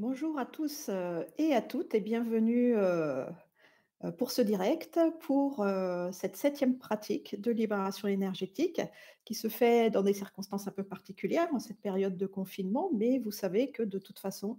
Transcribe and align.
Bonjour 0.00 0.38
à 0.38 0.46
tous, 0.46 0.88
heu, 0.88 1.26
et 1.36 1.52
à 1.54 1.60
toutes 1.60 1.94
et 1.94 2.00
bienvenue, 2.00 2.74
heu 2.74 3.26
heu, 4.04 4.12
pour 4.18 4.30
ce 4.32 4.42
direct, 4.42 4.98
pour, 5.20 5.64
cette 6.12 6.36
septième 6.36 6.78
pratique 6.78 7.40
de 7.40 7.50
libération 7.52 8.08
énergétique 8.08 8.80
qui 9.26 9.34
se 9.34 9.48
fait 9.48 9.90
dans 9.90 10.02
des 10.02 10.14
circonstances 10.14 10.68
un 10.68 10.72
peu 10.72 10.84
particulières 10.84 11.48
en 11.54 11.60
cette 11.60 11.80
période 11.80 12.16
de 12.16 12.26
confinement, 12.26 12.90
mais 12.94 13.18
vous 13.18 13.30
savez 13.32 13.72
que 13.72 13.82
de 13.82 13.98
toute 13.98 14.18
façon, 14.20 14.58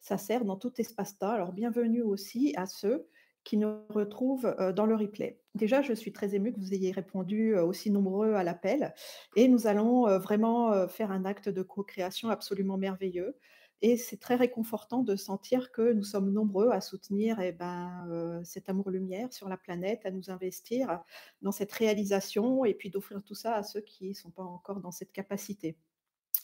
ça 0.00 0.18
sert 0.18 0.44
dans 0.44 0.56
tout 0.56 0.72
espace-temps. 0.80 1.30
Alors 1.30 1.52
bienvenue 1.54 2.02
aussi 2.02 2.54
à 2.56 2.66
ceux 2.66 3.08
qui 3.44 3.56
nous 3.58 3.86
retrouvent, 3.90 4.54
dans 4.76 4.86
le 4.86 4.94
replay. 4.96 5.40
Déjà, 5.54 5.82
je 5.82 5.94
suis 5.94 6.12
très 6.12 6.34
émue 6.36 6.52
que 6.52 6.60
vous 6.60 6.74
ayez 6.74 6.92
répondu, 6.92 7.56
aussi 7.56 7.90
nombreux 7.90 8.34
à 8.34 8.44
l'appel 8.44 8.94
et 9.36 9.48
nous 9.48 9.66
allons, 9.66 10.18
vraiment, 10.18 10.88
faire 10.88 11.10
un 11.12 11.24
acte 11.24 11.48
de 11.48 11.62
co-création 11.62 12.30
absolument 12.30 12.78
merveilleux 12.78 13.36
et 13.82 13.96
c'est 13.98 14.18
très 14.18 14.36
réconfortant 14.36 15.02
de 15.02 15.16
sentir 15.16 15.72
que 15.72 15.92
nous 15.92 16.04
sommes 16.04 16.32
nombreux 16.32 16.70
à 16.70 16.80
soutenir 16.80 17.40
et 17.40 17.52
ben, 17.52 18.06
heu, 18.10 18.40
cet 18.44 18.68
amour-lumière 18.70 19.32
sur 19.32 19.48
la 19.48 19.56
planète, 19.58 20.06
à 20.06 20.10
nous 20.10 20.30
investir 20.30 21.02
dans 21.42 21.52
cette 21.52 21.72
réalisation 21.72 22.64
et 22.64 22.74
puis 22.74 22.90
d'offrir 22.90 23.22
tout 23.24 23.34
ça 23.34 23.54
à 23.56 23.62
ceux 23.62 23.80
qui 23.82 24.10
ne 24.10 24.14
sont 24.14 24.30
pas 24.30 24.44
encore 24.44 24.80
dans 24.80 24.92
cette 24.92 25.12
capacité. 25.12 25.76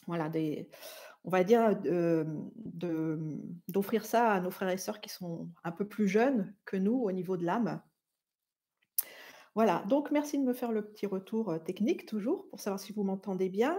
Voilà, 0.06 0.30
on 1.24 1.30
va 1.30 1.45
dire, 1.45 1.77
d'offrir 3.68 4.05
ça 4.07 4.32
à 4.32 4.41
nos 4.41 4.51
frères 4.51 4.70
et 4.70 4.79
sœurs 4.79 5.01
qui 5.01 5.09
sont 5.10 5.48
un 5.65 5.73
peu 5.73 5.87
plus 5.87 6.09
jeunes 6.09 6.55
que 6.65 6.77
nous 6.77 6.95
au 7.02 7.12
niveau 7.12 7.37
de 7.37 7.45
l'âme. 7.45 7.82
Voilà, 9.55 9.82
donc 9.88 10.10
merci 10.10 10.38
de 10.38 10.45
me 10.45 10.52
faire 10.52 10.73
le 10.73 10.82
petit 10.87 11.07
retour, 11.07 11.52
heu, 11.52 11.59
technique 11.59 12.07
toujours 12.07 12.48
pour 12.48 12.60
savoir 12.60 12.79
si 12.80 12.93
vous 12.93 13.02
m'entendez 13.02 13.48
bien. 13.48 13.77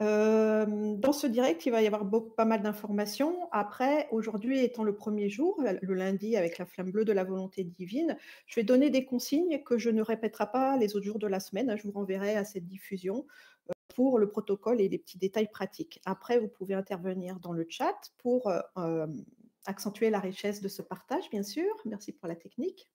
Dans 0.00 1.12
ce 1.12 1.26
direct, 1.26 1.64
il 1.64 1.70
va 1.70 1.80
y 1.82 1.86
avoir 1.86 2.04
pas 2.36 2.44
mal 2.44 2.62
d'informations. 2.62 3.48
Après, 3.52 4.08
aujourd'hui 4.10 4.60
étant 4.62 4.84
le 4.84 4.94
premier 4.94 5.28
jour, 5.30 5.62
le 5.80 5.94
lundi 5.94 6.36
avec 6.36 6.58
la 6.58 6.66
flamme 6.66 6.90
bleue 6.90 7.04
de 7.06 7.12
la 7.12 7.24
volonté 7.24 7.64
divine, 7.64 8.16
je 8.46 8.56
vais 8.60 8.64
donner 8.64 8.90
des 8.90 9.04
consignes 9.06 9.62
que 9.64 9.78
je 9.78 9.88
ne 9.90 10.02
répéterai 10.02 10.50
pas 10.52 10.76
les 10.76 10.96
autres 10.96 11.06
jours 11.06 11.18
de 11.18 11.26
la 11.26 11.40
semaine, 11.40 11.70
hein. 11.70 11.76
Je 11.76 11.84
vous 11.84 11.92
renverrai 11.92 12.36
à 12.36 12.44
cette 12.44 12.66
diffusion, 12.66 13.26
heu, 13.70 13.72
pour 13.94 14.18
le 14.18 14.28
protocole 14.28 14.80
et 14.82 14.88
les 14.88 14.98
petits 14.98 15.18
détails 15.18 15.50
pratiques. 15.50 16.00
Après, 16.06 16.38
vous 16.38 16.48
pouvez 16.48 16.74
intervenir 16.74 17.40
dans 17.40 17.52
le 17.52 17.66
chat 17.68 17.96
pour, 18.18 18.48
heu, 18.50 18.60
hem, 18.76 19.24
accentuer 19.66 20.10
la 20.10 20.20
richesse 20.20 20.60
de 20.60 20.68
ce 20.68 20.82
partage, 20.82 21.30
bien 21.30 21.42
sûr. 21.42 21.66
Merci 21.86 22.12
pour 22.12 22.28
la 22.28 22.36
technique. 22.36 22.90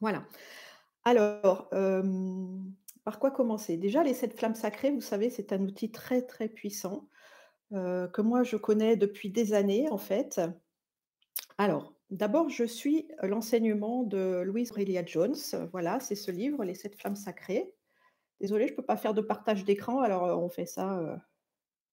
Voilà. 0.00 0.26
Alors, 1.04 1.68
par 3.06 3.20
quoi 3.20 3.32
commencer? 3.32 3.78
Déjà, 3.78 4.04
les 4.04 4.14
7 4.14 4.38
flammes 4.38 4.56
sacrées, 4.56 4.92
vous 4.92 5.00
savez, 5.02 5.30
c'est 5.30 5.54
un 5.54 5.62
outil 5.62 5.92
très, 5.92 6.22
très 6.24 6.50
puissant, 6.50 7.08
heu, 7.74 8.08
que 8.12 8.22
moi 8.22 8.44
je 8.44 8.56
connais 8.58 8.96
depuis 8.96 9.30
des 9.30 9.54
années, 9.54 9.90
en 9.90 9.98
fait. 9.98 10.40
Alors, 11.58 11.94
d'abord, 12.10 12.48
je 12.48 12.64
suis 12.64 13.08
l'enseignement 13.22 14.02
de 14.04 14.42
Louise 14.44 14.72
Aurélia 14.72 15.04
Jones. 15.04 15.34
Voilà, 15.72 16.00
c'est 16.00 16.14
ce 16.14 16.30
livre, 16.30 16.64
Les 16.64 16.74
7 16.74 16.96
flammes 16.96 17.16
sacrées. 17.16 17.74
Désolée, 18.40 18.66
je 18.68 18.72
ne 18.72 18.76
peux 18.78 18.84
pas 18.86 18.96
faire 18.98 19.14
de 19.14 19.22
partage 19.22 19.64
d'écran, 19.64 20.00
alors, 20.00 20.26
heu, 20.28 20.34
on 20.36 20.50
fait 20.50 20.66
ça, 20.66 21.00
heu, 21.00 21.16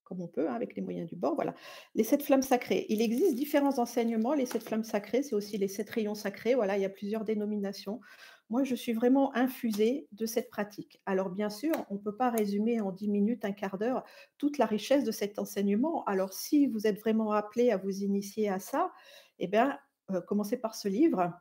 comme 0.04 0.20
on 0.22 0.28
peut, 0.28 0.48
hein, 0.50 0.54
avec 0.54 0.76
les 0.76 0.82
moyens 0.82 1.08
du 1.08 1.16
bord, 1.16 1.34
voilà. 1.36 1.54
Les 1.94 2.04
7 2.04 2.22
flammes 2.22 2.42
sacrées. 2.42 2.86
Il 2.90 3.02
existe 3.02 3.34
différents 3.36 3.78
enseignements. 3.80 4.34
Les 4.34 4.46
7 4.46 4.64
flammes 4.64 4.84
sacrées, 4.84 5.22
c'est 5.22 5.34
aussi 5.36 5.58
les 5.58 5.68
7 5.68 5.90
rayons 5.90 6.14
sacrés, 6.16 6.54
voilà, 6.56 6.76
il 6.78 6.82
y 6.82 6.86
a 6.86 6.90
plusieurs 6.90 7.24
dénominations. 7.24 8.00
Moi, 8.54 8.62
je 8.62 8.76
suis 8.76 8.92
vraiment 8.92 9.34
infusée 9.34 10.06
de 10.12 10.26
cette 10.26 10.48
pratique. 10.48 11.02
Alors 11.06 11.28
bien 11.28 11.50
sûr, 11.50 11.74
on 11.90 11.94
ne 11.94 11.98
peut 11.98 12.14
pas 12.14 12.30
résumer 12.30 12.80
en 12.80 12.92
10 12.92 13.08
minutes, 13.08 13.44
un 13.44 13.50
quart 13.50 13.78
d'heure, 13.78 14.04
toute 14.38 14.58
la 14.58 14.66
richesse 14.66 15.02
de 15.02 15.10
cet 15.10 15.40
enseignement. 15.40 16.04
Alors 16.04 16.32
si 16.32 16.68
vous 16.68 16.86
êtes 16.86 17.00
vraiment 17.00 17.32
appelé 17.32 17.72
à 17.72 17.78
vous 17.78 18.04
initier 18.04 18.48
à 18.48 18.60
ça, 18.60 18.92
eh 19.40 19.48
bien, 19.48 19.76
heu, 20.12 20.20
commencez 20.20 20.56
par 20.56 20.76
ce 20.76 20.86
livre. 20.86 21.32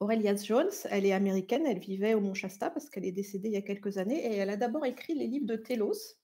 Aurelia 0.00 0.36
Jones, 0.36 0.68
elle 0.90 1.06
est 1.06 1.12
américaine, 1.12 1.66
elle 1.66 1.78
vivait 1.80 2.12
au 2.12 2.20
Mont 2.20 2.34
Shasta 2.34 2.68
parce 2.68 2.90
qu'elle 2.90 3.06
est 3.06 3.12
décédée 3.12 3.48
il 3.48 3.54
y 3.54 3.56
a 3.56 3.62
quelques 3.62 3.96
années 3.98 4.26
et 4.26 4.36
elle 4.36 4.50
a 4.50 4.58
d'abord 4.58 4.84
écrit 4.84 5.14
les 5.14 5.28
livres 5.28 5.46
de 5.46 5.56
Télos. 5.56 6.18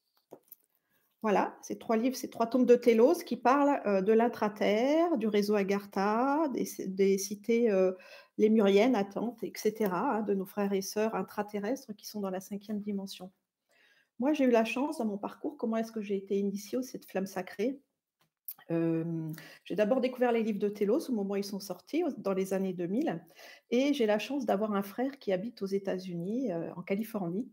Voilà, 1.24 1.56
ces 1.62 1.78
3 1.78 1.96
livres, 1.96 2.16
ces 2.16 2.30
3 2.30 2.46
tomes 2.48 2.66
de 2.66 2.76
Télos 2.76 3.24
qui 3.26 3.36
parlent, 3.38 3.80
heu, 3.86 4.02
de 4.02 4.12
l'intra-terre, 4.12 5.16
du 5.18 5.26
réseau 5.26 5.56
Agartha, 5.56 6.48
des 6.52 7.18
cités, 7.18 7.70
heu, 7.72 7.96
lémuriennes, 8.38 8.94
Atlantes 8.94 9.42
et 9.42 9.52
cetera, 9.56 10.18
hein, 10.18 10.22
de 10.22 10.34
nos 10.34 10.46
frères 10.46 10.74
et 10.74 10.82
sœurs 10.82 11.16
intraterrestres 11.16 11.94
qui 11.96 12.06
sont 12.06 12.20
dans 12.20 12.30
la 12.30 12.40
cinquième 12.40 12.80
dimension. 12.80 13.32
Moi, 14.20 14.32
j'ai 14.34 14.44
eu 14.46 14.50
la 14.52 14.64
chance 14.64 14.98
dans 14.98 15.06
mon 15.06 15.18
parcours, 15.18 15.56
comment 15.58 15.76
est-ce 15.78 15.92
que 15.92 16.02
j'ai 16.02 16.16
été 16.16 16.36
initiée 16.38 16.82
7 16.82 17.06
flammes 17.06 17.26
sacrées? 17.26 17.80
Hem, 18.70 19.32
j'ai 19.64 19.74
d'abord 19.76 20.00
découvert 20.00 20.32
les 20.32 20.42
livres 20.42 20.58
de 20.58 20.68
Télos 20.68 21.10
au 21.10 21.12
moment 21.12 21.34
où 21.34 21.36
ils 21.36 21.44
sont 21.44 21.60
sortis, 21.60 22.02
dans 22.18 22.32
les 22.34 22.54
années 22.54 22.72
2000 22.74 23.24
et 23.70 23.92
j'ai 23.94 24.06
la 24.06 24.18
chance 24.18 24.46
d'avoir 24.46 24.72
un 24.74 24.82
frère 24.82 25.18
qui 25.18 25.32
habite 25.32 25.62
aux 25.62 25.66
États-Unis, 25.66 26.52
heu, 26.52 26.70
en 26.76 26.82
Californie 26.82 27.50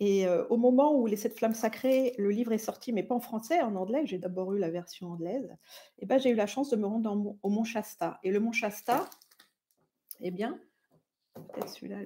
et 0.00 0.26
heu, 0.26 0.46
au 0.50 0.56
moment 0.56 0.94
où 0.94 1.06
les 1.06 1.16
7 1.16 1.36
flammes 1.36 1.54
sacrées, 1.54 2.14
le 2.18 2.30
livre 2.30 2.52
est 2.52 2.58
sorti, 2.58 2.92
mais 2.92 3.02
pas 3.02 3.14
en 3.14 3.20
français, 3.20 3.60
en 3.60 3.74
anglais, 3.74 4.02
j'ai 4.04 4.18
d'abord 4.18 4.52
eu 4.54 4.58
la 4.58 4.70
version 4.70 5.08
anglaise 5.08 5.56
et 5.98 6.06
bah, 6.06 6.18
j'ai 6.18 6.30
eu 6.30 6.34
la 6.34 6.46
chance 6.46 6.70
de 6.70 6.76
me 6.76 6.86
rendre 6.86 7.36
au 7.42 7.48
Mont 7.48 7.64
Shasta 7.64 8.18
et 8.22 8.30
le 8.30 8.40
Mont 8.40 8.52
Shasta, 8.52 9.08
eh 10.20 10.30
bien, 10.30 10.60
peut-être 11.34 11.68
celui-là, 11.68 11.98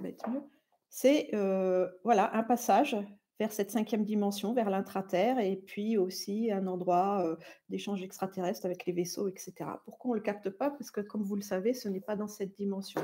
c'est, 0.88 1.30
heu, 1.34 1.98
voilà, 2.04 2.34
un 2.36 2.42
passage 2.42 2.96
vers 3.38 3.52
cette 3.52 3.70
cinquième 3.70 4.04
dimension, 4.04 4.52
vers 4.54 4.70
l'intra-terre 4.70 5.38
et 5.38 5.56
puis 5.56 5.96
aussi 5.96 6.52
un 6.52 6.66
endroit, 6.66 7.24
heu, 7.26 7.38
d'échange 7.70 8.02
extraterrestre 8.02 8.66
avec 8.66 8.86
les 8.86 8.92
vaisseaux 8.92 9.28
et 9.28 9.34
cetera. 9.36 9.82
Pourquoi 9.84 10.12
on 10.12 10.14
le 10.14 10.20
capte 10.20 10.50
pas? 10.50 10.70
Parce 10.70 10.90
que 10.90 11.00
comme 11.00 11.22
vous 11.22 11.36
le 11.36 11.42
savez, 11.42 11.74
ce 11.74 11.88
n'est 11.88 12.00
pas 12.00 12.14
dans 12.14 12.28
cette 12.28 12.54
dimension. 12.54 13.00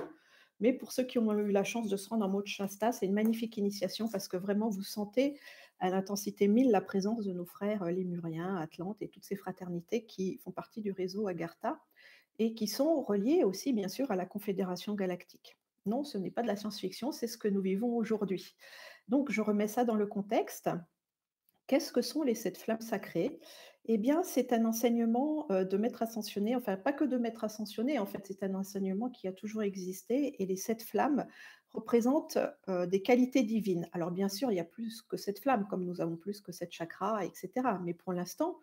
Mais 0.61 0.73
pour 0.73 0.93
ceux 0.93 1.05
qui 1.05 1.19
ont 1.19 1.33
eu 1.33 1.51
la 1.53 1.65
chance 1.65 1.89
de 1.89 1.97
se 1.97 2.09
rendre 2.09 2.25
en 2.27 2.29
mode 2.29 2.47
Shasta, 2.47 2.93
c'est 2.93 3.07
une 3.07 3.13
magnifique 3.15 3.57
initiation 3.57 4.09
parce 4.09 4.29
que 4.29 4.37
vraiment 4.37 4.69
vous 4.69 4.83
sentez 4.83 5.39
à 5.81 5.91
l'intensité 5.91 6.49
1000 6.49 6.71
la 6.71 6.81
présence 6.81 7.25
de 7.25 7.33
nos 7.33 7.45
frères, 7.47 7.85
heu, 7.85 7.91
lémuriens, 7.91 8.57
atlantes 8.57 9.01
et 9.03 9.09
toutes 9.09 9.25
ces 9.25 9.37
fraternités 9.37 10.05
qui 10.07 10.39
font 10.39 10.51
partie 10.53 10.81
du 10.81 10.91
réseau 10.93 11.29
Agartha 11.29 11.81
et 12.39 12.55
qui 12.55 12.67
sont 12.67 13.03
reliées 13.03 13.45
aussi 13.45 13.73
bien 13.73 13.89
sûr 13.89 14.11
à 14.11 14.17
la 14.17 14.27
Confédération 14.27 14.95
galactique. 14.95 15.59
Non, 15.87 16.05
ce 16.05 16.19
n'est 16.19 16.31
pas 16.31 16.43
de 16.43 16.49
la 16.49 16.57
science-fiction, 16.57 17.13
c'est 17.13 17.27
ce 17.29 17.39
que 17.39 17.49
nous 17.49 17.63
vivons 17.63 17.97
aujourd'hui. 17.97 18.57
Donc 19.09 19.31
je 19.31 19.41
remets 19.41 19.69
ça 19.69 19.85
dans 19.85 19.95
le 19.95 20.07
contexte. 20.07 20.71
Qu'est-ce 21.69 21.93
que 21.93 22.03
sont 22.03 22.23
les 22.23 22.35
7 22.35 22.59
flammes 22.59 22.81
sacrées? 22.81 23.39
Eh 23.85 23.97
bien, 23.97 24.23
c'est 24.23 24.53
un 24.53 24.65
enseignement, 24.65 25.47
de 25.49 25.77
maître 25.77 26.03
ascensionné, 26.03 26.57
enfin 26.57 26.77
pas 26.77 26.93
que 26.93 27.05
de 27.05 27.17
maître 27.17 27.45
ascensionné, 27.45 27.99
en 27.99 28.07
fait, 28.07 28.27
c'est 28.27 28.43
un 28.43 28.55
enseignement 28.55 29.09
qui 29.09 29.29
a 29.29 29.33
toujours 29.33 29.63
existé 29.63 30.43
et 30.43 30.47
les 30.47 30.57
7 30.57 30.83
flammes 30.83 31.27
représentent, 31.71 32.39
des 32.69 33.03
qualités 33.03 33.43
divines. 33.43 33.89
Alors 33.93 34.11
bien 34.11 34.29
sûr, 34.29 34.51
il 34.51 34.57
y 34.57 34.61
a 34.61 34.65
plus 34.65 35.03
que 35.03 35.17
7 35.17 35.41
flammes, 35.41 35.67
comme 35.69 35.85
nous 35.85 36.01
avons 36.01 36.17
plus 36.17 36.41
que 36.41 36.53
7 36.53 36.73
chakras 36.73 37.25
et 37.25 37.31
cetera. 37.35 37.79
Mais 37.85 37.95
pour 37.95 38.13
l'instant, 38.13 38.59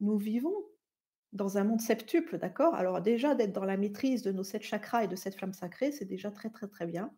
nous 0.00 0.18
vivons 0.18 0.54
dans 1.32 1.58
un 1.58 1.64
monde 1.64 1.80
septuple, 1.80 2.38
d'accord? 2.38 2.74
Alors 2.74 3.02
déjà 3.02 3.34
d'être 3.34 3.52
dans 3.52 3.64
la 3.64 3.76
maîtrise 3.76 4.22
de 4.22 4.32
nos 4.32 4.44
7 4.44 4.62
chakras 4.62 5.04
et 5.04 5.08
de 5.08 5.16
cette 5.16 5.36
flamme 5.36 5.52
sacrée, 5.54 5.92
c'est 5.92 6.06
déjà 6.06 6.30
très, 6.30 6.50
très, 6.50 6.68
très 6.68 6.86
bien 6.86 7.12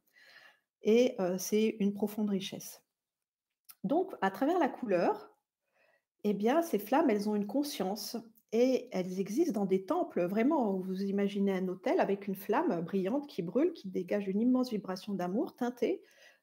et 0.83 1.17
c'est 1.39 1.77
une 1.81 1.93
profonde 1.93 2.31
richesse. 2.31 2.83
Donc 3.89 4.15
à 4.21 4.31
travers 4.31 4.59
la 4.59 4.69
couleur, 4.69 5.31
eh 6.23 6.35
bien, 6.35 6.61
ces 6.61 6.79
flammes, 6.79 7.09
elles 7.09 7.29
ont 7.29 7.35
une 7.35 7.47
conscience 7.47 8.19
et 8.53 8.89
elles 8.93 9.19
existent 9.19 9.61
dans 9.61 9.67
des 9.67 9.87
temples, 9.87 10.27
vraiment, 10.27 10.75
vous 10.75 11.03
imaginez 11.03 11.53
un 11.53 11.69
autel 11.69 11.99
avec 11.99 12.29
une 12.29 12.35
flamme 12.35 12.83
brillante 12.83 13.27
qui 13.27 13.43
brûle, 13.43 13.73
qui 13.73 13.89
dégage 13.89 14.29
une 14.29 14.41
immense 14.41 14.71
vibration 14.71 15.15
d'amour 15.15 15.57
teintée 15.57 16.03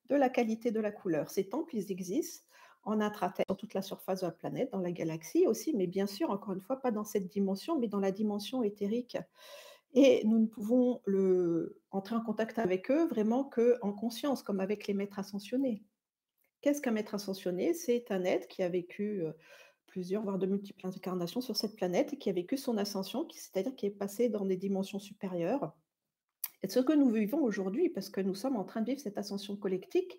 de 0.09 0.15
la 0.15 0.29
qualité 0.29 0.71
de 0.71 0.79
la 0.79 0.91
couleur. 0.91 1.29
Ces 1.29 1.47
temples, 1.49 1.75
ils 1.75 1.91
existent 1.91 2.47
en 2.83 2.99
intraterre, 2.99 3.45
sur 3.47 3.57
toute 3.57 3.73
la 3.75 3.81
surface 3.81 4.21
de 4.21 4.27
la 4.27 4.31
planète, 4.31 4.71
dans 4.71 4.79
la 4.79 4.91
galaxie 4.91 5.45
aussi, 5.47 5.73
mais 5.75 5.87
bien 5.87 6.07
sûr, 6.07 6.31
encore 6.31 6.53
une 6.53 6.61
fois, 6.61 6.79
pas 6.79 6.91
dans 6.91 7.03
cette 7.03 7.27
dimension, 7.27 7.79
mais 7.79 7.87
dans 7.87 7.99
la 7.99 8.11
dimension 8.11 8.63
éthérique. 8.63 9.17
Et 9.93 10.23
nous 10.25 10.39
ne 10.39 10.47
pouvons 10.47 11.01
entrer 11.91 12.15
en 12.15 12.21
contact 12.21 12.59
avec 12.59 12.89
eux 12.91 13.05
vraiment 13.07 13.43
qu'en 13.43 13.93
conscience, 13.93 14.43
comme 14.43 14.59
avec 14.59 14.87
les 14.87 14.93
maîtres 14.93 15.19
ascensionnés. 15.19 15.83
Qu'est-ce 16.65 16.81
qu'un 16.81 16.89
maître 16.89 17.13
ascensionné? 17.13 17.75
C'est 17.75 18.09
un 18.09 18.23
être 18.23 18.47
qui 18.47 18.63
a 18.63 18.69
vécu, 18.69 19.21
plusieurs, 19.85 20.23
voire 20.23 20.39
de 20.39 20.47
multiples 20.47 20.87
incarnations 20.87 21.39
sur 21.39 21.55
cette 21.55 21.75
planète 21.75 22.13
et 22.13 22.17
qui 22.17 22.27
a 22.27 22.33
vécu 22.33 22.57
son 22.57 22.79
ascension, 22.79 23.27
c'est-à-dire 23.29 23.75
qui 23.75 23.85
est 23.85 23.91
passé 23.91 24.29
dans 24.29 24.45
des 24.45 24.57
dimensions 24.57 24.97
supérieures. 24.97 25.75
Et 26.63 26.67
ce 26.67 26.79
que 26.79 26.93
nous 26.93 27.11
vivons 27.11 27.43
aujourd'hui, 27.43 27.89
parce 27.89 28.09
que 28.09 28.19
nous 28.19 28.33
sommes 28.33 28.55
en 28.55 28.63
train 28.63 28.81
de 28.81 28.87
vivre 28.87 28.99
cette 28.99 29.19
ascension 29.19 29.55
collective 29.55 30.09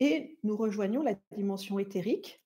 et 0.00 0.38
nous 0.44 0.56
rejoignons 0.56 1.02
la 1.02 1.14
dimension 1.36 1.78
éthérique, 1.78 2.42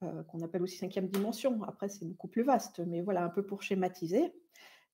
qu'on 0.00 0.40
appelle 0.40 0.62
aussi 0.62 0.78
cinquième 0.78 1.08
dimension. 1.08 1.62
Après, 1.64 1.90
c'est 1.90 2.06
beaucoup 2.06 2.28
plus 2.28 2.42
vaste, 2.42 2.80
mais 2.80 3.02
voilà, 3.02 3.22
un 3.22 3.28
peu 3.28 3.44
pour 3.44 3.62
schématiser 3.62 4.32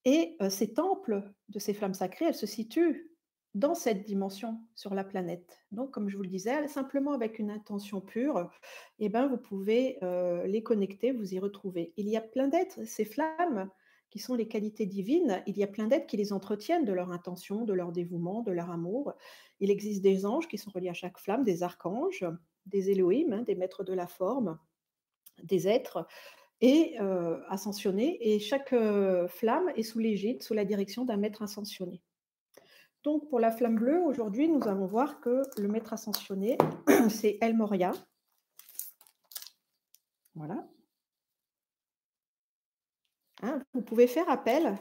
et 0.05 0.37
ces 0.51 0.73
temples 0.75 1.33
de 1.49 1.61
ces 1.61 1.75
flammes 1.75 1.95
sacrées, 1.95 2.25
elles 2.25 2.35
se 2.35 2.45
situent 2.45 3.13
dans 3.59 3.75
cette 3.75 4.05
dimension 4.05 4.61
sur 4.75 4.95
la 4.95 5.05
planète. 5.05 5.59
Donc 5.73 5.91
comme 5.91 6.09
je 6.09 6.17
vous 6.17 6.23
le 6.23 6.29
disais, 6.29 6.69
simplement 6.69 7.13
avec 7.13 7.39
une 7.39 7.51
intention 7.51 8.01
pure, 8.01 8.51
eh 9.01 9.09
ben, 9.09 9.27
vous 9.27 9.37
pouvez, 9.37 9.99
heu, 10.03 10.45
les 10.47 10.63
connecter, 10.63 11.11
vous 11.13 11.35
y 11.35 11.39
retrouver. 11.39 11.93
Il 11.97 12.09
y 12.09 12.17
a 12.17 12.21
plein 12.21 12.49
d'êtres, 12.49 12.79
ces 12.87 13.05
flammes, 13.05 13.69
qui 14.11 14.21
sont 14.21 14.35
les 14.35 14.49
qualités 14.49 14.87
divines, 14.87 15.43
il 15.47 15.59
y 15.59 15.63
a 15.63 15.67
plein 15.67 15.87
d'êtres 15.87 16.07
qui 16.07 16.17
les 16.17 16.33
entretiennent 16.33 16.87
de 16.87 16.93
leur 16.93 17.13
intention, 17.13 17.65
de 17.65 17.75
leur 17.75 17.93
dévouement, 17.93 18.43
de 18.43 18.53
leur 18.53 18.71
amour. 18.71 19.13
Il 19.61 19.71
existe 19.71 20.03
des 20.03 20.25
anges 20.25 20.49
qui 20.49 20.57
sont 20.57 20.71
reliés 20.71 20.89
à 20.89 20.95
chaque 20.95 21.19
flamme, 21.19 21.45
des 21.45 21.63
archanges, 21.63 22.25
des 22.65 22.91
Elohim, 22.91 23.33
hein, 23.33 23.43
des 23.43 23.55
maîtres 23.55 23.85
de 23.85 23.93
la 23.93 24.07
forme, 24.07 24.59
des 25.43 25.69
êtres 25.69 26.07
et 26.63 26.97
euh, 27.01 27.39
ascensionnés. 27.49 28.19
Et 28.21 28.39
chaque 28.39 28.73
euh, 28.73 29.29
flamme 29.29 29.71
est 29.77 29.83
sous 29.83 29.99
l'égide, 29.99 30.43
sous 30.43 30.55
la 30.55 30.65
direction 30.65 31.05
d'un 31.05 31.19
maître 31.19 31.43
ascensionné. 31.43 32.01
Donc 33.05 33.29
pour 33.29 33.41
la 33.41 33.51
flamme 33.51 33.77
bleue, 33.77 34.01
aujourd'hui, 34.03 34.49
nous 34.49 34.67
allons 34.67 34.87
voir 34.87 35.21
que 35.21 35.43
le 35.57 35.69
maître 35.69 35.93
ascensionné, 35.93 36.59
c'est 37.09 37.39
El 37.41 37.55
Moria. 37.55 37.93
Voilà. 40.35 40.67
Hein, 43.43 43.63
vous 43.73 43.83
pouvez 43.83 44.07
faire 44.07 44.29
appel 44.29 44.77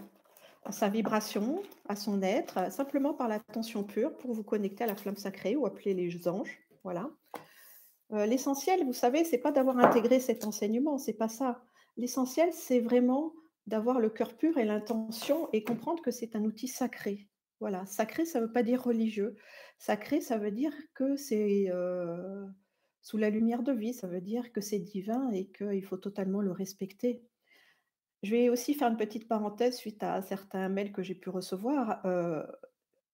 à 0.65 0.71
sa 0.71 0.89
vibration, 0.89 1.61
à 1.87 1.95
son 1.95 2.21
être, 2.21 2.71
simplement 2.71 3.13
par 3.13 3.27
l'attention 3.27 3.83
pure 3.83 4.17
pour 4.17 4.33
vous 4.33 4.43
connecter 4.43 4.83
à 4.83 4.87
la 4.87 4.95
flamme 4.95 5.15
sacrée 5.15 5.55
ou 5.55 5.65
appeler 5.65 5.93
les 5.93 6.27
anges. 6.27 6.59
Voilà. 6.83 7.09
Euh, 8.13 8.25
l'essentiel, 8.25 8.83
vous 8.85 8.93
savez, 8.93 9.23
c'est 9.23 9.37
pas 9.37 9.51
d'avoir 9.51 9.77
intégré 9.77 10.19
cet 10.19 10.45
enseignement, 10.45 10.97
c'est 10.97 11.13
pas 11.13 11.29
ça. 11.29 11.63
L'essentiel, 11.97 12.51
c'est 12.53 12.79
vraiment 12.79 13.33
d'avoir 13.65 13.99
le 13.99 14.09
cœur 14.09 14.35
pur 14.35 14.57
et 14.57 14.65
l'intention 14.65 15.49
et 15.53 15.63
comprendre 15.63 16.01
que 16.01 16.11
c'est 16.11 16.35
un 16.35 16.43
outil 16.43 16.67
sacré. 16.67 17.27
Voilà, 17.59 17.85
sacré, 17.85 18.25
ça 18.25 18.39
ne 18.39 18.45
veut 18.45 18.51
pas 18.51 18.63
dire 18.63 18.83
religieux. 18.83 19.35
Sacré, 19.79 20.21
ça 20.21 20.37
veut 20.37 20.51
dire 20.51 20.73
que 20.93 21.15
c'est 21.15 21.65
euh, 21.69 22.45
sous 23.01 23.17
la 23.17 23.29
lumière 23.29 23.63
de 23.63 23.71
vie, 23.71 23.93
ça 23.93 24.07
veut 24.07 24.21
dire 24.21 24.51
que 24.51 24.61
c'est 24.61 24.79
divin 24.79 25.31
et 25.31 25.47
qu'il 25.47 25.83
faut 25.83 25.97
totalement 25.97 26.41
le 26.41 26.51
respecter. 26.51 27.23
Je 28.23 28.31
vais 28.31 28.49
aussi 28.49 28.73
faire 28.73 28.89
une 28.89 28.97
petite 28.97 29.27
parenthèse 29.27 29.77
suite 29.77 30.03
à 30.03 30.21
certains 30.21 30.69
mails 30.69 30.91
que 30.91 31.03
j'ai 31.03 31.15
pu 31.15 31.29
recevoir. 31.29 32.05
Euh, 32.05 32.43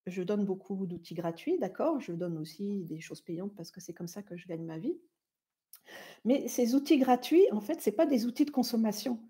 je 0.06 0.22
donne 0.22 0.44
beaucoup 0.44 0.86
d'outils 0.86 1.14
gratuits, 1.14 1.58
d'accord 1.58 2.00
Je 2.00 2.12
donne 2.12 2.36
aussi 2.36 2.84
des 2.84 3.00
choses 3.00 3.20
payantes 3.22 3.54
parce 3.54 3.70
que 3.70 3.80
c'est 3.80 3.94
comme 3.94 4.08
ça 4.08 4.22
que 4.22 4.36
je 4.36 4.46
gagne 4.46 4.64
ma 4.64 4.78
vie. 4.78 4.98
Mais 6.24 6.48
ces 6.48 6.74
outils 6.74 6.98
gratuits, 6.98 7.46
en 7.52 7.60
fait, 7.60 7.80
ce 7.80 7.90
pas 7.90 8.06
des 8.06 8.26
outils 8.26 8.44
de 8.44 8.50
consommation. 8.50 9.20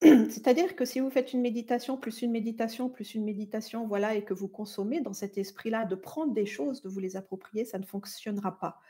C'est-à-dire 0.02 0.76
que 0.76 0.84
si 0.84 1.00
vous 1.00 1.10
faites 1.10 1.32
une 1.32 1.40
méditation, 1.40 1.96
plus 1.96 2.22
une 2.22 2.32
méditation, 2.32 2.90
plus 2.90 3.14
une 3.14 3.24
méditation, 3.24 3.86
voilà, 3.86 4.14
et 4.14 4.24
que 4.24 4.34
vous 4.34 4.48
consommez 4.48 5.00
dans 5.00 5.14
cet 5.14 5.38
esprit-là 5.38 5.84
de 5.86 5.94
prendre 5.94 6.34
des 6.34 6.46
choses, 6.46 6.82
de 6.82 6.88
vous 6.88 7.00
les 7.00 7.16
approprier, 7.16 7.64
ça 7.64 7.78
ne 7.78 7.84
fonctionnera 7.84 8.58
pas. 8.58 8.80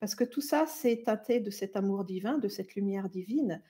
Parce 0.00 0.14
que 0.14 0.24
tout 0.24 0.40
ça, 0.40 0.66
c'est 0.66 1.04
teinté 1.04 1.40
de 1.40 1.50
cet 1.50 1.76
amour 1.76 2.04
divin, 2.04 2.38
de 2.38 2.48
cette 2.48 2.74
lumière 2.74 3.08
divine. 3.08 3.62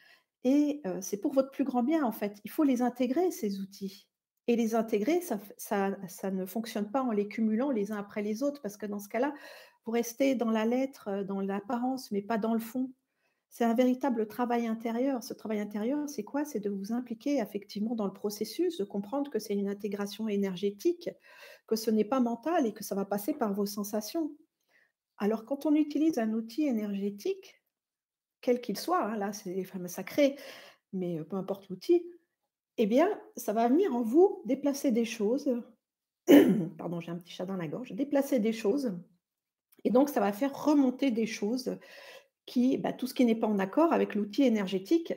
Et 0.44 0.82
c'est 1.00 1.20
pour 1.20 1.32
votre 1.32 1.50
plus 1.50 1.64
grand 1.64 1.82
bien, 1.82 2.04
en 2.04 2.10
fait. 2.10 2.40
Il 2.44 2.50
faut 2.50 2.64
les 2.64 2.82
intégrer, 2.82 3.30
ces 3.30 3.60
outils. 3.60 4.08
Et 4.48 4.56
les 4.56 4.74
intégrer, 4.74 5.20
ça, 5.20 5.38
ça, 5.58 6.30
ne 6.30 6.46
fonctionne 6.46 6.90
pas 6.90 7.02
en 7.02 7.12
les 7.12 7.28
cumulant 7.28 7.70
les 7.70 7.92
uns 7.92 7.98
après 7.98 8.22
les 8.22 8.42
autres, 8.42 8.60
parce 8.60 8.76
que 8.76 8.86
dans 8.86 8.98
ce 8.98 9.08
cas-là, 9.08 9.32
vous 9.84 9.92
restez 9.92 10.34
dans 10.34 10.50
la 10.50 10.64
lettre, 10.64 11.22
dans 11.22 11.40
l'apparence, 11.40 12.10
mais 12.10 12.22
pas 12.22 12.38
dans 12.38 12.54
le 12.54 12.60
fond. 12.60 12.90
C'est 13.52 13.64
un 13.64 13.74
véritable 13.74 14.26
travail 14.26 14.66
intérieur. 14.66 15.22
Ce 15.22 15.34
travail 15.34 15.60
intérieur, 15.60 16.08
c'est 16.08 16.24
quoi? 16.24 16.46
C'est 16.46 16.58
de 16.58 16.70
vous 16.70 16.94
impliquer 16.94 17.38
effectivement 17.38 17.94
dans 17.94 18.06
le 18.06 18.12
processus, 18.12 18.78
de 18.78 18.84
comprendre 18.84 19.30
que 19.30 19.38
c'est 19.38 19.52
une 19.52 19.68
intégration 19.68 20.26
énergétique, 20.26 21.10
que 21.66 21.76
ce 21.76 21.90
n'est 21.90 22.06
pas 22.06 22.18
mental 22.18 22.66
et 22.66 22.72
que 22.72 22.82
ça 22.82 22.94
va 22.94 23.04
passer 23.04 23.34
par 23.34 23.52
vos 23.52 23.66
sensations. 23.66 24.32
Alors 25.18 25.44
quand 25.44 25.66
on 25.66 25.74
utilise 25.74 26.18
un 26.18 26.32
outil 26.32 26.64
énergétique, 26.64 27.62
quel 28.40 28.62
qu'il 28.62 28.78
soit, 28.78 29.04
hein, 29.04 29.16
là 29.18 29.34
c'est 29.34 29.52
les 29.52 29.64
fameux 29.64 29.86
sacrés, 29.86 30.36
mais 30.94 31.22
peu 31.22 31.36
importe 31.36 31.68
l'outil, 31.68 32.06
eh 32.78 32.86
bien, 32.86 33.20
ça 33.36 33.52
va 33.52 33.68
venir 33.68 33.94
en 33.94 34.00
vous 34.00 34.40
déplacer 34.46 34.92
des 34.92 35.04
choses. 35.04 35.62
Pardon, 36.78 37.00
j'ai 37.00 37.10
un 37.10 37.18
petit 37.18 37.34
chat 37.34 37.44
dans 37.44 37.56
la 37.56 37.68
gorge. 37.68 37.92
Déplacer 37.92 38.38
des 38.38 38.54
choses. 38.54 38.98
Et 39.84 39.90
donc, 39.90 40.08
ça 40.08 40.20
va 40.20 40.32
faire 40.32 40.64
remonter 40.64 41.10
des 41.10 41.26
choses 41.26 41.76
bah, 42.78 42.92
tout 42.92 43.06
ce 43.06 43.14
qui 43.14 43.24
n'est 43.24 43.34
pas 43.34 43.46
en 43.46 43.58
accord 43.58 43.92
avec 43.92 44.14
l'outil 44.14 44.42
énergétique 44.42 45.14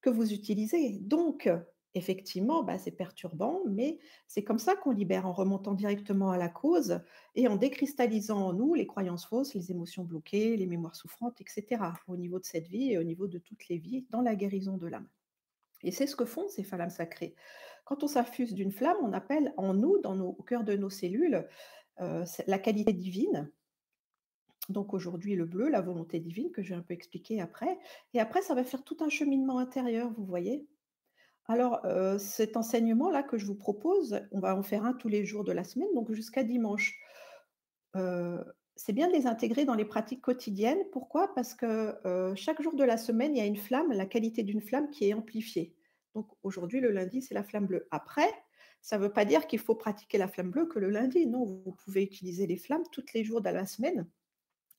que 0.00 0.10
vous 0.10 0.32
utilisez. 0.32 0.98
Donc, 1.00 1.48
effectivement, 1.94 2.62
bah, 2.62 2.78
c'est 2.78 2.92
perturbant, 2.92 3.62
mais 3.66 3.98
c'est 4.26 4.44
comme 4.44 4.58
ça 4.58 4.76
qu'on 4.76 4.92
libère 4.92 5.26
en 5.26 5.32
remontant 5.32 5.74
directement 5.74 6.30
à 6.30 6.38
la 6.38 6.48
cause 6.48 7.00
et 7.34 7.48
en 7.48 7.56
décristallisant 7.56 8.48
en 8.48 8.52
nous 8.52 8.74
les 8.74 8.86
croyances 8.86 9.26
fausses, 9.26 9.54
les 9.54 9.70
émotions 9.70 10.04
bloquées, 10.04 10.56
les 10.56 10.66
mémoires 10.66 10.96
souffrantes, 10.96 11.40
etc., 11.40 11.82
au 12.06 12.16
niveau 12.16 12.38
de 12.38 12.44
cette 12.44 12.68
vie 12.68 12.92
et 12.92 12.98
au 12.98 13.04
niveau 13.04 13.26
de 13.26 13.38
toutes 13.38 13.68
les 13.68 13.78
vies 13.78 14.06
dans 14.10 14.22
la 14.22 14.34
guérison 14.34 14.76
de 14.76 14.86
l'âme. 14.86 15.08
Et 15.82 15.92
c'est 15.92 16.06
ce 16.06 16.16
que 16.16 16.24
font 16.24 16.48
ces 16.48 16.64
flammes 16.64 16.90
sacrées. 16.90 17.34
Quand 17.84 18.02
on 18.02 18.08
s'affuse 18.08 18.52
d'une 18.54 18.72
flamme, 18.72 18.96
on 19.02 19.12
appelle 19.12 19.52
en 19.56 19.74
nous, 19.74 19.98
dans 19.98 20.18
au 20.20 20.42
cœur 20.42 20.64
de 20.64 20.76
nos 20.76 20.90
cellules, 20.90 21.46
euh, 22.00 22.24
la 22.46 22.58
qualité 22.58 22.92
divine. 22.92 23.50
Donc 24.68 24.92
aujourd'hui, 24.92 25.34
le 25.34 25.46
bleu, 25.46 25.68
la 25.68 25.80
volonté 25.80 26.20
divine, 26.20 26.50
que 26.50 26.62
je 26.62 26.70
vais 26.70 26.74
un 26.74 26.82
peu 26.82 26.94
expliquer 26.94 27.40
après. 27.40 27.78
Et 28.14 28.20
après, 28.20 28.42
ça 28.42 28.54
va 28.54 28.64
faire 28.64 28.84
tout 28.84 28.98
un 29.00 29.08
cheminement 29.08 29.58
intérieur, 29.58 30.12
vous 30.16 30.26
voyez. 30.26 30.66
Alors, 31.46 31.80
euh, 31.86 32.18
cet 32.18 32.58
enseignement-là 32.58 33.22
que 33.22 33.38
je 33.38 33.46
vous 33.46 33.54
propose, 33.54 34.20
on 34.32 34.40
va 34.40 34.54
en 34.54 34.62
faire 34.62 34.84
un 34.84 34.92
tous 34.92 35.08
les 35.08 35.24
jours 35.24 35.44
de 35.44 35.52
la 35.52 35.64
semaine, 35.64 35.88
donc 35.94 36.12
jusqu'à 36.12 36.44
dimanche. 36.44 36.98
Euh, 37.96 38.44
c'est 38.76 38.92
bien 38.92 39.08
de 39.08 39.12
les 39.14 39.26
intégrer 39.26 39.64
dans 39.64 39.74
les 39.74 39.86
pratiques 39.86 40.20
quotidiennes. 40.20 40.84
Pourquoi? 40.92 41.34
Parce 41.34 41.54
que 41.54 41.96
euh, 42.06 42.34
chaque 42.36 42.60
jour 42.62 42.74
de 42.74 42.84
la 42.84 42.98
semaine, 42.98 43.34
il 43.34 43.38
y 43.38 43.42
a 43.42 43.46
une 43.46 43.56
flamme, 43.56 43.90
la 43.92 44.06
qualité 44.06 44.42
d'une 44.42 44.60
flamme 44.60 44.90
qui 44.90 45.08
est 45.08 45.14
amplifiée. 45.14 45.74
Donc 46.14 46.28
aujourd'hui, 46.42 46.80
le 46.80 46.90
lundi, 46.90 47.22
c'est 47.22 47.34
la 47.34 47.42
flamme 47.42 47.66
bleue. 47.66 47.88
Après, 47.90 48.28
ça 48.82 48.98
ne 48.98 49.02
veut 49.02 49.12
pas 49.12 49.24
dire 49.24 49.46
qu'il 49.46 49.58
faut 49.58 49.74
pratiquer 49.74 50.18
la 50.18 50.28
flamme 50.28 50.50
bleue 50.50 50.66
que 50.66 50.78
le 50.78 50.90
lundi. 50.90 51.26
Non, 51.26 51.44
vous 51.44 51.74
pouvez 51.84 52.02
utiliser 52.02 52.46
les 52.46 52.56
flammes 52.56 52.84
tous 52.92 53.04
les 53.14 53.24
jours 53.24 53.40
de 53.40 53.48
la 53.48 53.66
semaine. 53.66 54.06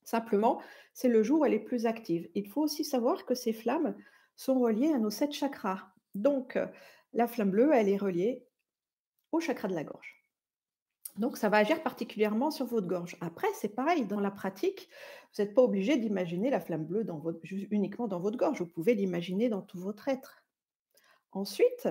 Simplement, 0.09 0.59
c'est 0.91 1.07
le 1.07 1.21
jour 1.21 1.41
où 1.41 1.45
elle 1.45 1.53
est 1.53 1.59
plus 1.59 1.85
active. 1.85 2.27
Il 2.33 2.49
faut 2.49 2.61
aussi 2.63 2.83
savoir 2.83 3.27
que 3.27 3.35
ces 3.35 3.53
flammes 3.53 3.95
sont 4.35 4.59
reliées 4.59 4.91
à 4.91 4.97
nos 4.97 5.11
sept 5.11 5.33
chakras. 5.33 5.93
Donc, 6.15 6.57
la 7.13 7.27
flamme 7.27 7.51
bleue, 7.51 7.69
elle 7.75 7.89
est 7.89 7.97
reliée 7.97 8.43
au 9.31 9.39
chakra 9.39 9.67
de 9.67 9.75
la 9.75 9.83
gorge. 9.83 10.25
Donc, 11.17 11.37
ça 11.37 11.49
va 11.49 11.57
agir 11.57 11.83
particulièrement 11.83 12.49
sur 12.49 12.65
votre 12.65 12.87
gorge. 12.87 13.17
Après, 13.21 13.49
c'est 13.53 13.75
pareil, 13.75 14.03
dans 14.05 14.19
la 14.19 14.31
pratique, 14.31 14.89
vous 15.31 15.43
n'êtes 15.43 15.53
pas 15.53 15.61
obligé 15.61 15.95
d'imaginer 15.97 16.49
la 16.49 16.59
flamme 16.59 16.85
bleue 16.85 17.05
uniquement 17.69 18.07
dans 18.07 18.19
votre 18.19 18.37
gorge. 18.37 18.59
Vous 18.59 18.65
pouvez 18.65 18.95
l'imaginer 18.95 19.47
dans 19.47 19.61
tout 19.61 19.77
votre 19.77 20.07
être. 20.07 20.43
Ensuite, 21.33 21.87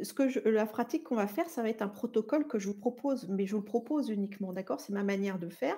ce 0.00 0.14
que 0.14 0.48
la 0.48 0.64
pratique 0.64 1.04
qu'on 1.04 1.16
va 1.16 1.26
faire, 1.26 1.48
ça 1.50 1.62
va 1.62 1.68
être 1.68 1.82
un 1.82 1.88
protocole 1.88 2.46
que 2.46 2.58
je 2.58 2.68
vous 2.68 2.78
propose, 2.78 3.28
mais 3.28 3.46
je 3.46 3.52
vous 3.52 3.60
le 3.60 3.66
propose 3.66 4.08
uniquement, 4.08 4.54
d'accord? 4.54 4.80
C'est 4.80 4.92
ma 4.92 5.04
manière 5.04 5.38
de 5.38 5.50
faire, 5.50 5.76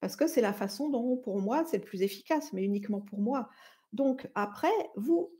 parce 0.00 0.16
que 0.16 0.26
c'est 0.26 0.40
la 0.40 0.52
façon 0.52 0.88
dont, 0.88 1.16
pour 1.16 1.40
moi, 1.40 1.64
c'est 1.64 1.78
le 1.78 1.84
plus 1.84 2.02
efficace, 2.02 2.52
mais 2.52 2.62
uniquement 2.64 3.00
pour 3.00 3.20
moi. 3.20 3.48
Donc, 3.92 4.28
après, 4.34 4.72
vous 4.96 5.32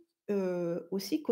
aussi 0.91 1.23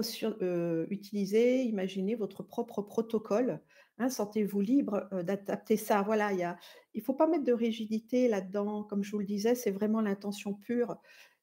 utilisez, 0.91 1.63
imaginez 1.65 2.15
votre 2.15 2.45
propre 2.45 2.81
protocole 2.83 3.61
Hein, 3.99 4.09
sentez-vous 4.09 4.61
libre 4.61 5.09
d'adapter 5.23 5.77
ça. 5.77 6.03
Voilà, 6.03 6.33
il 6.33 6.57
ne 6.97 7.01
faut 7.03 7.15
pas 7.15 7.29
mettre 7.29 7.45
de 7.45 7.53
rigidité 7.53 8.27
là-dedans. 8.29 8.83
Comme 8.83 9.05
je 9.05 9.13
vous 9.13 9.21
le 9.21 9.25
disais, 9.25 9.55
c'est 9.55 9.71
vraiment 9.71 10.01
l'intention 10.01 10.55
pure 10.55 10.97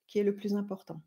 qui 0.08 0.20
est 0.20 0.24
le 0.24 0.36
plus 0.36 0.54
important. 0.56 1.02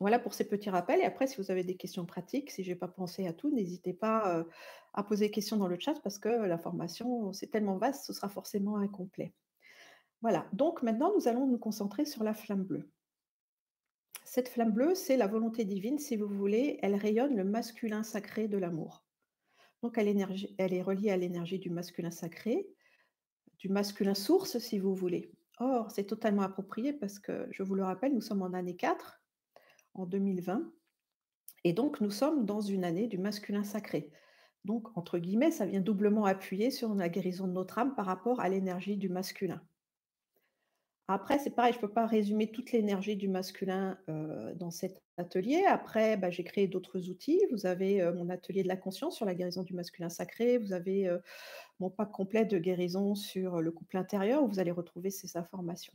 Voilà 0.00 0.18
pour 0.18 0.34
ces 0.34 0.46
petits 0.46 0.68
rappels. 0.68 1.00
Et 1.00 1.04
après, 1.04 1.26
si 1.26 1.40
vous 1.40 1.50
avez 1.50 1.64
des 1.64 1.76
questions 1.76 2.04
pratiques, 2.04 2.50
si 2.50 2.62
je 2.62 2.70
n'ai 2.70 2.76
pas 2.76 2.88
pensé 2.88 3.26
à 3.26 3.32
tout, 3.32 3.50
n'hésitez 3.50 3.94
pas 3.94 4.44
à 4.92 5.02
poser 5.02 5.26
des 5.26 5.30
questions 5.30 5.56
dans 5.56 5.66
le 5.66 5.78
chat 5.78 5.98
parce 6.02 6.18
que 6.18 6.28
la 6.28 6.58
formation, 6.58 7.32
c'est 7.32 7.48
tellement 7.48 7.78
vaste, 7.78 8.04
ce 8.04 8.12
sera 8.12 8.28
forcément 8.28 8.76
incomplet. 8.76 9.32
Voilà, 10.20 10.48
donc 10.52 10.82
maintenant, 10.82 11.12
nous 11.14 11.28
allons 11.28 11.46
nous 11.46 11.58
concentrer 11.58 12.04
sur 12.04 12.24
la 12.24 12.34
flamme 12.34 12.64
bleue. 12.64 12.90
Cette 14.24 14.48
flamme 14.48 14.72
bleue, 14.72 14.94
c'est 14.94 15.16
la 15.16 15.26
volonté 15.26 15.64
divine, 15.64 15.98
si 15.98 16.16
vous 16.16 16.28
voulez, 16.28 16.78
elle 16.82 16.96
rayonne 16.96 17.36
le 17.36 17.44
masculin 17.44 18.02
sacré 18.02 18.48
de 18.48 18.58
l'amour. 18.58 19.04
Donc 19.82 19.96
elle, 19.96 20.08
est 20.08 20.82
reliée 20.82 21.10
à 21.10 21.16
l'énergie 21.16 21.58
du 21.58 21.70
masculin 21.70 22.10
sacré, 22.10 22.68
du 23.58 23.68
masculin 23.68 24.14
source, 24.14 24.58
si 24.58 24.78
vous 24.78 24.94
voulez. 24.94 25.32
Or, 25.60 25.90
c'est 25.90 26.04
totalement 26.04 26.42
approprié 26.42 26.92
parce 26.92 27.18
que, 27.18 27.46
je 27.50 27.62
vous 27.62 27.74
le 27.74 27.84
rappelle, 27.84 28.12
nous 28.12 28.20
sommes 28.20 28.42
en 28.42 28.52
année 28.52 28.76
4, 28.76 29.22
en 29.94 30.04
2020, 30.04 30.72
et 31.64 31.72
donc 31.72 32.00
nous 32.00 32.10
sommes 32.10 32.44
dans 32.44 32.60
une 32.60 32.84
année 32.84 33.06
du 33.06 33.18
masculin 33.18 33.64
sacré. 33.64 34.10
Donc, 34.64 34.96
entre 34.96 35.18
guillemets, 35.18 35.52
ça 35.52 35.64
vient 35.64 35.80
doublement 35.80 36.24
appuyer 36.24 36.70
sur 36.70 36.94
la 36.94 37.08
guérison 37.08 37.46
de 37.46 37.52
notre 37.52 37.78
âme 37.78 37.94
par 37.94 38.06
rapport 38.06 38.40
à 38.40 38.48
l'énergie 38.48 38.96
du 38.96 39.08
masculin. 39.08 39.62
Après, 41.10 41.38
c'est 41.38 41.50
pareil, 41.50 41.72
je 41.72 41.78
ne 41.78 41.80
peux 41.80 41.92
pas 41.92 42.06
résumer 42.06 42.50
toute 42.50 42.70
l'énergie 42.72 43.16
du 43.16 43.28
masculin 43.28 43.98
dans 44.56 44.70
cet 44.70 45.02
atelier. 45.16 45.64
Après, 45.66 46.18
bah, 46.18 46.28
j'ai 46.28 46.44
créé 46.44 46.68
d'autres 46.68 47.08
outils. 47.08 47.40
Vous 47.50 47.64
avez 47.64 48.04
mon 48.12 48.28
atelier 48.28 48.62
de 48.62 48.68
la 48.68 48.76
conscience 48.76 49.16
sur 49.16 49.24
la 49.24 49.34
guérison 49.34 49.62
du 49.62 49.72
masculin 49.72 50.10
sacré. 50.10 50.58
Vous 50.58 50.74
avez 50.74 51.10
mon 51.80 51.88
pack 51.88 52.10
complet 52.12 52.44
de 52.44 52.58
guérison 52.58 53.14
sur 53.14 53.62
le 53.62 53.72
couple 53.72 53.96
intérieur 53.96 54.42
où 54.42 54.48
vous 54.48 54.58
allez 54.58 54.70
retrouver 54.70 55.10
ces 55.10 55.38
informations. 55.38 55.94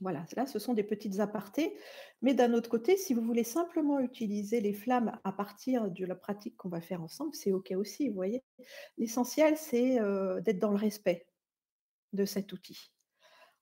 Voilà, 0.00 0.26
là, 0.36 0.46
ce 0.46 0.58
sont 0.58 0.74
des 0.74 0.84
petites 0.84 1.18
apartés, 1.18 1.76
mais 2.22 2.34
d'un 2.34 2.52
autre 2.52 2.70
côté, 2.70 2.96
si 2.96 3.14
vous 3.14 3.22
voulez 3.22 3.42
simplement 3.42 3.98
utiliser 3.98 4.60
les 4.60 4.74
flammes 4.74 5.18
à 5.24 5.32
partir 5.32 5.90
de 5.90 6.04
la 6.04 6.14
pratique 6.14 6.56
qu'on 6.56 6.68
va 6.68 6.80
faire 6.80 7.02
ensemble, 7.02 7.34
c'est 7.34 7.50
OK 7.50 7.72
aussi, 7.76 8.08
vous 8.08 8.14
voyez? 8.14 8.44
L'essentiel, 8.98 9.56
c'est, 9.56 9.98
d'être 10.42 10.58
dans 10.58 10.70
le 10.70 10.76
respect 10.76 11.26
de 12.12 12.24
cet 12.24 12.52
outil. 12.52 12.92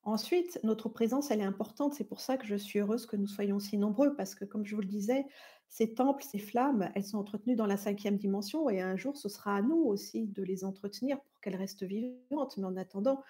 Ensuite, 0.06 0.60
notre 0.62 0.88
présence, 0.88 1.32
elle 1.32 1.40
est 1.40 1.44
importante. 1.44 1.94
C'est 1.94 2.04
pour 2.04 2.20
ça 2.20 2.36
que 2.36 2.46
je 2.46 2.54
suis 2.54 2.78
heureuse 2.78 3.06
que 3.06 3.16
nous 3.16 3.26
soyons 3.26 3.58
si 3.58 3.76
nombreux, 3.76 4.14
parce 4.14 4.36
que 4.36 4.44
comme 4.44 4.64
je 4.64 4.76
vous 4.76 4.80
le 4.80 4.86
disais, 4.86 5.26
ces 5.68 5.94
temples, 5.94 6.22
ces 6.22 6.38
flammes, 6.38 6.92
elles 6.94 7.04
sont 7.04 7.18
entretenues 7.18 7.56
dans 7.56 7.66
la 7.66 7.76
cinquième 7.76 8.16
dimension 8.16 8.70
et 8.70 8.80
un 8.80 8.96
jour, 8.96 9.16
ce 9.16 9.28
sera 9.28 9.56
à 9.56 9.62
nous 9.62 9.82
aussi 9.84 10.28
de 10.28 10.44
les 10.44 10.64
entretenir 10.64 11.20
pour 11.20 11.40
qu'elles 11.40 11.56
restent 11.56 11.82
vivantes. 11.82 12.56
Mais 12.56 12.66
en 12.66 12.76
attendant, 12.76 13.24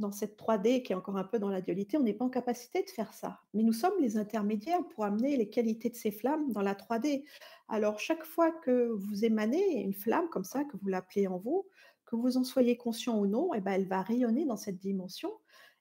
dans 0.00 0.10
cette 0.10 0.36
3D 0.36 0.82
qui 0.82 0.92
est 0.92 0.96
encore 0.96 1.16
un 1.16 1.22
peu 1.22 1.38
dans 1.38 1.48
la 1.48 1.60
dualité, 1.60 1.96
on 1.96 2.02
n'est 2.02 2.12
pas 2.12 2.24
en 2.24 2.28
capacité 2.28 2.82
de 2.82 2.90
faire 2.90 3.14
ça. 3.14 3.38
Mais 3.54 3.62
nous 3.62 3.72
sommes 3.72 3.94
les 4.00 4.16
intermédiaires 4.16 4.84
pour 4.96 5.04
amener 5.04 5.36
les 5.36 5.48
qualités 5.48 5.90
de 5.90 5.94
ces 5.94 6.10
flammes 6.10 6.50
dans 6.50 6.60
la 6.60 6.74
3D. 6.74 7.22
Alors, 7.68 8.00
chaque 8.00 8.24
fois 8.24 8.50
que 8.50 8.88
vous 8.88 9.24
émanez 9.24 9.80
une 9.80 9.94
flamme 9.94 10.28
comme 10.30 10.42
ça, 10.42 10.64
que 10.64 10.76
vous 10.76 10.88
l'appelez 10.88 11.28
en 11.28 11.38
vous, 11.38 11.66
que 12.04 12.16
vous 12.16 12.36
en 12.36 12.42
soyez 12.42 12.76
conscient 12.76 13.16
ou 13.16 13.28
non, 13.28 13.54
eh 13.54 13.60
ben, 13.60 13.74
elle 13.74 13.86
va 13.86 14.02
rayonner 14.02 14.44
dans 14.44 14.56
cette 14.56 14.80
dimension 14.80 15.30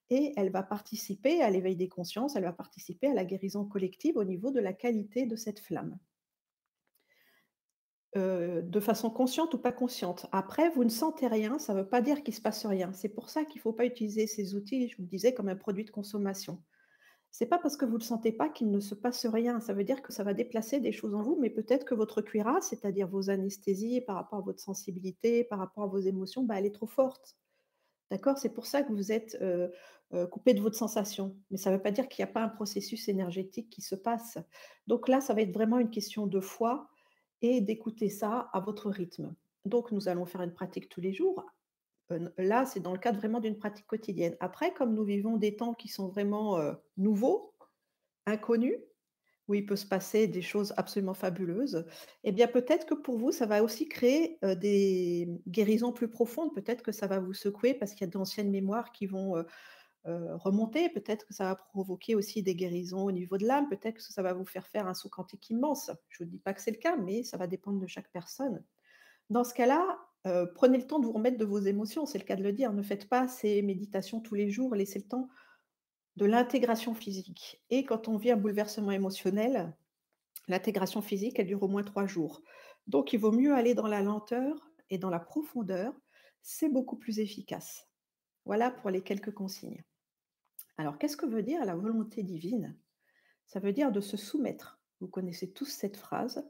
et 0.10 0.34
elle 0.38 0.52
va 0.52 0.64
participer 0.64 1.42
à 1.42 1.50
l'éveil 1.50 1.76
des 1.76 1.90
consciences, 1.90 2.36
elle 2.36 2.44
va 2.44 2.54
participer 2.54 3.08
à 3.08 3.14
la 3.14 3.26
guérison 3.26 3.66
collective 3.66 4.18
au 4.18 4.24
niveau 4.24 4.52
de 4.52 4.60
la 4.60 4.74
qualité 4.74 5.26
de 5.26 5.36
cette 5.36 5.60
flamme. 5.60 5.98
Heu, 8.16 8.62
de 8.64 8.80
façon 8.80 9.10
consciente 9.10 9.54
ou 9.56 9.58
pas 9.58 9.74
consciente. 9.74 10.28
Après, 10.32 10.70
vous 10.70 10.86
ne 10.86 10.90
sentez 10.90 11.28
rien, 11.28 11.60
ça 11.60 11.74
ne 11.74 11.80
veut 11.82 11.90
pas 11.90 12.02
dire 12.02 12.24
qu'il 12.24 12.32
ne 12.34 12.38
se 12.38 12.42
passe 12.42 12.66
rien. 12.66 12.94
C'est 12.94 13.10
pour 13.10 13.30
ça 13.30 13.44
qu'il 13.44 13.60
ne 13.60 13.62
faut 13.62 13.74
pas 13.74 13.86
utiliser 13.86 14.26
ces 14.26 14.56
outils, 14.56 14.88
je 14.88 14.96
vous 14.98 15.04
le 15.04 15.10
disais, 15.10 15.34
comme 15.34 15.50
un 15.50 15.56
produit 15.58 15.84
de 15.84 15.92
consommation. 15.92 16.64
C'est 17.32 17.48
pas 17.48 17.60
parce 17.60 17.78
que 17.78 17.86
vous 17.86 17.94
ne 17.94 18.00
le 18.00 18.04
sentez 18.04 18.32
pas 18.34 18.50
qu'il 18.50 18.72
ne 18.72 18.80
se 18.82 18.96
passe 18.96 19.26
rien. 19.28 19.60
Ça 19.62 19.74
veut 19.74 19.84
dire 19.86 20.02
que 20.04 20.14
ça 20.14 20.24
va 20.24 20.34
déplacer 20.34 20.80
des 20.82 20.92
choses 20.94 21.16
en 21.16 21.24
vous, 21.24 21.38
mais 21.42 21.50
peut-être 21.52 21.86
que 21.86 21.96
votre 21.96 22.22
cuirasse, 22.22 22.70
c'est-à-dire 22.70 23.08
vos 23.10 23.30
anesthésies 23.30 24.02
par 24.02 24.16
rapport 24.18 24.40
à 24.40 24.44
votre 24.44 24.62
sensibilité, 24.62 25.44
par 25.46 25.60
rapport 25.60 25.86
à 25.86 25.88
vos 25.88 26.00
émotions, 26.00 26.44
bah, 26.44 26.56
elle 26.60 26.68
est 26.68 26.76
trop 26.76 26.88
forte. 26.88 27.38
D'accord? 28.12 28.38
C'est 28.38 28.54
pour 28.54 28.66
ça 28.68 28.84
que 28.84 28.92
vous 28.94 29.12
êtes, 29.12 29.38
heu 29.42 29.72
heu, 30.14 30.28
coupé 30.28 30.54
de 30.54 30.62
votre 30.62 30.76
sensation. 30.76 31.38
Mais 31.52 31.58
ça 31.58 31.72
ne 31.72 31.76
veut 31.78 31.82
pas 31.82 31.92
dire 31.92 32.08
qu'il 32.08 32.24
n'y 32.24 32.30
a 32.30 32.34
pas 32.34 32.42
un 32.44 32.50
processus 32.50 33.08
énergétique 33.08 33.70
qui 33.70 33.82
se 33.82 33.96
passe. 33.96 34.38
Donc 34.88 35.08
là, 35.08 35.22
ça 35.22 35.34
va 35.34 35.42
être 35.42 35.54
vraiment 35.54 35.80
une 35.80 35.90
question 35.90 36.28
de 36.28 36.40
foi 36.40 36.90
et 37.42 37.62
d'écouter 37.62 38.10
ça 38.10 38.50
à 38.54 38.60
votre 38.60 38.90
rythme. 38.90 39.36
Donc 39.66 39.92
nous 39.92 40.08
allons 40.08 40.26
faire 40.26 40.42
une 40.42 40.54
pratique 40.54 40.90
tous 40.90 41.02
les 41.02 41.14
jours. 41.14 41.46
Heu, 42.12 42.34
là, 42.38 42.66
c'est 42.66 42.80
dans 42.82 42.94
le 42.94 43.00
cadre 43.00 43.18
vraiment 43.20 43.40
d'une 43.40 43.58
pratique 43.58 43.88
quotidienne. 43.88 44.38
Après, 44.40 44.74
comme 44.74 44.94
nous 44.94 45.04
vivons 45.06 45.38
des 45.38 45.56
temps 45.56 45.74
qui 45.74 45.88
sont 45.88 46.08
vraiment, 46.08 46.60
heu, 46.60 46.76
nouveaux, 46.98 47.54
inconnus, 48.26 48.78
où 49.48 49.54
il 49.54 49.66
peut 49.66 49.76
se 49.76 49.86
passer 49.86 50.28
des 50.28 50.42
choses 50.42 50.74
absolument 50.78 51.14
fabuleuses, 51.14 51.86
eh 52.24 52.32
bien 52.32 52.48
peut-être 52.48 52.88
que 52.88 52.96
pour 52.96 53.18
vous, 53.18 53.32
ça 53.32 53.46
va 53.46 53.64
aussi 53.64 53.88
créer, 53.88 54.40
des 54.42 55.30
guérisons 55.48 55.92
plus 55.94 56.10
profondes. 56.10 56.54
Peut-être 56.56 56.82
que 56.84 56.92
ça 56.92 57.08
va 57.08 57.20
vous 57.20 57.34
secouer 57.34 57.76
parce 57.76 57.94
qu'il 57.94 58.02
y 58.02 58.10
a 58.10 58.12
d'anciennes 58.12 58.50
mémoires 58.52 58.92
qui 58.92 59.06
vont, 59.06 59.36
heu, 60.08 60.36
remonter. 60.36 60.90
Peut-être 60.90 61.26
que 61.26 61.34
ça 61.34 61.46
va 61.46 61.56
provoquer 61.56 62.16
aussi 62.16 62.44
des 62.44 62.56
guérisons 62.56 63.04
au 63.06 63.12
niveau 63.12 63.38
de 63.38 63.46
l'âme. 63.46 63.70
Peut-être 63.70 63.96
que 63.96 64.02
ça 64.02 64.22
va 64.24 64.34
vous 64.34 64.46
faire 64.46 64.68
faire 64.68 64.88
un 64.88 64.94
saut 64.94 65.10
quantique 65.10 65.50
immense. 65.50 65.92
Je 66.10 66.24
ne 66.24 66.28
vous 66.30 66.32
dis 66.32 66.40
pas 66.40 66.54
que 66.54 66.62
c'est 66.62 66.72
le 66.72 66.78
cas, 66.78 66.98
mais 66.98 67.24
ça 67.24 67.38
va 67.38 67.48
dépendre 67.48 67.80
de 67.80 67.88
chaque 67.88 68.12
personne. 68.12 68.64
Dans 69.30 69.44
ce 69.44 69.54
cas-là, 69.54 70.00
heu, 70.28 70.52
prenez 70.56 70.78
le 70.80 70.88
temps 70.88 71.00
de 71.00 71.06
vous 71.06 71.14
remettre 71.14 71.38
de 71.38 71.46
vos 71.46 71.60
émotions, 71.60 72.06
c'est 72.06 72.20
le 72.20 72.26
cas 72.26 72.36
de 72.38 72.44
le 72.44 72.54
dire. 72.54 72.74
Ne 72.74 72.84
faites 72.84 73.10
pas 73.10 73.28
ces 73.28 73.62
méditations 73.62 74.22
tous 74.22 74.36
les 74.36 74.50
jours, 74.50 74.76
laissez 74.76 75.00
le 75.00 75.08
temps 75.08 75.30
de 76.18 76.26
l'intégration 76.26 76.94
physique 76.94 77.64
et 77.70 77.86
quand 77.86 78.08
on 78.10 78.18
vit 78.18 78.32
un 78.32 78.38
bouleversement 78.38 78.92
émotionnel, 78.92 79.76
l'intégration 80.48 81.02
physique, 81.02 81.40
elle 81.40 81.48
dure 81.48 81.64
au 81.64 81.68
moins 81.70 81.84
3 81.84 82.08
jours. 82.08 82.44
Donc 82.88 83.14
il 83.14 83.20
vaut 83.20 83.32
mieux 83.34 83.54
aller 83.56 83.76
dans 83.76 83.88
la 83.88 84.02
lenteur 84.04 84.72
et 84.90 84.98
dans 85.00 85.10
la 85.12 85.20
profondeur, 85.20 85.94
c'est 86.42 86.70
beaucoup 86.70 86.98
plus 86.98 87.20
efficace. 87.20 87.90
Voilà 88.46 88.72
pour 88.72 88.90
les 88.92 89.04
quelques 89.04 89.34
consignes. 89.34 89.84
Alors 90.78 90.98
qu'est-ce 90.98 91.18
que 91.18 91.26
veut 91.26 91.44
dire 91.44 91.64
la 91.66 91.76
volonté 91.76 92.24
divine? 92.24 92.78
Ça 93.46 93.60
veut 93.60 93.74
dire 93.74 93.92
de 93.92 94.02
se 94.02 94.18
soumettre. 94.18 94.80
Vous 95.00 95.08
connaissez 95.08 95.52
tous 95.52 95.66
cette 95.66 95.98
phrase: 95.98 96.48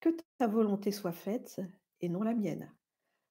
«Que 0.00 0.10
ta 0.38 0.46
volonté 0.46 0.90
soit 0.92 1.12
faite 1.12 1.60
et 2.00 2.08
non 2.08 2.22
la 2.22 2.34
mienne». 2.34 2.72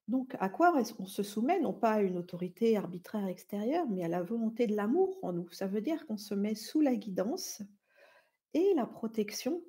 Donc, 0.08 0.36
à 0.40 0.50
quoi 0.50 0.74
qu'on 0.98 1.06
se 1.06 1.22
soumet? 1.22 1.60
Non 1.60 1.74
pas 1.74 1.94
à 1.94 2.02
une 2.02 2.18
autorité 2.18 2.76
arbitraire 2.78 3.28
extérieure, 3.28 3.88
mais 3.88 4.04
à 4.04 4.08
la 4.08 4.24
volonté 4.24 4.66
de 4.66 4.76
l'amour 4.76 5.20
en 5.22 5.34
nous. 5.34 5.52
Ça 5.52 5.68
veut 5.68 5.82
dire 5.82 6.08
qu'on 6.08 6.18
se 6.18 6.34
met 6.34 6.56
sous 6.56 6.82
la 6.82 6.96
guidance 6.96 7.62
et 8.56 8.74
la 8.76 8.88
protection 8.88 9.64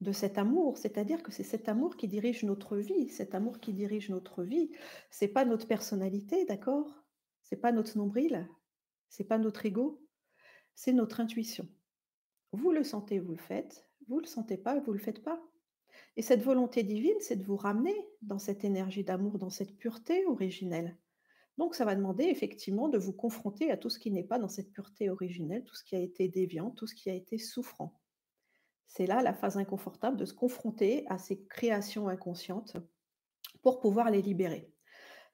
de 0.00 0.12
cet 0.12 0.38
amour. 0.38 0.78
C'est-à-dire 0.78 1.22
que 1.22 1.32
c'est 1.32 1.42
cet 1.42 1.68
amour 1.68 1.96
qui 1.96 2.06
dirige 2.06 2.44
notre 2.44 2.76
vie. 2.76 3.08
Cet 3.08 3.34
amour 3.34 3.58
qui 3.58 3.72
dirige 3.72 4.08
notre 4.10 4.44
vie, 4.44 4.70
c'est 5.10 5.26
pas 5.26 5.44
notre 5.44 5.66
personnalité, 5.66 6.44
d'accord? 6.44 7.02
C'est 7.42 7.56
pas 7.56 7.72
notre 7.72 7.98
nombril, 7.98 8.48
c'est 9.14 9.22
pas 9.22 9.38
notre 9.38 9.64
ego, 9.64 10.04
c'est 10.74 10.92
notre 10.92 11.20
intuition. 11.20 11.68
Vous 12.50 12.72
le 12.72 12.82
sentez, 12.82 13.20
vous 13.20 13.30
le 13.30 13.38
faites. 13.38 13.88
Vous 14.08 14.18
le 14.18 14.26
sentez 14.26 14.56
pas, 14.56 14.80
vous 14.80 14.92
le 14.92 14.98
faites 14.98 15.22
pas. 15.22 15.40
Et 16.16 16.22
cette 16.22 16.42
volonté 16.42 16.82
divine, 16.82 17.20
c'est 17.20 17.36
de 17.36 17.44
vous 17.44 17.56
ramener 17.56 17.94
dans 18.22 18.40
cette 18.40 18.64
énergie 18.64 19.04
d'amour, 19.04 19.38
dans 19.38 19.50
cette 19.50 19.78
pureté 19.78 20.26
originelle. 20.26 20.98
Donc 21.58 21.76
ça 21.76 21.84
va 21.84 21.94
demander 21.94 22.24
effectivement 22.24 22.88
de 22.88 22.98
vous 22.98 23.12
confronter 23.12 23.70
à 23.70 23.76
tout 23.76 23.88
ce 23.88 24.00
qui 24.00 24.10
n'est 24.10 24.24
pas 24.24 24.40
dans 24.40 24.48
cette 24.48 24.72
pureté 24.72 25.08
originelle, 25.08 25.62
tout 25.62 25.76
ce 25.76 25.84
qui 25.84 25.94
a 25.94 26.00
été 26.00 26.26
déviant, 26.26 26.72
tout 26.72 26.88
ce 26.88 26.96
qui 26.96 27.08
a 27.08 27.14
été 27.14 27.38
souffrant. 27.38 28.00
C'est 28.88 29.06
là 29.06 29.22
la 29.22 29.32
phase 29.32 29.56
inconfortable 29.56 30.16
de 30.16 30.24
se 30.24 30.34
confronter 30.34 31.06
à 31.06 31.18
ces 31.18 31.44
créations 31.46 32.08
inconscientes 32.08 32.76
pour 33.62 33.78
pouvoir 33.78 34.10
les 34.10 34.22
libérer. 34.22 34.73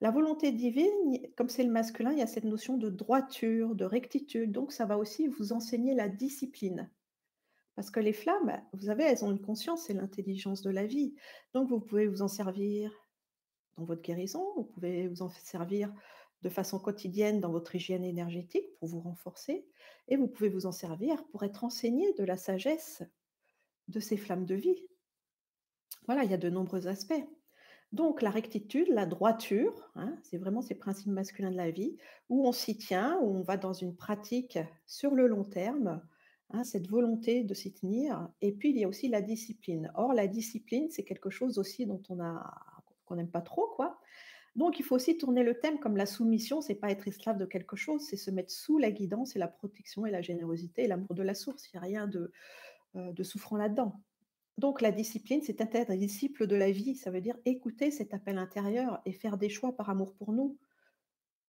La 0.02 0.10
volonté 0.10 0.50
divine, 0.50 1.20
comme 1.36 1.50
c'est 1.50 1.62
le 1.62 1.70
masculin, 1.70 2.12
il 2.12 2.18
y 2.18 2.22
a 2.22 2.26
cette 2.26 2.44
notion 2.44 2.78
de 2.78 2.88
droiture, 2.88 3.74
de 3.74 3.84
rectitude, 3.84 4.50
donc 4.50 4.72
ça 4.72 4.86
va 4.86 4.96
aussi 4.96 5.26
vous 5.26 5.52
enseigner 5.52 5.94
la 5.94 6.08
discipline. 6.08 6.90
Parce 7.74 7.90
que 7.90 8.00
les 8.00 8.14
flammes, 8.14 8.62
vous 8.72 8.86
savez, 8.86 9.04
elles 9.04 9.24
ont 9.24 9.30
une 9.30 9.40
conscience, 9.40 9.84
c'est 9.84 9.94
l'intelligence 9.94 10.62
de 10.62 10.70
la 10.70 10.86
vie. 10.86 11.14
Donc 11.52 11.68
vous 11.68 11.80
pouvez 11.80 12.06
vous 12.06 12.22
en 12.22 12.28
servir 12.28 12.92
dans 13.76 13.84
votre 13.84 14.02
guérison, 14.02 14.44
vous 14.56 14.64
pouvez 14.64 15.06
vous 15.06 15.22
en 15.22 15.28
servir 15.28 15.92
de 16.42 16.48
façon 16.48 16.78
quotidienne 16.78 17.40
dans 17.40 17.50
votre 17.50 17.74
hygiène 17.74 18.04
énergétique 18.04 18.66
pour 18.78 18.88
vous 18.88 19.00
renforcer, 19.00 19.66
et 20.08 20.16
vous 20.16 20.28
pouvez 20.28 20.48
vous 20.48 20.64
en 20.64 20.72
servir 20.72 21.22
pour 21.28 21.42
être 21.44 21.64
enseigné 21.64 22.12
de 22.14 22.24
la 22.24 22.38
sagesse 22.38 23.02
de 23.88 24.00
ces 24.00 24.16
flammes 24.16 24.46
de 24.46 24.54
vie. 24.54 24.82
Voilà, 26.06 26.24
il 26.24 26.30
y 26.30 26.34
a 26.34 26.38
de 26.38 26.48
nombreux 26.48 26.86
aspects. 26.86 27.22
Donc 27.92 28.22
la 28.22 28.30
rectitude, 28.30 28.88
la 28.88 29.06
droiture, 29.06 29.90
hein, 29.96 30.16
c'est 30.22 30.38
vraiment 30.38 30.62
ces 30.62 30.76
principes 30.76 31.08
masculins 31.08 31.50
de 31.50 31.56
la 31.56 31.70
vie, 31.70 31.96
où 32.28 32.46
on 32.46 32.52
s'y 32.52 32.76
tient, 32.78 33.18
où 33.20 33.36
on 33.36 33.42
va 33.42 33.56
dans 33.56 33.72
une 33.72 33.96
pratique 33.96 34.58
sur 34.86 35.14
le 35.14 35.26
long 35.26 35.44
terme, 35.44 36.02
Hein, 36.52 36.64
cette 36.64 36.88
volonté 36.88 37.44
de 37.44 37.54
s'y 37.54 37.72
tenir 37.72 38.28
et 38.40 38.50
puis 38.50 38.70
il 38.70 38.76
y 38.76 38.82
a 38.82 38.88
aussi 38.88 39.06
la 39.08 39.22
discipline. 39.22 39.92
Or 39.94 40.12
la 40.12 40.26
discipline, 40.26 40.88
c'est 40.90 41.04
quelque 41.04 41.30
chose 41.30 41.58
aussi 41.58 41.86
dont 41.86 42.02
on 42.08 42.18
qu'on 43.04 43.14
n'aime 43.16 43.30
pas 43.30 43.40
trop, 43.40 43.68
quoi. 43.76 44.00
Donc 44.56 44.80
il 44.80 44.84
faut 44.84 44.96
aussi 44.96 45.16
tourner 45.16 45.44
le 45.44 45.60
thème 45.60 45.78
comme 45.78 45.96
la 45.96 46.06
soumission, 46.06 46.60
c'est 46.60 46.74
pas 46.74 46.90
être 46.90 47.06
esclave 47.06 47.38
de 47.38 47.46
quelque 47.46 47.76
chose, 47.76 48.02
c'est 48.02 48.16
se 48.16 48.32
mettre 48.32 48.50
sous 48.50 48.78
la 48.78 48.90
guidance 48.90 49.36
et 49.36 49.38
la 49.38 49.46
protection 49.46 50.06
et 50.06 50.10
la 50.10 50.22
générosité 50.22 50.84
et 50.84 50.88
l'amour 50.88 51.14
de 51.14 51.22
la 51.22 51.34
source. 51.34 51.68
Il 51.72 51.76
y 51.76 51.78
a 51.78 51.82
rien 51.82 52.08
de, 52.08 52.32
heu, 52.96 53.12
de 53.12 53.22
souffrant 53.22 53.56
là-dedans. 53.56 54.00
Donc 54.60 54.82
la 54.82 54.92
discipline, 54.92 55.40
c'est 55.42 55.58
être 55.58 55.94
disciple 55.94 56.46
de 56.46 56.54
la 56.54 56.70
vie, 56.70 56.94
ça 56.94 57.10
veut 57.10 57.22
dire 57.22 57.38
écouter 57.46 57.90
cet 57.90 58.12
appel 58.12 58.36
intérieur 58.36 59.00
et 59.06 59.14
faire 59.14 59.38
des 59.38 59.48
choix 59.48 59.74
par 59.74 59.88
amour 59.88 60.12
pour 60.12 60.34
nous, 60.34 60.58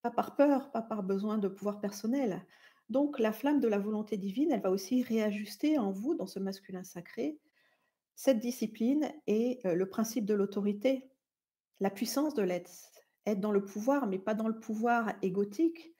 pas 0.01 0.11
par 0.11 0.37
peur, 0.37 0.71
pas 0.71 0.81
par 0.81 1.03
besoin 1.03 1.37
de 1.37 1.49
pouvoir 1.49 1.81
personnel. 1.81 2.41
Donc 2.87 3.19
la 3.19 3.33
flamme 3.33 3.59
de 3.59 3.67
la 3.67 3.79
volonté 3.79 4.15
divine, 4.15 4.53
elle 4.53 4.61
va 4.61 4.71
aussi 4.71 5.03
réajuster 5.03 5.77
en 5.77 5.91
vous, 5.91 6.15
dans 6.15 6.25
ce 6.25 6.39
masculin 6.39 6.85
sacré, 6.85 7.37
cette 8.15 8.39
discipline 8.39 9.11
et 9.27 9.59
heu, 9.65 9.75
le 9.75 9.89
principe 9.89 10.25
de 10.25 10.33
l'autorité, 10.33 11.11
la 11.81 11.89
puissance 11.89 12.33
de 12.33 12.43
l'être. 12.43 12.71
Être 13.25 13.41
dans 13.41 13.51
le 13.51 13.65
pouvoir, 13.65 14.07
mais 14.07 14.19
pas 14.19 14.35
dans 14.35 14.47
le 14.47 14.57
pouvoir 14.57 15.15
égotique, 15.21 15.93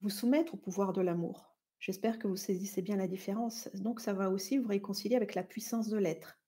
vous 0.00 0.10
soumettre 0.10 0.54
au 0.54 0.56
pouvoir 0.58 0.92
de 0.92 1.02
l'amour. 1.02 1.51
J'espère 1.82 2.20
que 2.20 2.28
vous 2.28 2.36
saisissez 2.36 2.80
bien 2.80 2.94
la 2.94 3.08
différence. 3.08 3.68
Donc 3.74 3.98
ça 3.98 4.12
va 4.12 4.30
aussi 4.30 4.56
vous 4.56 4.68
réconcilier 4.68 5.16
avec 5.16 5.34
la 5.34 5.42
puissance 5.42 5.88
de 5.88 5.98
l'être. 5.98 6.38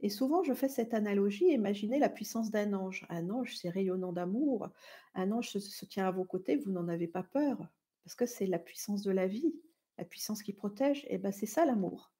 Et 0.00 0.10
souvent, 0.10 0.42
je 0.42 0.52
fais 0.52 0.68
cette 0.68 0.92
analogie, 0.92 1.46
imaginez 1.46 1.98
la 1.98 2.10
puissance 2.10 2.50
d'un 2.50 2.74
ange. 2.74 3.06
Un 3.08 3.30
ange, 3.30 3.56
c'est 3.56 3.70
rayonnant 3.70 4.12
d'amour. 4.12 4.68
Un 5.14 5.32
ange 5.32 5.48
se, 5.48 5.84
tient 5.86 6.06
à 6.06 6.10
vos 6.10 6.24
côtés, 6.24 6.56
vous 6.56 6.70
n'en 6.70 6.88
avez 6.88 7.08
pas 7.08 7.22
peur. 7.22 7.56
Parce 8.04 8.14
que 8.14 8.26
c'est 8.26 8.44
la 8.44 8.58
puissance 8.58 9.00
de 9.00 9.10
la 9.10 9.26
vie, 9.26 9.58
la 9.96 10.04
puissance 10.04 10.42
qui 10.42 10.52
protège, 10.52 11.06
et 11.08 11.16
ben 11.16 11.32
c'est 11.32 11.46
ça 11.46 11.64
l'amour. 11.64 12.12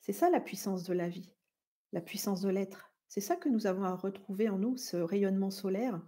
C'est 0.00 0.14
ça 0.14 0.30
la 0.30 0.40
puissance 0.40 0.84
de 0.84 0.94
la 0.94 1.10
vie, 1.10 1.30
la 1.92 2.00
puissance 2.00 2.40
de 2.40 2.48
l'être. 2.48 2.90
C'est 3.06 3.20
ça 3.20 3.36
que 3.36 3.50
nous 3.50 3.66
avons 3.66 3.84
à 3.84 3.94
retrouver 3.94 4.48
en 4.48 4.56
nous, 4.56 4.78
ce 4.78 4.96
rayonnement 4.96 5.50
solaire. 5.50 6.00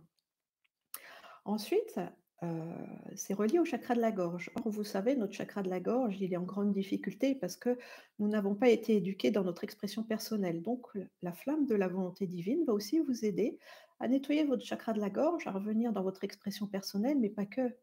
Ensuite, 1.44 2.00
heu, 2.44 2.86
c'est 3.16 3.34
relié 3.34 3.58
au 3.58 3.64
chakra 3.64 3.94
de 3.94 4.00
la 4.00 4.12
gorge. 4.12 4.50
Or, 4.56 4.68
vous 4.70 4.84
savez, 4.84 5.16
notre 5.16 5.32
chakra 5.32 5.62
de 5.62 5.70
la 5.70 5.80
gorge, 5.80 6.20
il 6.20 6.32
est 6.32 6.36
en 6.36 6.42
grande 6.44 6.72
difficulté 6.72 7.34
parce 7.34 7.56
que 7.56 7.78
nous 8.18 8.28
n'avons 8.28 8.54
pas 8.54 8.68
été 8.70 8.96
éduqués 8.96 9.30
dans 9.30 9.44
notre 9.44 9.64
expression 9.64 10.02
personnelle. 10.04 10.62
Donc 10.62 10.86
la 11.22 11.32
flamme 11.32 11.66
de 11.66 11.74
la 11.74 11.88
volonté 11.88 12.26
divine 12.26 12.64
va 12.66 12.72
aussi 12.74 12.98
vous 13.00 13.24
aider 13.24 13.58
à 14.00 14.08
nettoyer 14.08 14.44
votre 14.44 14.64
chakra 14.64 14.92
de 14.92 15.00
la 15.00 15.10
gorge, 15.10 15.46
à 15.46 15.52
revenir 15.52 15.92
dans 15.92 16.02
votre 16.02 16.24
expression 16.24 16.66
personnelle, 16.66 17.18
mais 17.20 17.30
pas 17.30 17.46
que, 17.46 17.74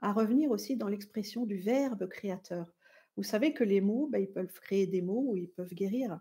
à 0.00 0.12
revenir 0.12 0.50
aussi 0.50 0.76
dans 0.76 0.88
l'expression 0.88 1.46
du 1.46 1.58
verbe 1.58 2.08
créateur. 2.08 2.74
Vous 3.16 3.22
savez 3.24 3.54
que 3.54 3.64
les 3.64 3.80
mots, 3.80 4.08
bah, 4.10 4.20
ils 4.20 4.30
peuvent 4.32 4.52
créer 4.60 4.86
des 4.86 5.02
mots 5.02 5.24
ou 5.28 5.36
ils 5.36 5.50
peuvent 5.50 5.74
guérir. 5.74 6.20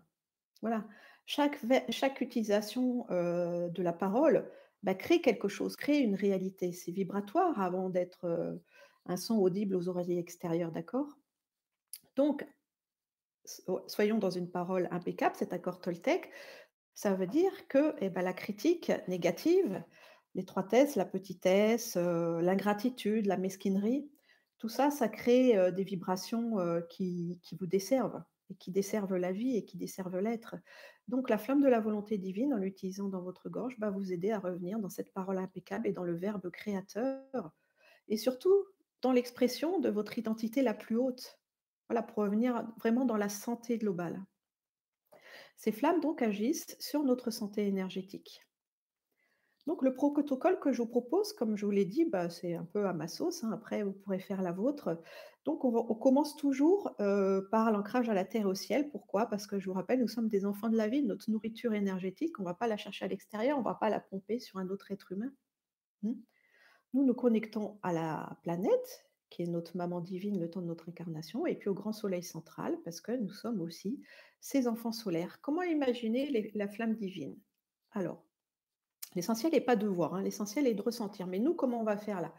Voilà. 0.61 0.87
Chaque 1.25 2.21
utilisation, 2.21 3.05
heu, 3.11 3.69
de 3.69 3.83
la 3.83 3.93
parole, 3.93 4.51
bah, 4.85 4.95
crée 4.95 5.21
quelque 5.21 5.49
chose, 5.49 5.75
crée 5.75 5.99
une 5.99 6.15
réalité. 6.15 6.71
C'est 6.71 6.91
vibratoire 6.93 7.59
avant 7.59 7.89
d'être, 7.89 8.59
un 9.07 9.17
son 9.17 9.35
audible 9.37 9.75
aux 9.75 9.89
oreilles 9.89 10.19
extérieures, 10.19 10.71
d'accord? 10.71 11.09
Donc, 12.15 12.45
s 13.45 13.63
o 13.67 13.83
soyons 13.87 14.19
dans 14.19 14.31
une 14.31 14.51
parole 14.51 14.87
impeccable, 14.91 15.35
cet 15.35 15.53
accord 15.53 15.81
Toltec, 15.81 16.31
ça 16.95 17.13
veut 17.15 17.27
dire 17.27 17.67
que, 17.67 17.95
eh 18.01 18.09
bah, 18.09 18.21
la 18.21 18.33
critique 18.33 18.91
négative, 19.07 19.83
l'étroitesse, 20.35 20.95
la 20.95 21.05
petitesse, 21.05 21.95
l'ingratitude, 21.97 23.25
la 23.27 23.37
mesquinerie, 23.37 24.11
tout 24.59 24.69
ça, 24.69 24.91
ça 24.91 25.09
crée, 25.09 25.71
des 25.73 25.83
vibrations, 25.83 26.57
qui 26.89 27.39
qui 27.43 27.55
vous 27.57 27.67
desservent 27.67 28.23
et 28.49 28.55
qui 28.55 28.71
desservent 28.71 29.15
la 29.15 29.31
vie 29.31 29.55
et 29.57 29.65
qui 29.65 29.77
desservent 29.77 30.19
l'être. 30.19 30.55
Donc 31.07 31.29
la 31.29 31.37
flamme 31.37 31.61
de 31.61 31.67
la 31.67 31.79
volonté 31.79 32.17
divine, 32.17 32.53
en 32.53 32.57
l'utilisant 32.57 33.09
dans 33.09 33.21
votre 33.21 33.49
gorge, 33.49 33.77
va 33.79 33.89
vous 33.89 34.11
aider 34.11 34.31
à 34.31 34.39
revenir 34.39 34.79
dans 34.79 34.89
cette 34.89 35.13
parole 35.13 35.37
impeccable 35.37 35.87
et 35.87 35.93
dans 35.93 36.03
le 36.03 36.15
verbe 36.15 36.49
créateur 36.49 37.51
et 38.07 38.17
surtout 38.17 38.65
dans 39.01 39.11
l'expression 39.11 39.79
de 39.79 39.89
votre 39.89 40.17
identité 40.17 40.61
la 40.61 40.73
plus 40.73 40.97
haute. 40.97 41.39
Voilà, 41.89 42.01
pour 42.01 42.23
revenir 42.23 42.67
vraiment 42.79 43.05
dans 43.05 43.17
la 43.17 43.29
santé 43.29 43.77
globale. 43.77 44.23
Ces 45.57 45.71
flammes 45.71 46.01
donc 46.01 46.21
agissent 46.21 46.75
sur 46.79 47.03
notre 47.03 47.31
santé 47.31 47.67
énergétique. 47.67 48.44
Donc 49.67 49.81
le 49.81 49.95
protocole 49.95 50.59
que 50.59 50.71
je 50.71 50.81
vous 50.81 50.87
propose, 50.87 51.33
comme 51.33 51.57
je 51.57 51.65
vous 51.65 51.71
l'ai 51.71 51.85
dit, 51.85 52.05
bah, 52.05 52.29
c'est 52.29 52.53
un 52.53 52.65
peu 52.65 52.85
à 52.85 52.93
ma 52.93 53.07
sauce, 53.07 53.43
hein, 53.43 53.51
après 53.51 53.81
vous 53.81 53.93
pourrez 53.93 54.19
faire 54.19 54.43
la 54.43 54.51
vôtre. 54.51 55.01
Donc 55.43 55.63
on 55.65 55.95
commence 55.95 56.35
toujours, 56.35 56.95
heu, 56.99 57.47
par 57.51 57.71
l'ancrage 57.71 58.09
à 58.09 58.13
la 58.13 58.25
terre 58.25 58.43
et 58.43 58.45
au 58.45 58.53
ciel. 58.55 58.89
Pourquoi? 58.89 59.25
Parce 59.27 59.47
que 59.47 59.59
je 59.59 59.65
vous 59.65 59.73
rappelle, 59.73 59.99
nous 59.99 60.07
sommes 60.07 60.27
des 60.27 60.45
enfants 60.45 60.69
de 60.69 60.77
la 60.77 60.87
vie, 60.87 61.03
notre 61.03 61.29
nourriture 61.31 61.73
énergétique, 61.73 62.39
on 62.39 62.43
ne 62.43 62.47
va 62.47 62.53
pas 62.53 62.67
la 62.67 62.77
chercher 62.77 63.05
à 63.05 63.07
l'extérieur, 63.07 63.57
on 63.57 63.61
ne 63.61 63.65
va 63.65 63.75
pas 63.75 63.89
la 63.89 63.99
pomper 63.99 64.39
sur 64.39 64.59
un 64.59 64.69
autre 64.69 64.91
être 64.91 65.11
humain. 65.11 65.31
Mmh. 66.03 66.13
Nous 66.93 67.03
nous 67.03 67.13
connectons 67.13 67.79
à 67.83 67.91
la 67.91 68.39
planète, 68.43 69.05
qui 69.29 69.43
est 69.43 69.47
notre 69.47 69.75
maman 69.75 69.99
divine 69.99 70.39
le 70.39 70.49
temps 70.49 70.61
de 70.61 70.67
notre 70.67 70.89
incarnation, 70.89 71.45
et 71.45 71.55
puis 71.55 71.69
au 71.69 71.73
grand 71.73 71.91
soleil 71.91 72.23
central, 72.23 72.77
parce 72.85 73.01
que 73.01 73.11
nous 73.11 73.31
sommes 73.31 73.61
aussi 73.61 74.01
ses 74.39 74.67
enfants 74.67 74.91
solaires. 74.91 75.39
Comment 75.41 75.63
imaginer 75.63 76.51
la 76.53 76.67
flamme 76.67 76.95
divine? 76.95 77.35
Alors 77.91 78.24
L'essentiel 79.15 79.51
n'est 79.53 79.61
pas 79.61 79.75
de 79.75 79.87
voir, 79.87 80.15
hein, 80.15 80.21
l'essentiel 80.21 80.67
est 80.67 80.73
de 80.73 80.81
ressentir. 80.81 81.27
Mais 81.27 81.39
nous, 81.39 81.53
comment 81.53 81.81
on 81.81 81.85
va 81.85 81.97
faire 81.97 82.21
là? 82.21 82.33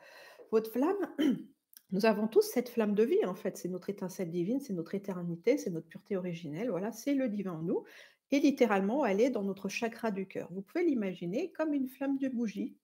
Votre 0.53 0.71
flamme, 0.71 1.15
nous 1.91 2.07
avons 2.07 2.29
tous 2.29 2.43
cette 2.43 2.69
flamme 2.69 2.95
de 2.95 3.03
vie, 3.03 3.25
en 3.25 3.35
fait. 3.35 3.57
C'est 3.57 3.69
notre 3.69 3.91
étincelle 3.91 4.31
divine, 4.31 4.61
c'est 4.61 4.75
notre 4.75 4.95
éternité, 4.95 5.59
c'est 5.59 5.71
notre 5.71 5.89
pureté 5.89 6.17
originelle. 6.17 6.71
Voilà, 6.71 6.93
c'est 6.93 7.15
le 7.15 7.29
divin 7.29 7.53
en 7.53 7.63
nous. 7.63 7.85
Et 8.31 8.41
littéralement, 8.41 9.07
elle 9.07 9.21
est 9.21 9.31
dans 9.31 9.43
notre 9.43 9.69
chakra 9.69 10.11
du 10.11 10.27
cœur. 10.27 10.49
Vous 10.53 10.63
pouvez 10.63 10.85
l'imaginer 10.85 11.53
comme 11.53 11.73
une 11.73 11.89
flamme 11.89 12.19
de 12.19 12.29
bougie. 12.29 12.77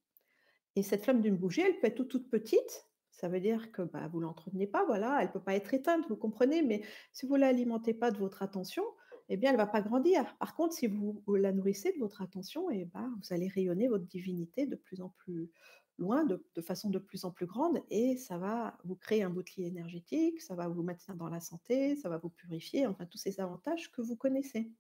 Et 0.77 0.83
cette 0.83 1.05
flamme 1.05 1.21
d'une 1.21 1.37
bougie, 1.37 1.61
elle 1.61 1.79
peut 1.79 1.89
être 1.89 2.05
toute, 2.05 2.31
petite. 2.31 2.87
Ça 3.11 3.29
veut 3.29 3.41
dire 3.41 3.73
que 3.73 3.83
bah, 3.83 4.09
vous 4.11 4.21
ne 4.21 4.25
l'entretenez 4.25 4.67
pas, 4.67 4.85
voilà, 4.85 5.19
elle 5.21 5.29
ne 5.29 5.33
peut 5.33 5.43
pas 5.43 5.55
être 5.55 5.75
éteinte, 5.75 6.09
vous 6.09 6.17
comprenez, 6.17 6.63
mais 6.63 6.83
si 7.13 7.27
vous 7.27 7.35
ne 7.35 7.41
l'alimentez 7.41 7.93
pas 7.93 8.11
de 8.11 8.17
votre 8.17 8.43
attention, 8.43 8.83
eh 9.29 9.37
bien, 9.37 9.51
elle 9.51 9.57
va 9.57 9.67
pas 9.67 9.83
grandir. 9.83 10.37
Par 10.39 10.55
contre, 10.55 10.75
si 10.75 10.87
vous 10.87 11.23
la 11.29 11.53
nourrissez 11.53 11.93
de 11.93 11.99
votre 11.99 12.23
attention, 12.23 12.71
eh 12.71 12.85
ben, 12.85 13.15
vous 13.17 13.35
allez 13.35 13.49
rayonner 13.49 13.89
votre 13.89 14.07
divinité 14.07 14.67
de 14.67 14.77
plus 14.77 15.01
en 15.01 15.11
plus 15.11 15.51
loin, 15.99 16.25
de, 16.25 16.45
de 16.55 16.61
façon 16.63 16.91
de 16.91 16.99
plus 16.99 17.25
en 17.25 17.31
plus 17.31 17.47
grande, 17.47 17.79
et 17.91 18.17
ça 18.17 18.39
va 18.39 18.77
vous 18.85 18.97
créer 18.97 19.23
un 19.23 19.31
bouclier 19.31 19.67
énergétique, 19.67 20.41
ça 20.41 20.55
va 20.55 20.67
vous 20.67 20.83
maintenir 20.83 21.17
dans 21.17 21.29
la 21.29 21.41
santé, 21.41 21.97
ça 21.97 22.09
va 22.09 22.19
vous 22.19 22.31
purifier, 22.31 22.87
enfin 22.87 23.07
tous 23.07 23.19
ces 23.19 23.41
avantages 23.41 23.93
que 23.93 24.01
vous 24.01 24.17
connaissez. 24.17 24.71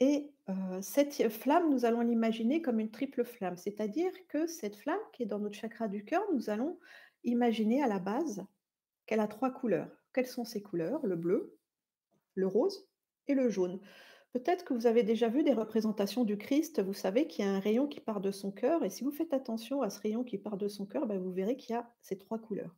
Et 0.00 0.32
euh, 0.48 0.82
cette 0.82 1.28
flamme, 1.28 1.70
nous 1.70 1.84
allons 1.84 2.00
l'imaginer 2.00 2.60
comme 2.60 2.80
une 2.80 2.90
triple 2.90 3.24
flamme, 3.24 3.56
c'est-à-dire 3.56 4.12
que 4.28 4.46
cette 4.46 4.76
flamme 4.76 5.00
qui 5.12 5.22
est 5.22 5.26
dans 5.26 5.38
notre 5.38 5.56
chakra 5.56 5.88
du 5.88 6.04
cœur, 6.04 6.22
nous 6.32 6.50
allons 6.50 6.78
imaginer 7.22 7.82
à 7.82 7.86
la 7.86 7.98
base 7.98 8.44
qu'elle 9.06 9.20
a 9.20 9.28
trois 9.28 9.50
couleurs. 9.50 9.90
Quelles 10.12 10.26
sont 10.26 10.44
ces 10.44 10.62
couleurs? 10.62 11.06
Le 11.06 11.16
bleu, 11.16 11.56
le 12.34 12.46
rose 12.46 12.89
le 13.34 13.48
jaune. 13.48 13.80
Peut-être 14.32 14.64
que 14.64 14.74
vous 14.74 14.86
avez 14.86 15.02
déjà 15.02 15.28
vu 15.28 15.42
des 15.42 15.52
représentations 15.52 16.24
du 16.24 16.38
Christ, 16.38 16.80
vous 16.80 16.94
savez 16.94 17.26
qu'il 17.26 17.44
y 17.44 17.48
a 17.48 17.50
un 17.50 17.58
rayon 17.58 17.88
qui 17.88 18.00
part 18.00 18.20
de 18.20 18.30
son 18.30 18.52
cœur, 18.52 18.84
et 18.84 18.90
si 18.90 19.02
vous 19.02 19.10
faites 19.10 19.32
attention 19.32 19.82
à 19.82 19.90
ce 19.90 20.00
rayon 20.00 20.22
qui 20.22 20.38
part 20.38 20.56
de 20.56 20.68
son 20.68 20.86
cœur, 20.86 21.06
ben, 21.06 21.20
vous 21.20 21.32
verrez 21.32 21.56
qu'il 21.56 21.74
y 21.74 21.76
a 21.76 21.90
ces 22.00 22.16
trois 22.16 22.38
couleurs. 22.38 22.76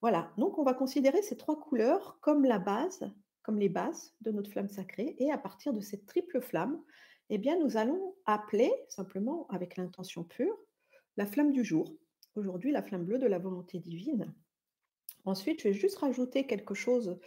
Voilà, 0.00 0.32
donc 0.38 0.58
on 0.58 0.64
va 0.64 0.72
considérer 0.72 1.20
ces 1.20 1.36
trois 1.36 1.60
couleurs 1.60 2.18
comme 2.22 2.44
la 2.44 2.58
base, 2.58 3.12
comme 3.42 3.58
les 3.58 3.68
bases 3.68 4.14
de 4.22 4.30
notre 4.30 4.50
flamme 4.50 4.70
sacrée, 4.70 5.14
et 5.18 5.30
à 5.30 5.36
partir 5.36 5.74
de 5.74 5.80
cette 5.80 6.06
triple 6.06 6.40
flamme, 6.40 6.82
eh 7.28 7.38
bien, 7.38 7.58
nous 7.58 7.76
allons 7.76 8.14
appeler, 8.24 8.72
simplement 8.88 9.46
avec 9.48 9.76
l'intention 9.76 10.24
pure, 10.24 10.56
la 11.16 11.26
flamme 11.26 11.52
du 11.52 11.64
jour. 11.64 11.94
Aujourd'hui, 12.34 12.72
la 12.72 12.82
flamme 12.82 13.04
bleue 13.04 13.18
de 13.18 13.26
la 13.26 13.38
volonté 13.38 13.78
divine. 13.78 14.34
Ensuite, 15.24 15.60
je 15.60 15.68
vais 15.68 15.74
juste 15.74 15.98
rajouter 15.98 16.46
quelque 16.46 16.74
chose 16.74 17.18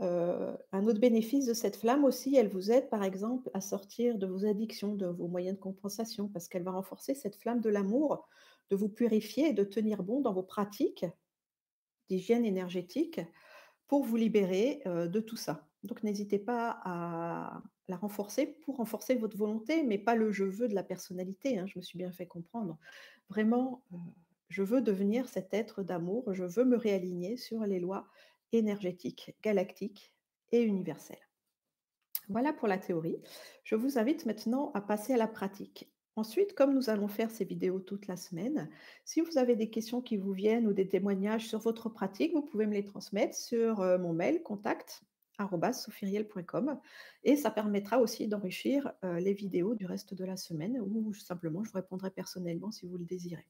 Heu, 0.00 0.56
un 0.72 0.86
autre 0.86 1.00
bénéfice 1.00 1.46
de 1.46 1.54
cette 1.54 1.76
flamme 1.76 2.04
aussi, 2.04 2.36
elle 2.36 2.48
vous 2.48 2.70
aide 2.70 2.88
par 2.90 3.04
exemple 3.04 3.50
à 3.54 3.60
sortir 3.60 4.18
de 4.18 4.26
vos 4.26 4.44
addictions, 4.46 4.94
de 4.94 5.06
vos 5.06 5.28
moyens 5.28 5.56
de 5.56 5.60
compensation, 5.62 6.28
parce 6.28 6.48
qu'elle 6.48 6.62
va 6.64 6.72
renforcer 6.72 7.14
cette 7.14 7.36
flamme 7.36 7.60
de 7.60 7.70
l'amour, 7.70 8.28
de 8.70 8.76
vous 8.76 8.88
purifier 8.90 9.48
et 9.50 9.52
de 9.54 9.64
tenir 9.64 10.02
bon 10.02 10.20
dans 10.20 10.32
vos 10.34 10.42
pratiques 10.42 11.06
d'hygiène 12.08 12.44
énergétique 12.44 13.20
pour 13.88 14.04
vous 14.04 14.16
libérer, 14.16 14.82
heu, 14.86 15.08
de 15.08 15.20
tout 15.20 15.36
ça. 15.36 15.68
Donc 15.84 16.02
n'hésitez 16.04 16.38
pas 16.40 16.80
à 16.84 17.62
la 17.88 17.96
renforcer 17.96 18.46
pour 18.46 18.78
renforcer 18.78 19.16
votre 19.16 19.36
volonté, 19.36 19.84
mais 19.84 19.98
pas 19.98 20.16
le 20.16 20.32
«je 20.32 20.44
veux» 20.44 20.68
de 20.68 20.74
la 20.74 20.84
personnalité, 20.84 21.58
hein, 21.58 21.66
je 21.66 21.78
me 21.78 21.82
suis 21.82 21.98
bien 21.98 22.12
fait 22.12 22.26
comprendre. 22.26 22.78
Vraiment, 23.30 23.84
heu, 23.92 23.98
je 24.48 24.62
veux 24.62 24.82
devenir 24.82 25.28
cet 25.28 25.54
être 25.54 25.82
d'amour, 25.82 26.34
je 26.34 26.44
veux 26.44 26.64
me 26.64 26.76
réaligner 26.76 27.36
sur 27.36 27.62
les 27.66 27.80
lois 27.80 28.08
énergétique, 28.52 29.34
galactique 29.42 30.12
et 30.50 30.62
universelle. 30.62 31.28
Voilà 32.28 32.52
pour 32.52 32.68
la 32.68 32.78
théorie. 32.78 33.20
Je 33.64 33.74
vous 33.74 33.98
invite 33.98 34.26
maintenant 34.26 34.70
à 34.74 34.80
passer 34.80 35.14
à 35.14 35.16
la 35.16 35.28
pratique. 35.28 35.90
Ensuite, 36.14 36.54
comme 36.54 36.74
nous 36.74 36.90
allons 36.90 37.08
faire 37.08 37.30
ces 37.30 37.44
vidéos 37.44 37.80
toute 37.80 38.06
la 38.06 38.16
semaine, 38.16 38.68
si 39.04 39.22
vous 39.22 39.38
avez 39.38 39.56
des 39.56 39.70
questions 39.70 40.02
qui 40.02 40.18
vous 40.18 40.32
viennent 40.32 40.66
ou 40.66 40.74
des 40.74 40.88
témoignages 40.88 41.48
sur 41.48 41.58
votre 41.58 41.88
pratique, 41.88 42.34
vous 42.34 42.42
pouvez 42.42 42.66
me 42.66 42.74
les 42.74 42.84
transmettre 42.84 43.34
sur 43.34 43.80
euh, 43.80 43.98
mon 43.98 44.12
mail 44.12 44.42
contact 44.42 45.04
et 47.24 47.36
ça 47.36 47.50
permettra 47.50 47.98
aussi 47.98 48.28
d'enrichir 48.28 48.92
euh, 49.04 49.18
les 49.18 49.32
vidéos 49.34 49.74
du 49.74 49.86
reste 49.86 50.14
de 50.14 50.24
la 50.24 50.36
semaine 50.36 50.78
ou 50.80 51.12
simplement 51.14 51.64
je 51.64 51.70
vous 51.70 51.76
répondrai 51.76 52.10
personnellement 52.10 52.70
si 52.70 52.86
vous 52.86 52.98
le 52.98 53.04
désirez. 53.04 53.48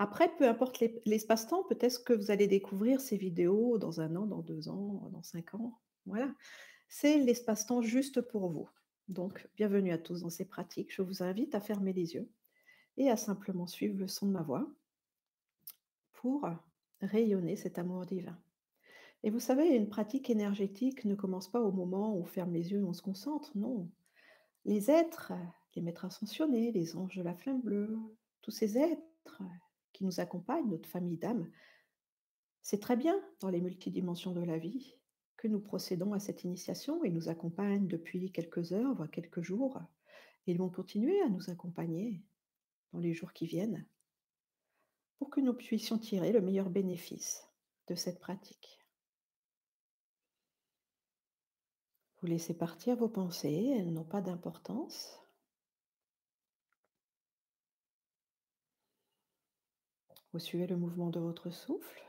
Après, 0.00 0.32
peu 0.36 0.48
importe 0.48 0.80
l'espace-temps, 1.06 1.64
peut-être 1.64 2.04
que 2.04 2.12
vous 2.12 2.30
allez 2.30 2.46
découvrir 2.46 3.00
ces 3.00 3.16
vidéos 3.16 3.78
dans 3.78 4.00
un 4.00 4.14
an, 4.14 4.26
dans 4.26 4.42
2 4.42 4.68
ans, 4.68 5.10
dans 5.10 5.24
5 5.24 5.54
ans. 5.54 5.76
Voilà. 6.06 6.32
C'est 6.88 7.18
l'espace-temps 7.18 7.82
juste 7.82 8.20
pour 8.20 8.48
vous. 8.48 8.68
Donc 9.08 9.48
bienvenue 9.56 9.90
à 9.90 9.98
tous 9.98 10.20
dans 10.20 10.30
ces 10.30 10.44
pratiques. 10.44 10.94
Je 10.94 11.02
vous 11.02 11.24
invite 11.24 11.56
à 11.56 11.60
fermer 11.60 11.92
les 11.92 12.14
yeux 12.14 12.30
et 12.96 13.10
à 13.10 13.16
simplement 13.16 13.66
suivre 13.66 13.98
le 13.98 14.06
son 14.06 14.26
de 14.26 14.30
ma 14.30 14.42
voix 14.42 14.70
pour 16.12 16.48
rayonner 17.00 17.56
cet 17.56 17.80
amour 17.80 18.06
divin. 18.06 18.38
Et 19.24 19.30
vous 19.30 19.40
savez, 19.40 19.66
une 19.74 19.88
pratique 19.88 20.30
énergétique 20.30 21.06
ne 21.06 21.16
commence 21.16 21.50
pas 21.50 21.60
au 21.60 21.72
moment 21.72 22.14
où 22.14 22.20
on 22.20 22.24
ferme 22.24 22.52
les 22.52 22.70
yeux 22.70 22.82
et 22.82 22.84
on 22.84 22.92
se 22.92 23.02
concentre, 23.02 23.50
non. 23.56 23.90
Les 24.64 24.92
êtres, 24.92 25.32
les 25.74 25.82
maîtres 25.82 26.04
ascensionnés, 26.04 26.70
les 26.70 26.94
anges 26.94 27.16
de 27.16 27.22
la 27.22 27.34
flamme 27.34 27.62
bleue, 27.62 27.98
tous 28.42 28.52
ces 28.52 28.78
êtres 28.78 29.42
nous 30.02 30.20
accompagne, 30.20 30.68
notre 30.68 30.88
famille 30.88 31.18
d'âmes, 31.18 31.50
c'est 32.62 32.80
très 32.80 32.96
bien 32.96 33.18
dans 33.40 33.48
les 33.48 33.60
multidimensions 33.60 34.32
de 34.32 34.42
la 34.42 34.58
vie 34.58 34.94
que 35.36 35.48
nous 35.48 35.60
procédons 35.60 36.12
à 36.12 36.20
cette 36.20 36.44
initiation. 36.44 37.02
Ils 37.04 37.14
nous 37.14 37.28
accompagnent 37.28 37.86
depuis 37.86 38.32
quelques 38.32 38.72
heures, 38.72 38.94
voire 38.94 39.10
quelques 39.10 39.42
jours. 39.42 39.80
Et 40.46 40.52
ils 40.52 40.58
vont 40.58 40.68
continuer 40.68 41.20
à 41.22 41.28
nous 41.28 41.50
accompagner 41.50 42.22
dans 42.92 42.98
les 42.98 43.14
jours 43.14 43.32
qui 43.32 43.46
viennent 43.46 43.86
pour 45.18 45.30
que 45.30 45.40
nous 45.40 45.54
puissions 45.54 45.98
tirer 45.98 46.32
le 46.32 46.40
meilleur 46.40 46.70
bénéfice 46.70 47.44
de 47.86 47.94
cette 47.94 48.20
pratique. 48.20 48.78
Vous 52.20 52.26
laissez 52.26 52.54
partir 52.54 52.96
vos 52.96 53.08
pensées, 53.08 53.76
elles 53.78 53.92
n'ont 53.92 54.04
pas 54.04 54.20
d'importance. 54.20 55.20
Suivez 60.38 60.66
le 60.66 60.76
mouvement 60.76 61.10
de 61.10 61.18
votre 61.18 61.50
souffle, 61.50 62.02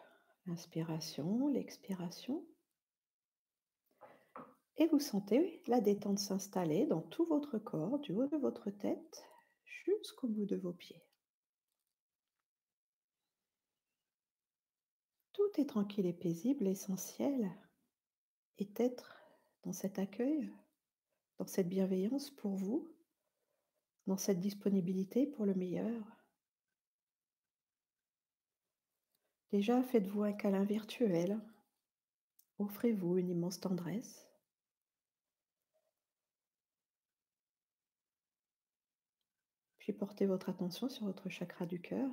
l'inspiration, 0.46 1.48
l'expiration. 1.48 2.46
Et 4.78 4.88
vous 4.88 5.00
sentez 5.00 5.63
la 5.68 5.82
détente 5.82 6.20
s'installer 6.20 6.86
dans 6.86 7.02
tout 7.02 7.26
votre 7.26 7.58
corps, 7.58 8.00
du 8.00 8.13
haut 8.13 8.28
de 8.28 8.38
votre 8.38 8.70
tête 8.70 9.26
jusqu'au 9.63 10.28
bout 10.28 10.46
de 10.46 10.56
vos 10.56 10.74
pieds. 10.74 11.04
Tout 15.34 15.50
est 15.58 15.70
tranquille 15.70 16.06
et 16.06 16.13
paisible. 16.13 16.65
L'essentiel 16.65 17.50
est 18.58 18.80
être 18.80 19.20
dans 19.63 19.74
cet 19.74 19.98
accueil, 19.98 20.54
dans 21.39 21.48
cette 21.48 21.70
bienveillance 21.70 22.30
pour 22.30 22.56
vous, 22.56 22.94
dans 24.06 24.18
cette 24.18 24.39
disponibilité 24.39 25.26
pour 25.26 25.46
le 25.46 25.56
meilleur. 25.56 26.18
Déjà, 29.52 29.82
faites-vous 29.82 30.24
un 30.24 30.34
câlin 30.34 30.64
virtuel. 30.64 31.40
Offrez-vous 32.60 33.18
une 33.18 33.30
immense 33.30 33.60
tendresse. 33.60 34.28
Puis 39.80 39.94
portez 39.94 40.28
votre 40.28 40.50
attention 40.50 40.88
sur 40.88 41.06
votre 41.06 41.30
chakra 41.30 41.66
du 41.66 41.82
cœur, 41.82 42.12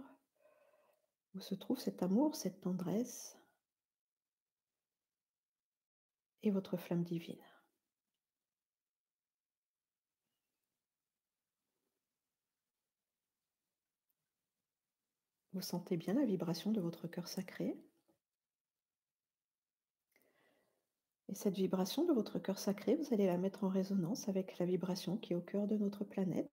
où 1.34 1.40
se 1.40 1.54
trouve 1.54 1.78
cet 1.78 2.02
amour, 2.02 2.34
cette 2.34 2.60
tendresse 2.62 3.36
et 6.42 6.50
votre 6.50 6.78
flamme 6.78 7.04
divine. 7.04 7.45
Vous 15.56 15.62
sentez 15.62 15.96
bien 15.96 16.12
la 16.12 16.26
vibration 16.26 16.70
de 16.70 16.82
votre 16.82 17.08
cœur 17.08 17.28
sacré? 17.28 17.74
Et 21.30 21.34
cette 21.34 21.54
vibration 21.54 22.04
de 22.04 22.12
votre 22.12 22.38
cœur 22.38 22.58
sacré, 22.58 22.94
vous 22.94 23.14
allez 23.14 23.24
la 23.24 23.38
mettre 23.38 23.64
en 23.64 23.70
résonance 23.70 24.28
avec 24.28 24.58
la 24.58 24.66
vibration 24.66 25.16
qui 25.16 25.32
est 25.32 25.36
au 25.36 25.40
cœur 25.40 25.66
de 25.66 25.78
notre 25.78 26.04
planète, 26.04 26.50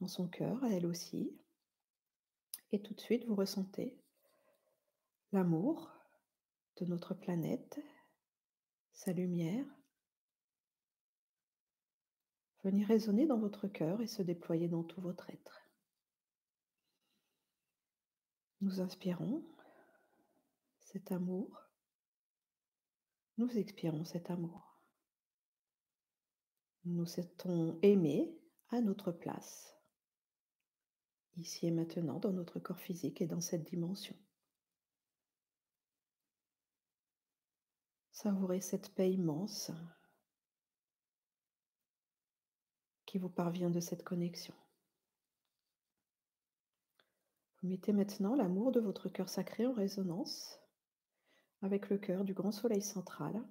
dans 0.00 0.06
son 0.06 0.28
cœur, 0.28 0.64
elle 0.66 0.86
aussi. 0.86 1.36
Et 2.70 2.80
tout 2.80 2.94
de 2.94 3.00
suite, 3.00 3.24
vous 3.24 3.34
ressentez 3.34 4.00
l'amour 5.32 5.90
de 6.76 6.84
notre 6.84 7.14
planète, 7.14 7.80
sa 8.92 9.12
lumière, 9.12 9.66
venir 12.62 12.86
résonner 12.86 13.26
dans 13.26 13.40
votre 13.40 13.66
cœur 13.66 14.00
et 14.00 14.06
se 14.06 14.22
déployer 14.22 14.68
dans 14.68 14.84
tout 14.84 15.00
votre 15.00 15.30
être. 15.30 15.65
Nous 18.60 18.80
inspirons 18.80 19.44
cet 20.80 21.12
amour, 21.12 21.62
nous 23.36 23.58
expirons 23.58 24.04
cet 24.04 24.30
amour. 24.30 24.80
Nous 26.84 27.06
sentons 27.06 27.78
aimer 27.82 28.34
à 28.70 28.80
notre 28.80 29.12
place 29.12 29.76
ici 31.36 31.66
et 31.66 31.70
maintenant 31.70 32.18
dans 32.18 32.32
notre 32.32 32.58
corps 32.58 32.80
physique 32.80 33.20
et 33.20 33.26
dans 33.26 33.40
cette 33.40 33.64
dimension. 33.64 34.16
Savourez 38.10 38.60
cette 38.62 38.94
paix 38.94 39.12
immense 39.12 39.70
qui 43.04 43.18
vous 43.18 43.28
parvient 43.28 43.70
de 43.70 43.80
cette 43.80 44.02
connexion. 44.02 44.54
Vous 47.55 47.55
mettez 47.66 47.92
maintenant 47.92 48.34
l'amour 48.34 48.72
de 48.72 48.80
votre 48.80 49.08
cœur 49.08 49.28
sacré 49.28 49.66
en 49.66 49.72
résonance 49.72 50.60
avec 51.62 51.88
le 51.88 51.98
cœur 51.98 52.24
du 52.24 52.34
grand 52.34 52.52
soleil 52.52 52.82
central 52.82 53.42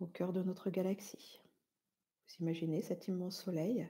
au 0.00 0.06
cœur 0.06 0.32
de 0.32 0.42
notre 0.42 0.70
galaxie. 0.70 1.40
Vous 2.26 2.42
imaginez 2.44 2.82
cet 2.82 3.08
immense 3.08 3.42
soleil 3.42 3.88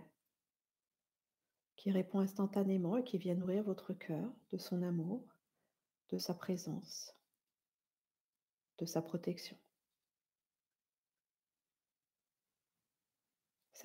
qui 1.77 1.91
répond 1.91 2.21
instantanément 2.21 2.97
et 2.97 3.05
qui 3.05 3.19
vient 3.19 3.35
nourrir 3.35 3.65
votre 3.65 3.93
cœur 3.93 4.33
de 4.53 4.59
son 4.59 4.83
amour, 4.83 5.23
de 6.11 6.19
sa 6.19 6.35
présence, 6.35 7.15
de 8.79 8.87
sa 8.87 9.03
protection. 9.03 9.57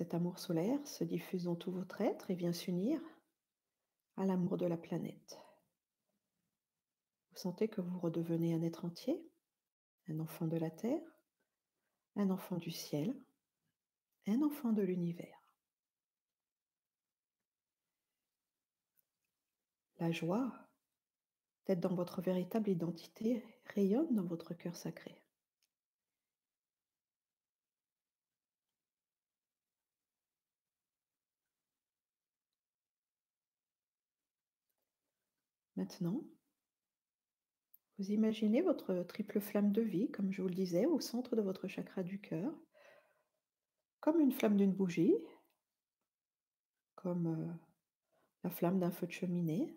Cet 0.00 0.14
amour 0.14 0.38
solaire 0.38 0.80
se 0.86 1.04
diffuse 1.04 1.44
dans 1.44 1.56
tout 1.56 1.70
votre 1.70 2.00
être 2.00 2.30
et 2.30 2.34
vient 2.34 2.54
s'unir 2.54 2.98
à 4.16 4.24
l'amour 4.24 4.56
de 4.56 4.64
la 4.64 4.78
planète. 4.78 5.38
Vous 7.30 7.36
sentez 7.36 7.68
que 7.68 7.82
vous 7.82 7.98
redevenez 7.98 8.54
un 8.54 8.62
être 8.62 8.86
entier, 8.86 9.22
un 10.08 10.18
enfant 10.18 10.46
de 10.46 10.56
la 10.56 10.70
Terre, 10.70 11.02
un 12.16 12.30
enfant 12.30 12.56
du 12.56 12.70
ciel, 12.70 13.14
un 14.26 14.40
enfant 14.40 14.72
de 14.72 14.80
l'univers. 14.80 15.38
La 19.98 20.10
joie 20.12 20.50
d'être 21.66 21.80
dans 21.80 21.94
votre 21.94 22.22
véritable 22.22 22.70
identité 22.70 23.44
rayonne 23.74 24.14
dans 24.14 24.24
votre 24.24 24.54
cœur 24.54 24.76
sacré. 24.76 25.19
Maintenant, 35.80 36.22
vous 37.96 38.10
imaginez 38.10 38.60
votre 38.60 39.02
triple 39.04 39.40
flamme 39.40 39.72
de 39.72 39.80
vie, 39.80 40.10
comme 40.10 40.30
je 40.30 40.42
vous 40.42 40.48
le 40.48 40.54
disais, 40.54 40.84
au 40.84 41.00
centre 41.00 41.36
de 41.36 41.40
votre 41.40 41.68
chakra 41.68 42.02
du 42.02 42.20
cœur, 42.20 42.52
comme 44.00 44.20
une 44.20 44.30
flamme 44.30 44.58
d'une 44.58 44.74
bougie, 44.74 45.14
comme 46.96 47.28
euh, 47.28 47.52
la 48.44 48.50
flamme 48.50 48.78
d'un 48.78 48.90
feu 48.90 49.06
de 49.06 49.12
cheminée, 49.12 49.74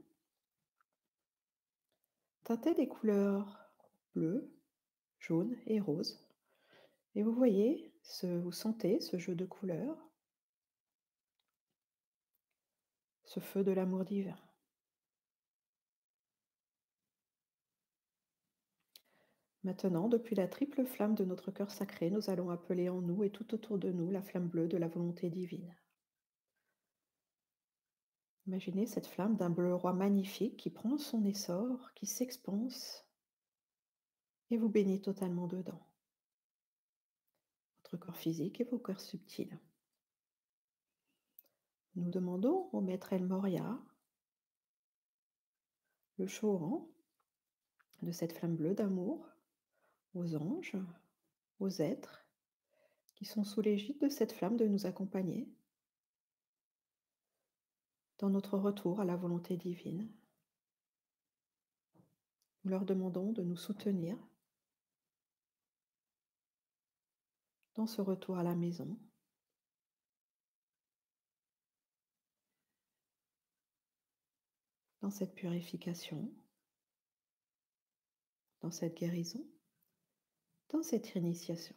teintée 2.43 2.75
des 2.75 2.89
couleurs 2.89 3.73
bleues, 4.13 4.53
jaunes 5.19 5.55
et 5.67 5.79
roses. 5.79 6.19
Et 7.15 7.23
vous 7.23 7.33
voyez, 7.33 7.93
vous 8.23 8.51
sentez 8.51 8.99
ce 8.99 9.17
jeu 9.17 9.35
de 9.35 9.45
couleurs, 9.45 10.11
ce 13.23 13.39
feu 13.39 13.63
de 13.63 13.71
l'amour 13.71 14.03
divin. 14.03 14.37
Maintenant, 19.63 20.10
depuis 20.10 20.36
la 20.36 20.47
triple 20.47 20.86
flamme 20.86 21.15
de 21.15 21.23
notre 21.23 21.52
cœur 21.52 21.71
sacré, 21.71 22.10
nous 22.10 22.30
allons 22.30 22.49
appeler 22.49 22.89
en 22.89 23.02
nous 23.02 23.23
et 23.23 23.30
tout 23.30 23.54
autour 23.54 23.78
de 23.78 23.91
nous 23.91 24.12
la 24.12 24.21
flamme 24.21 24.49
bleue 24.49 24.67
de 24.67 24.78
la 24.78 24.89
volonté 24.89 25.30
divine. 25.30 25.73
Imaginez 28.45 28.86
cette 28.88 29.08
flamme 29.08 29.38
d'un 29.38 29.49
bleu 29.49 29.73
roi 29.73 29.93
magnifique 29.93 30.58
qui 30.58 30.69
prend 30.69 30.97
son 30.97 31.23
essor, 31.23 31.93
qui 31.93 32.06
s'expanse 32.06 33.08
et 34.49 34.58
vous 34.58 34.67
baignez 34.67 34.99
totalement 34.99 35.47
dedans. 35.47 35.82
Votre 37.84 37.97
corps 37.97 38.17
physique 38.17 38.60
et 38.60 38.65
vos 38.65 38.80
corps 38.80 38.99
subtils. 38.99 39.58
Nous 41.95 42.10
demandons 42.10 42.69
au 42.73 42.82
maître 42.82 43.13
El 43.13 43.26
Moria, 43.26 43.80
le 46.17 46.28
Choran, 46.28 46.89
de 48.02 48.12
cette 48.12 48.34
flamme 48.34 48.58
bleue 48.58 48.73
d'amour, 48.73 49.32
aux 50.13 50.36
anges, 50.36 50.78
aux 51.60 51.69
êtres 51.69 52.26
qui 53.15 53.26
sont 53.26 53.43
sous 53.43 53.62
l'égide 53.62 53.99
de 53.99 54.10
cette 54.10 54.32
flamme 54.32 54.58
de 54.58 54.67
nous 54.67 54.86
accompagner 54.86 55.47
dans 58.19 58.30
notre 58.30 58.58
retour 58.58 58.99
à 58.99 59.06
la 59.06 59.15
volonté 59.15 59.58
divine. 59.58 60.10
Nous 62.63 62.71
leur 62.71 62.86
demandons 62.86 63.32
de 63.32 63.43
nous 63.43 63.58
soutenir 63.58 64.17
dans 67.76 67.88
ce 67.88 68.02
retour 68.02 68.38
à 68.38 68.43
la 68.43 68.56
maison. 68.56 68.97
dans 75.04 75.12
cette 75.12 75.36
purification, 75.36 76.32
dans 78.62 78.71
cette 78.71 78.95
guérison 78.95 79.45
cette 80.81 81.15
initiation? 81.15 81.75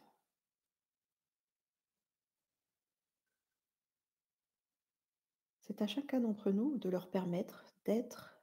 C'est 5.61 5.81
à 5.81 5.87
chacun 5.87 6.21
d'entre 6.21 6.51
nous 6.51 6.77
de 6.77 6.89
leur 6.89 7.09
permettre 7.09 7.65
d'être 7.85 8.41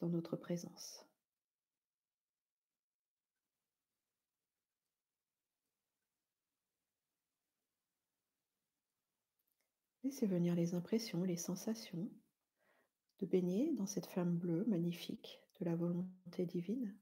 dans 0.00 0.08
notre 0.08 0.36
présence. 0.36 1.06
Laissez 10.04 10.26
venir 10.26 10.54
les 10.54 10.74
impressions, 10.74 11.24
les 11.24 11.36
sensations, 11.36 12.10
de 13.20 13.26
baigner 13.26 13.72
dans 13.74 13.86
cette 13.86 14.06
flamme 14.06 14.36
bleue 14.36 14.64
magnifique 14.66 15.40
de 15.60 15.64
la 15.66 15.76
volonté 15.76 16.46
divine. 16.46 16.94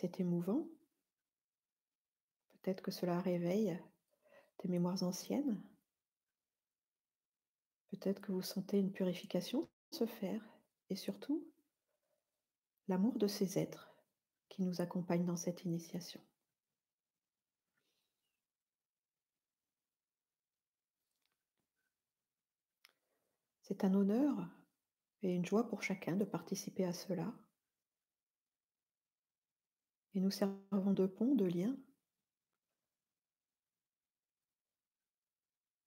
C'est 0.00 0.20
émouvant. 0.20 0.64
Peut-être 2.50 2.82
que 2.82 2.92
cela 2.92 3.18
réveille 3.20 3.76
des 4.62 4.68
mémoires 4.68 5.02
anciennes. 5.02 5.60
Peut-être 7.88 8.20
que 8.20 8.30
vous 8.30 8.42
sentez 8.42 8.78
une 8.78 8.92
purification 8.92 9.68
se 9.90 10.06
faire 10.06 10.40
et 10.88 10.94
surtout 10.94 11.44
l'amour 12.86 13.18
de 13.18 13.26
ces 13.26 13.58
êtres 13.58 13.92
qui 14.48 14.62
nous 14.62 14.80
accompagnent 14.80 15.26
dans 15.26 15.36
cette 15.36 15.64
initiation. 15.64 16.20
C'est 23.62 23.82
un 23.82 23.94
honneur 23.94 24.48
et 25.22 25.34
une 25.34 25.44
joie 25.44 25.66
pour 25.66 25.82
chacun 25.82 26.14
de 26.14 26.24
participer 26.24 26.84
à 26.84 26.92
cela. 26.92 27.34
Et 30.14 30.20
nous 30.20 30.30
servons 30.30 30.92
de 30.92 31.06
pont, 31.06 31.34
de 31.34 31.44
lien 31.44 31.76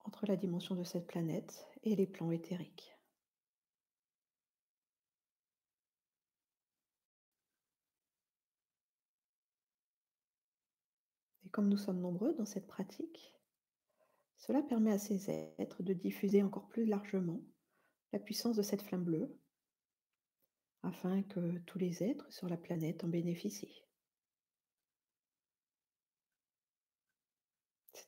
entre 0.05 0.25
la 0.25 0.35
dimension 0.35 0.75
de 0.75 0.83
cette 0.83 1.07
planète 1.07 1.67
et 1.83 1.95
les 1.95 2.07
plans 2.07 2.31
éthériques. 2.31 2.95
Et 11.43 11.49
comme 11.49 11.69
nous 11.69 11.77
sommes 11.77 11.99
nombreux 11.99 12.33
dans 12.33 12.45
cette 12.45 12.67
pratique, 12.67 13.33
cela 14.37 14.61
permet 14.61 14.91
à 14.91 14.99
ces 14.99 15.29
êtres 15.59 15.83
de 15.83 15.93
diffuser 15.93 16.43
encore 16.43 16.67
plus 16.67 16.85
largement 16.85 17.41
la 18.11 18.19
puissance 18.19 18.55
de 18.55 18.63
cette 18.63 18.81
flamme 18.81 19.03
bleue 19.03 19.37
afin 20.83 21.21
que 21.23 21.59
tous 21.59 21.77
les 21.77 22.03
êtres 22.03 22.31
sur 22.31 22.49
la 22.49 22.57
planète 22.57 23.03
en 23.03 23.07
bénéficient. 23.07 23.85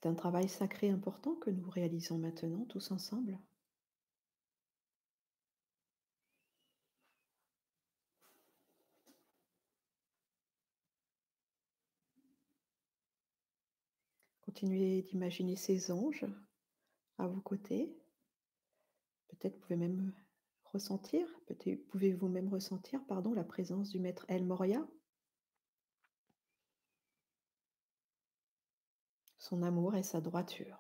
C'est 0.04 0.10
un 0.10 0.16
travail 0.16 0.50
sacré 0.50 0.89
important 0.89 1.34
que 1.36 1.50
nous 1.50 1.70
réalisons 1.70 2.18
maintenant 2.18 2.66
tous 2.66 2.92
ensemble. 2.92 3.39
Continuez 14.42 15.04
d'imaginer 15.04 15.56
ces 15.56 15.89
anges 15.89 16.26
à 17.18 17.28
vos 17.28 17.39
côtés. 17.39 17.96
Peut-être 19.30 19.58
pouvez 19.62 19.78
même 19.78 20.13
ressentir, 20.66 21.26
peut-être 21.46 21.88
pouvez-vous 21.88 22.28
même 22.28 22.50
ressentir, 22.50 23.02
pardon, 23.06 23.32
la 23.32 23.46
présence 23.46 23.88
du 23.88 24.02
maître 24.02 24.26
El 24.28 24.44
Moria 24.44 24.86
son 29.44 29.62
amour 29.62 29.98
et 29.98 30.04
sa 30.04 30.22
droiture. 30.22 30.80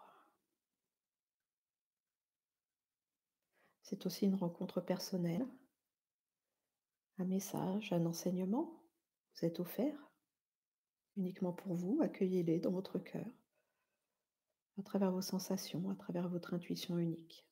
C'est 3.81 4.05
aussi 4.05 4.25
une 4.25 4.35
rencontre 4.35 4.79
personnelle, 4.79 5.45
un 7.17 7.25
message, 7.25 7.91
un 7.91 8.05
enseignement. 8.05 8.81
Vous 9.35 9.45
êtes 9.45 9.59
offert 9.59 10.13
uniquement 11.17 11.51
pour 11.51 11.75
vous. 11.75 11.99
Accueillez-les 12.01 12.59
dans 12.61 12.71
votre 12.71 12.99
cœur, 12.99 13.27
à 14.79 14.83
travers 14.83 15.11
vos 15.11 15.21
sensations, 15.21 15.89
à 15.89 15.95
travers 15.95 16.29
votre 16.29 16.53
intuition 16.53 16.97
unique. 16.97 17.45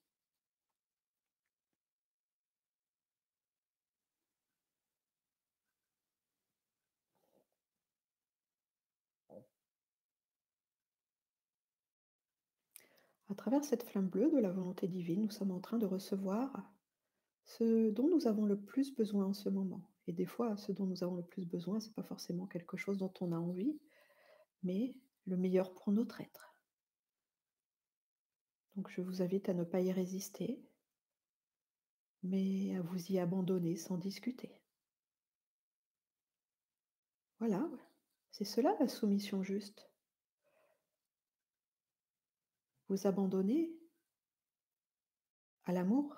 À 13.31 13.35
travers 13.35 13.63
cette 13.63 13.83
flamme 13.83 14.09
bleue 14.09 14.29
de 14.29 14.39
la 14.39 14.51
volonté 14.51 14.89
divine, 14.89 15.21
nous 15.21 15.29
sommes 15.29 15.51
en 15.51 15.61
train 15.61 15.77
de 15.77 15.85
recevoir 15.85 16.69
ce 17.45 17.89
dont 17.89 18.09
nous 18.09 18.27
avons 18.27 18.45
le 18.45 18.59
plus 18.59 18.93
besoin 18.93 19.25
en 19.25 19.33
ce 19.33 19.47
moment. 19.47 19.89
Et 20.05 20.11
des 20.11 20.25
fois, 20.25 20.57
ce 20.57 20.73
dont 20.73 20.85
nous 20.85 21.01
avons 21.01 21.15
le 21.15 21.23
plus 21.23 21.45
besoin, 21.45 21.79
ce 21.79 21.87
n'est 21.87 21.93
pas 21.93 22.03
forcément 22.03 22.45
quelque 22.45 22.75
chose 22.75 22.97
dont 22.97 23.13
on 23.21 23.31
a 23.31 23.37
envie, 23.37 23.79
mais 24.63 24.97
le 25.25 25.37
meilleur 25.37 25.73
pour 25.73 25.93
notre 25.93 26.19
être. 26.19 26.53
Donc 28.75 28.89
je 28.89 28.99
vous 28.99 29.21
invite 29.21 29.47
à 29.47 29.53
ne 29.53 29.63
pas 29.63 29.79
y 29.79 29.93
résister, 29.93 30.61
mais 32.23 32.75
à 32.75 32.81
vous 32.81 33.13
y 33.13 33.17
abandonner 33.17 33.77
sans 33.77 33.97
discuter. 33.97 34.59
Voilà, 37.39 37.65
c'est 38.31 38.43
cela 38.43 38.75
la 38.81 38.89
soumission 38.89 39.41
juste. 39.41 39.90
Vous 42.91 43.07
abandonner 43.07 43.73
à 45.63 45.71
l'amour 45.71 46.13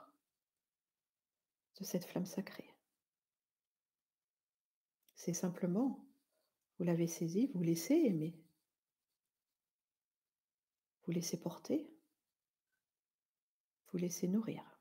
de 1.80 1.84
cette 1.84 2.06
flamme 2.06 2.26
sacrée. 2.26 2.76
C'est 5.14 5.36
simplement, 5.36 6.04
vous 6.78 6.84
l'avez 6.84 7.06
saisi, 7.06 7.52
vous 7.54 7.62
laissez 7.62 7.94
aimer, 7.94 8.36
vous 11.04 11.12
laissez 11.12 11.40
porter, 11.40 11.94
vous 13.92 14.00
laissez 14.00 14.28
nourrir. 14.28 14.73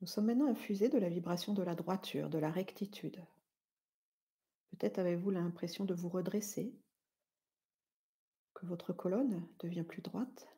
Nous 0.00 0.06
sommes 0.06 0.26
maintenant 0.26 0.48
infusés 0.48 0.88
de 0.88 0.98
la 0.98 1.10
vibration 1.10 1.52
de 1.52 1.62
la 1.62 1.74
droiture, 1.74 2.30
de 2.30 2.38
la 2.38 2.50
rectitude. 2.50 3.22
Peut-être 4.70 4.98
avez-vous 4.98 5.30
l'impression 5.30 5.84
de 5.84 5.92
vous 5.92 6.08
redresser, 6.08 6.74
que 8.54 8.64
votre 8.64 8.92
colonne 8.92 9.46
devient 9.58 9.84
plus 9.84 10.00
droite. 10.00 10.48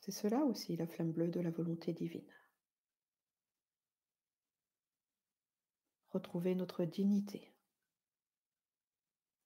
C'est 0.00 0.12
cela 0.12 0.44
aussi 0.44 0.76
la 0.76 0.86
flamme 0.86 1.12
bleue 1.12 1.28
de 1.28 1.40
la 1.40 1.50
volonté 1.50 1.92
divine. 1.92 2.28
Retrouver 6.10 6.54
notre 6.54 6.84
dignité, 6.84 7.54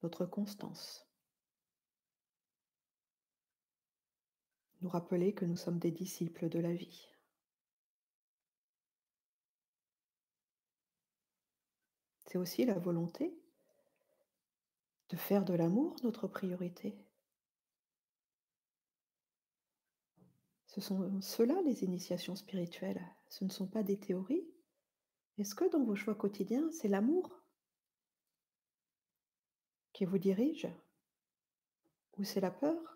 notre 0.02 0.26
constance. 0.26 1.05
Nous 4.80 4.88
rappeler 4.88 5.32
que 5.32 5.44
nous 5.44 5.56
sommes 5.56 5.78
des 5.78 5.90
disciples 5.90 6.48
de 6.48 6.58
la 6.58 6.72
vie. 6.72 7.08
C'est 12.26 12.38
aussi 12.38 12.64
la 12.64 12.78
volonté 12.78 13.34
de 15.08 15.16
faire 15.16 15.44
de 15.44 15.54
l'amour 15.54 15.96
notre 16.02 16.26
priorité. 16.26 16.96
Ce 20.66 20.80
sont 20.80 21.20
cela 21.22 21.62
les 21.62 21.84
initiations 21.84 22.36
spirituelles, 22.36 23.02
ce 23.30 23.44
ne 23.44 23.50
sont 23.50 23.66
pas 23.66 23.82
des 23.82 23.98
théories. 23.98 24.46
Est-ce 25.38 25.54
que 25.54 25.70
dans 25.70 25.84
vos 25.84 25.96
choix 25.96 26.14
quotidiens, 26.14 26.70
c'est 26.72 26.88
l'amour 26.88 27.40
qui 29.92 30.04
vous 30.04 30.18
dirige 30.18 30.68
Ou 32.18 32.24
c'est 32.24 32.40
la 32.40 32.50
peur? 32.50 32.95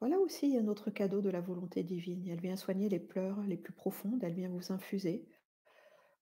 Voilà 0.00 0.18
aussi 0.18 0.56
un 0.56 0.68
autre 0.68 0.90
cadeau 0.90 1.22
de 1.22 1.30
la 1.30 1.40
volonté 1.40 1.82
divine. 1.82 2.28
Elle 2.28 2.40
vient 2.40 2.56
soigner 2.56 2.88
les 2.88 3.00
pleurs 3.00 3.40
les 3.42 3.56
plus 3.56 3.72
profondes, 3.72 4.22
elle 4.22 4.34
vient 4.34 4.50
vous 4.50 4.72
infuser 4.72 5.26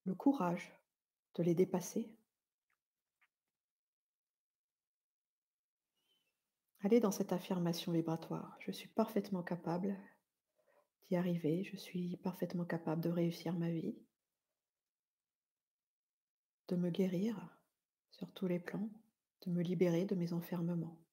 le 0.04 0.14
courage 0.14 0.72
de 1.34 1.42
les 1.42 1.54
dépasser. 1.54 2.14
Allez 6.84 7.00
dans 7.00 7.10
cette 7.10 7.32
affirmation 7.32 7.92
vibratoire. 7.92 8.56
Je 8.60 8.70
suis 8.70 8.88
parfaitement 8.88 9.42
capable 9.42 9.96
d'y 11.08 11.16
arriver, 11.16 11.64
je 11.64 11.76
suis 11.76 12.18
parfaitement 12.18 12.66
capable 12.66 13.00
de 13.00 13.08
réussir 13.08 13.54
ma 13.54 13.70
vie, 13.70 13.96
de 16.68 16.76
me 16.76 16.90
guérir 16.90 17.58
sur 18.10 18.30
tous 18.32 18.46
les 18.46 18.60
plans, 18.60 18.90
de 19.46 19.50
me 19.50 19.62
libérer 19.62 20.04
de 20.04 20.14
mes 20.14 20.32
enfermements. 20.32 21.03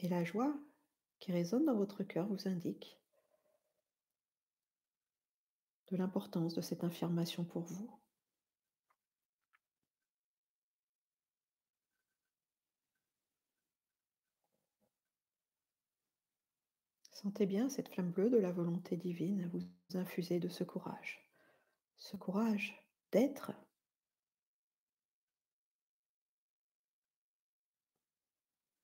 Et 0.00 0.08
la 0.08 0.24
joie 0.24 0.54
qui 1.18 1.32
résonne 1.32 1.64
dans 1.64 1.76
votre 1.76 2.04
cœur 2.04 2.26
vous 2.26 2.48
indique 2.48 2.98
de 5.90 5.96
l'importance 5.96 6.54
de 6.54 6.60
cette 6.60 6.84
affirmation 6.84 7.44
pour 7.44 7.62
vous. 7.62 7.98
Sentez 17.12 17.46
bien 17.46 17.68
cette 17.68 17.88
flamme 17.88 18.12
bleue 18.12 18.30
de 18.30 18.36
la 18.36 18.52
volonté 18.52 18.96
divine 18.96 19.50
vous 19.52 19.98
infuser 19.98 20.38
de 20.38 20.48
ce 20.48 20.62
courage. 20.62 21.26
Ce 21.96 22.16
courage 22.16 22.80
d'être, 23.10 23.50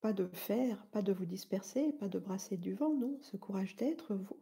pas 0.05 0.13
de 0.13 0.27
faire, 0.27 0.85
pas 0.89 1.01
de 1.01 1.15
vous 1.15 1.25
disperser, 1.25 1.91
pas 1.95 2.09
de 2.09 2.19
brasser 2.19 2.59
du 2.59 2.75
vent, 2.75 2.95
non, 2.95 3.19
ce 3.23 3.39
courage 3.39 3.75
d'être 3.75 4.15
vous. 4.15 4.39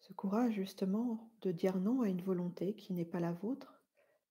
Ce 0.00 0.12
courage 0.12 0.52
justement 0.52 1.32
de 1.40 1.52
dire 1.52 1.78
non 1.78 2.02
à 2.02 2.10
une 2.10 2.20
volonté 2.20 2.74
qui 2.76 2.92
n'est 2.92 3.06
pas 3.06 3.18
la 3.18 3.32
vôtre, 3.32 3.82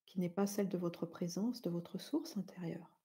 qui 0.06 0.19
n'est 0.19 0.30
pas 0.30 0.45
celle 0.45 0.69
de 0.69 0.78
votre 0.78 1.08
présence, 1.08 1.63
de 1.63 1.71
votre 1.71 1.97
source 1.97 2.38
intérieure. 2.38 3.00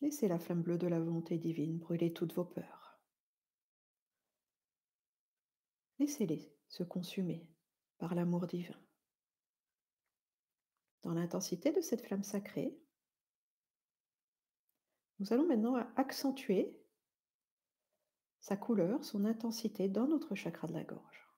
Laissez 0.00 0.26
la 0.26 0.38
flamme 0.38 0.62
bleue 0.62 0.78
de 0.78 0.86
la 0.86 1.00
volonté 1.00 1.36
divine 1.36 1.76
brûler 1.76 2.14
toutes 2.14 2.32
vos 2.32 2.46
peurs. 2.46 2.98
Laissez-les 5.98 6.50
se 6.66 6.82
consumer 6.82 7.49
par 8.00 8.14
l'amour 8.14 8.46
divin. 8.46 8.74
Dans 11.02 11.12
l'intensité 11.12 11.70
de 11.70 11.80
cette 11.80 12.04
flamme 12.04 12.24
sacrée, 12.24 12.76
nous 15.18 15.32
allons 15.32 15.46
maintenant 15.46 15.76
accentuer 15.96 16.76
sa 18.40 18.56
couleur, 18.56 19.04
son 19.04 19.24
intensité 19.26 19.88
dans 19.88 20.06
notre 20.06 20.34
chakra 20.34 20.66
de 20.66 20.72
la 20.72 20.82
gorge 20.82 21.28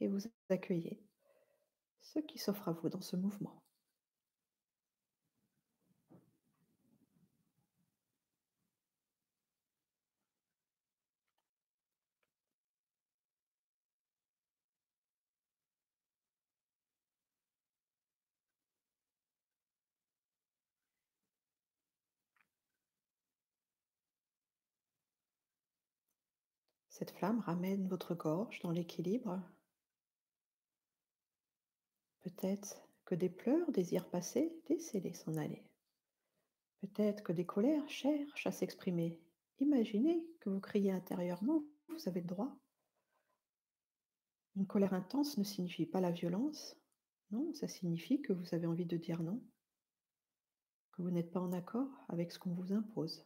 et 0.00 0.08
vous 0.08 0.20
accueillez 0.48 1.02
ce 2.00 2.20
qui 2.20 2.38
s'offre 2.38 2.68
à 2.68 2.72
vous 2.72 2.88
dans 2.88 3.02
ce 3.02 3.16
mouvement. 3.16 3.62
Cette 26.98 27.12
flamme 27.12 27.38
ramène 27.38 27.86
votre 27.86 28.16
gorge 28.16 28.58
dans 28.58 28.72
l'équilibre 28.72 29.40
Peut-être 32.22 32.82
que 33.04 33.14
des 33.14 33.28
pleurs 33.28 33.70
désirent 33.70 34.10
passer, 34.10 34.52
laissez-les 34.68 35.14
s'en 35.14 35.36
aller. 35.36 35.62
Peut-être 36.80 37.22
que 37.22 37.30
des 37.30 37.46
colères 37.46 37.88
cherchent 37.88 38.48
à 38.48 38.50
s'exprimer. 38.50 39.20
Imaginez 39.60 40.26
que 40.40 40.50
vous 40.50 40.58
criez 40.58 40.90
intérieurement, 40.90 41.62
vous 41.86 42.08
avez 42.08 42.20
le 42.20 42.26
droit. 42.26 42.58
Une 44.56 44.66
colère 44.66 44.92
intense 44.92 45.38
ne 45.38 45.44
signifie 45.44 45.86
pas 45.86 46.00
la 46.00 46.10
violence. 46.10 46.76
Non, 47.30 47.54
ça 47.54 47.68
signifie 47.68 48.20
que 48.20 48.32
vous 48.32 48.56
avez 48.56 48.66
envie 48.66 48.86
de 48.86 48.96
dire 48.96 49.22
non, 49.22 49.40
que 50.90 51.02
vous 51.02 51.12
n'êtes 51.12 51.30
pas 51.30 51.40
en 51.40 51.52
accord 51.52 52.04
avec 52.08 52.32
ce 52.32 52.40
qu'on 52.40 52.54
vous 52.54 52.72
impose. 52.72 53.24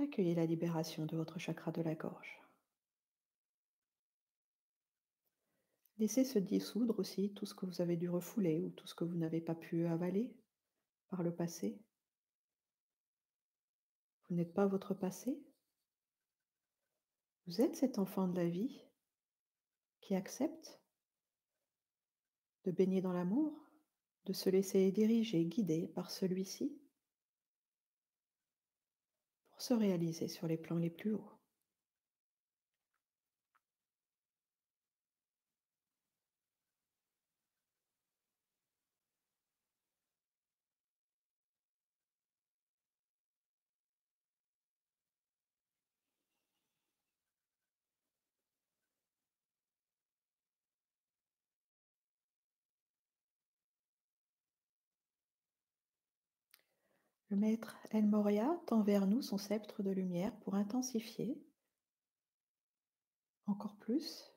Accueillez 0.00 0.34
la 0.34 0.46
libération 0.46 1.06
de 1.06 1.16
votre 1.16 1.38
chakra 1.38 1.72
de 1.72 1.82
la 1.82 1.94
gorge. 1.96 2.40
Laissez 5.98 6.24
se 6.24 6.38
dissoudre 6.38 6.96
aussi 7.00 7.32
tout 7.34 7.44
ce 7.44 7.54
que 7.54 7.66
vous 7.66 7.80
avez 7.80 7.96
dû 7.96 8.08
refouler 8.08 8.62
ou 8.64 8.70
tout 8.70 8.86
ce 8.86 8.94
que 8.94 9.02
vous 9.02 9.16
n'avez 9.16 9.40
pas 9.40 9.56
pu 9.56 9.86
avaler 9.86 10.32
par 11.08 11.24
le 11.24 11.34
passé. 11.34 11.80
Vous 14.28 14.36
n'êtes 14.36 14.54
pas 14.54 14.66
votre 14.66 14.94
passé. 14.94 15.42
Vous 17.46 17.60
êtes 17.60 17.74
cet 17.74 17.98
enfant 17.98 18.28
de 18.28 18.36
la 18.36 18.48
vie 18.48 18.80
qui 20.00 20.14
accepte 20.14 20.80
de 22.64 22.70
baigner 22.70 23.00
dans 23.00 23.12
l'amour, 23.12 23.68
de 24.26 24.32
se 24.32 24.50
laisser 24.50 24.92
diriger, 24.92 25.44
guider 25.46 25.88
par 25.88 26.12
celui-ci 26.12 26.78
se 29.58 29.74
réaliser 29.74 30.28
sur 30.28 30.46
les 30.46 30.56
plans 30.56 30.78
les 30.78 30.90
plus 30.90 31.14
hauts. 31.14 31.37
Le 57.30 57.36
maître 57.36 57.76
El 57.90 58.06
Moria 58.06 58.58
tend 58.66 58.82
vers 58.82 59.06
nous 59.06 59.20
son 59.20 59.36
sceptre 59.36 59.82
de 59.82 59.90
lumière 59.90 60.34
pour 60.40 60.54
intensifier 60.54 61.38
encore 63.46 63.76
plus 63.76 64.32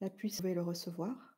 la 0.00 0.08
puissance 0.08 0.42
de 0.42 0.50
le 0.50 0.62
recevoir. 0.62 1.32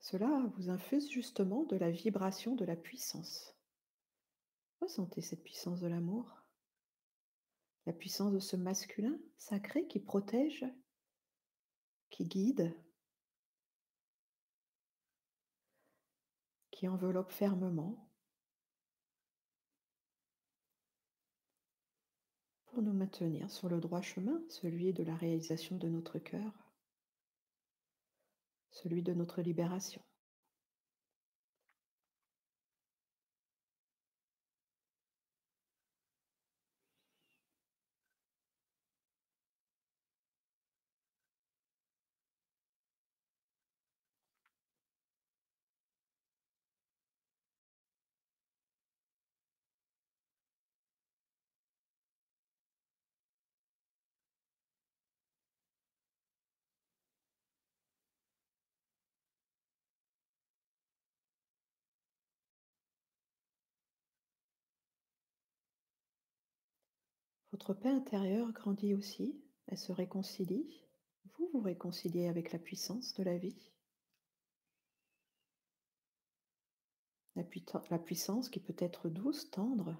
Cela 0.00 0.42
vous 0.56 0.70
infuse 0.70 1.08
justement 1.08 1.62
de 1.64 1.76
la 1.76 1.90
vibration 1.92 2.56
de 2.56 2.64
la 2.64 2.74
puissance. 2.74 3.54
Ressentez 4.80 5.20
cette 5.20 5.44
puissance 5.44 5.78
de 5.78 5.86
l'amour 5.86 6.39
puissance 7.92 8.32
de 8.32 8.38
ce 8.38 8.56
masculin 8.56 9.18
sacré 9.36 9.86
qui 9.86 10.00
protège, 10.00 10.64
qui 12.10 12.24
guide, 12.24 12.74
qui 16.70 16.88
enveloppe 16.88 17.30
fermement 17.30 18.08
pour 22.66 22.82
nous 22.82 22.92
maintenir 22.92 23.50
sur 23.50 23.68
le 23.68 23.80
droit 23.80 24.00
chemin, 24.00 24.42
celui 24.48 24.92
de 24.92 25.02
la 25.02 25.14
réalisation 25.14 25.76
de 25.76 25.88
notre 25.88 26.18
cœur, 26.18 26.52
celui 28.70 29.02
de 29.02 29.12
notre 29.12 29.42
libération. 29.42 30.02
Votre 67.70 67.82
paix 67.82 67.90
intérieure 67.90 68.50
grandit 68.50 68.94
aussi, 68.94 69.40
elle 69.68 69.78
se 69.78 69.92
réconcilie. 69.92 70.82
Vous 71.38 71.48
vous 71.52 71.60
réconciliez 71.60 72.26
avec 72.26 72.50
la 72.50 72.58
puissance 72.58 73.14
de 73.14 73.22
la 73.22 73.38
vie. 73.38 73.70
La, 77.36 77.44
la 77.90 77.98
puissance 78.00 78.48
qui 78.48 78.58
peut 78.58 78.74
être 78.76 79.08
douce, 79.08 79.52
tendre, 79.52 79.96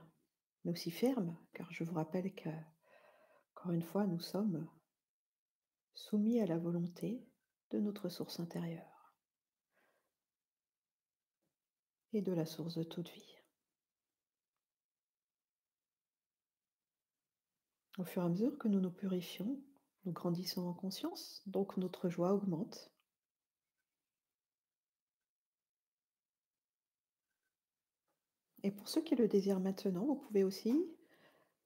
mais 0.65 0.73
aussi 0.73 0.91
ferme, 0.91 1.39
car 1.53 1.73
je 1.73 1.85
vous 1.85 1.95
rappelle 1.95 2.35
que, 2.35 2.51
encore 3.55 3.71
une 3.71 3.85
fois, 3.85 4.05
nous 4.05 4.19
sommes 4.19 4.69
soumis 5.95 6.41
à 6.41 6.47
la 6.47 6.59
volonté 6.59 7.25
de 7.71 7.79
notre 7.79 8.09
source 8.09 8.41
intérieure. 8.41 9.15
et 12.13 12.21
de 12.21 12.33
la 12.33 12.47
source 12.47 12.75
de 12.75 12.83
toute 12.83 13.11
vie. 13.11 13.40
Au 18.01 18.05
fur 18.05 18.23
et 18.23 18.25
à 18.25 18.29
mesure 18.31 18.57
que 18.57 18.67
nous 18.67 18.81
nous 18.81 18.91
purifions, 18.91 19.61
nous 20.07 20.13
grandissons 20.13 20.67
en 20.67 20.73
conscience, 20.73 21.43
donc 21.45 21.77
notre 21.77 22.09
joie 22.09 22.33
augmente. 22.33 22.91
Et 28.63 28.71
pour 28.71 28.89
ceux 28.89 29.03
qui 29.03 29.17
le 29.17 29.29
désirent 29.29 29.61
maintenant, 29.61 30.07
vous 30.07 30.15
pouvez 30.15 30.45
aussi 30.45 30.75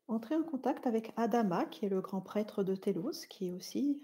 entrer 0.08 0.34
en 0.34 0.42
contact 0.42 0.88
avec 0.88 1.12
Adama, 1.14 1.66
qui 1.66 1.84
est 1.84 1.88
le 1.88 2.00
grand 2.00 2.20
prêtre 2.20 2.64
de 2.64 2.74
Télos, 2.74 3.28
qui 3.30 3.46
est 3.46 3.52
aussi 3.52 4.02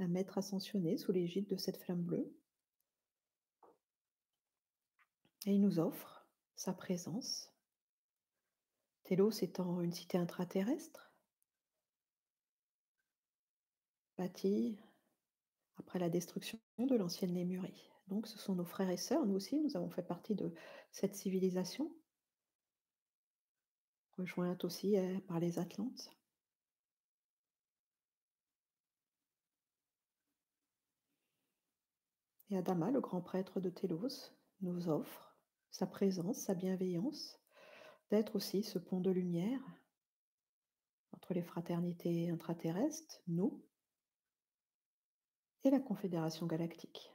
un 0.00 0.08
maître 0.08 0.36
ascensionné 0.36 0.98
sous 0.98 1.12
l'égide 1.12 1.48
de 1.48 1.56
cette 1.56 1.78
flamme 1.78 2.02
bleue. 2.02 2.30
Et 5.46 5.54
il 5.54 5.62
nous 5.62 5.78
offre 5.78 6.28
sa 6.56 6.74
présence. 6.74 7.50
Télos 9.04 9.42
étant 9.42 9.80
une 9.80 9.94
cité 9.94 10.18
intraterrestre, 10.18 11.07
bâtie 14.18 14.78
après 15.78 15.98
la 15.98 16.10
destruction 16.10 16.58
de 16.78 16.96
l'ancienne 16.96 17.32
Lémurie. 17.32 17.88
Donc 18.08 18.26
ce 18.26 18.38
sont 18.38 18.54
nos 18.54 18.64
frères 18.64 18.90
et 18.90 18.96
sœurs, 18.96 19.24
nous 19.24 19.36
aussi, 19.36 19.60
nous 19.60 19.76
avons 19.76 19.90
fait 19.90 20.02
partie 20.02 20.34
de 20.34 20.52
cette 20.90 21.14
civilisation, 21.14 21.94
rejointe 24.16 24.64
aussi 24.64 24.98
euh, 24.98 25.20
par 25.28 25.38
les 25.38 25.58
Atlantes. 25.58 26.10
Et 32.50 32.56
Adama, 32.56 32.90
le 32.90 33.00
grand 33.00 33.20
prêtre 33.20 33.60
de 33.60 33.68
Télos, 33.68 34.32
nous 34.62 34.88
offre 34.88 35.36
sa 35.70 35.86
présence, 35.86 36.38
sa 36.38 36.54
bienveillance, 36.54 37.38
d'être 38.10 38.36
aussi 38.36 38.62
ce 38.62 38.78
pont 38.78 39.00
de 39.00 39.10
lumière 39.10 39.60
entre 41.12 41.34
les 41.34 41.42
fraternités 41.42 42.30
intraterrestres, 42.30 43.20
nous, 43.26 43.62
et 45.64 45.70
la 45.70 45.80
Confédération 45.80 46.46
galactique. 46.46 47.12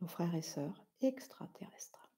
Nos 0.00 0.08
frères 0.08 0.34
et 0.34 0.42
sœurs 0.42 0.84
extraterrestres. 1.00 2.10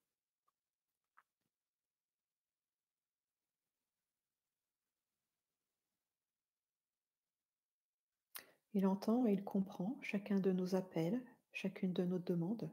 Il 8.76 8.86
entend 8.86 9.26
et 9.26 9.32
il 9.32 9.42
comprend 9.42 9.96
chacun 10.02 10.38
de 10.38 10.52
nos 10.52 10.74
appels, 10.74 11.18
chacune 11.54 11.94
de 11.94 12.04
nos 12.04 12.18
demandes. 12.18 12.70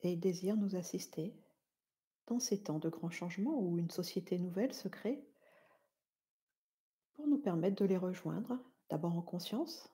Et 0.00 0.12
il 0.12 0.20
désire 0.20 0.56
nous 0.56 0.76
assister 0.76 1.34
ces 2.38 2.62
temps 2.62 2.78
de 2.78 2.88
grands 2.88 3.10
changements 3.10 3.58
où 3.58 3.78
une 3.78 3.90
société 3.90 4.38
nouvelle 4.38 4.74
se 4.74 4.88
crée, 4.88 5.26
pour 7.14 7.26
nous 7.26 7.38
permettre 7.38 7.76
de 7.76 7.84
les 7.84 7.96
rejoindre, 7.96 8.58
d'abord 8.88 9.16
en 9.16 9.22
conscience, 9.22 9.90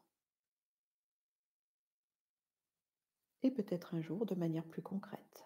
et 3.42 3.50
peut-être 3.50 3.94
un 3.94 4.00
jour 4.00 4.26
de 4.26 4.34
manière 4.34 4.64
plus 4.64 4.82
concrète. 4.82 5.44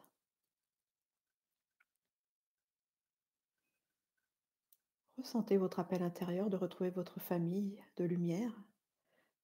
Ressentez 5.19 5.59
votre 5.59 5.81
appel 5.81 6.03
intérieur 6.03 6.49
de 6.49 6.57
retrouver 6.57 6.89
votre 6.89 7.21
famille 7.21 7.79
de 7.97 8.05
lumière, 8.05 8.55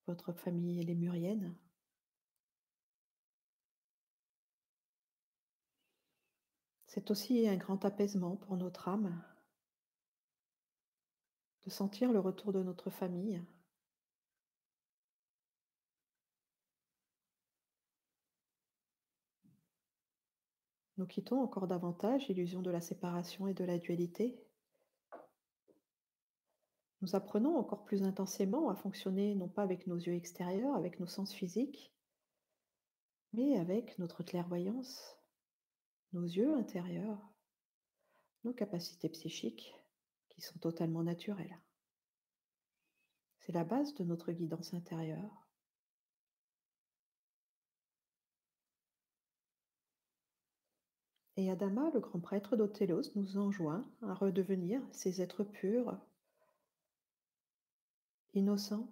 votre 0.07 0.33
famille 0.33 0.83
lémurienne, 0.83 1.55
C'est 6.97 7.11
aussi 7.11 7.47
un 7.47 7.57
grand 7.57 7.85
apaisement 7.85 8.37
pour 8.37 8.57
notre 8.57 8.89
âme 8.89 9.23
de 11.67 11.71
sentir 11.71 12.11
le 12.11 12.21
retour 12.21 12.55
de 12.55 12.63
notre 12.63 12.89
famille. 12.89 13.45
Nous 20.97 21.07
quittons 21.07 21.43
encore 21.43 21.67
davantage 21.67 22.29
l'illusion 22.29 22.63
de 22.63 22.71
la 22.71 22.81
séparation 22.81 23.47
et 23.47 23.53
de 23.53 23.65
la 23.65 23.77
dualité. 23.77 24.43
Nous 27.03 27.15
apprenons 27.15 27.59
encore 27.59 27.85
plus 27.85 28.05
intensément 28.05 28.71
à 28.71 28.75
fonctionner 28.75 29.35
non 29.35 29.49
pas 29.49 29.65
avec 29.65 29.87
nos 29.87 29.97
yeux 29.97 30.15
extérieurs, 30.15 30.75
avec 30.75 30.99
nos 30.99 31.07
sens 31.07 31.35
physiques, 31.35 31.93
mais 33.35 33.59
avec 33.59 33.99
notre 33.99 34.23
clairvoyance, 34.23 35.16
nos 36.13 36.25
yeux 36.25 36.55
intérieurs, 36.55 37.33
nos 38.45 38.53
capacités 38.53 39.09
psychiques 39.09 39.75
qui 40.29 40.41
sont 40.41 40.59
totalement 40.59 41.03
naturelles. 41.03 41.59
C'est 43.41 43.53
la 43.53 43.65
base 43.65 43.95
de 43.95 44.05
notre 44.05 44.33
guidance 44.33 44.75
intérieure. 44.75 45.47
Et 51.37 51.51
Adama, 51.51 51.91
le 51.93 52.01
grand 52.01 52.21
prêtre 52.21 52.57
d'Othélos, 52.57 53.15
nous 53.15 53.37
enjoint 53.37 53.87
à 54.03 54.15
redevenir 54.15 54.81
ces 54.91 55.21
êtres 55.21 55.45
purs, 55.45 55.99
innocents, 58.33 58.91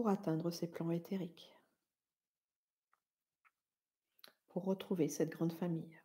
pour 0.00 0.08
atteindre 0.08 0.50
ces 0.50 0.66
plans 0.66 0.90
éthériques, 0.90 1.54
pour 4.48 4.64
retrouver 4.64 5.10
cette 5.10 5.28
grande 5.28 5.52
famille. 5.52 6.00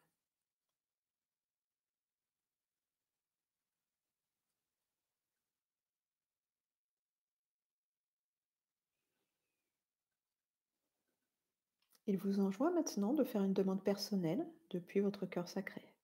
Il 12.06 12.18
vous 12.18 12.41
enjoint 12.41 12.72
maintenant 12.72 13.14
de 13.14 13.24
faire 13.24 13.43
une 13.43 13.54
demande 13.54 13.82
personnelle 13.82 14.46
depuis 14.72 15.00
votre 15.00 15.26
cœur 15.26 15.48
sacré. 15.48 15.95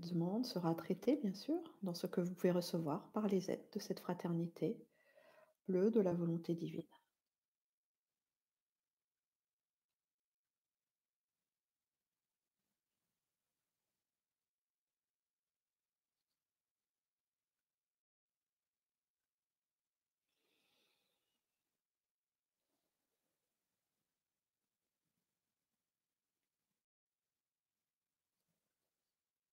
Cette 0.00 0.14
demande 0.14 0.46
sera 0.46 0.74
traitée, 0.74 1.16
bien 1.16 1.34
sûr, 1.34 1.60
dans 1.82 1.92
ce 1.92 2.06
que 2.06 2.22
vous 2.22 2.32
pouvez 2.32 2.52
recevoir 2.52 3.10
par 3.12 3.26
les 3.28 3.50
aides 3.50 3.68
de 3.74 3.78
cette 3.78 4.00
fraternité 4.00 4.78
bleue 5.68 5.90
de 5.90 6.00
la 6.00 6.14
volonté 6.14 6.54
divine. 6.54 6.86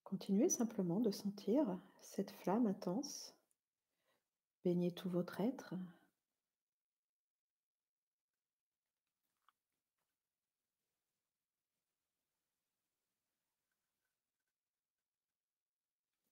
Continuez 0.07 0.47
simplement 0.47 1.01
de 1.01 1.11
sentir 1.11 1.65
cette 1.99 2.31
flamme 2.31 2.65
intense 2.65 3.35
baigner 4.63 4.93
tout 4.93 5.09
votre 5.09 5.41
être. 5.41 5.73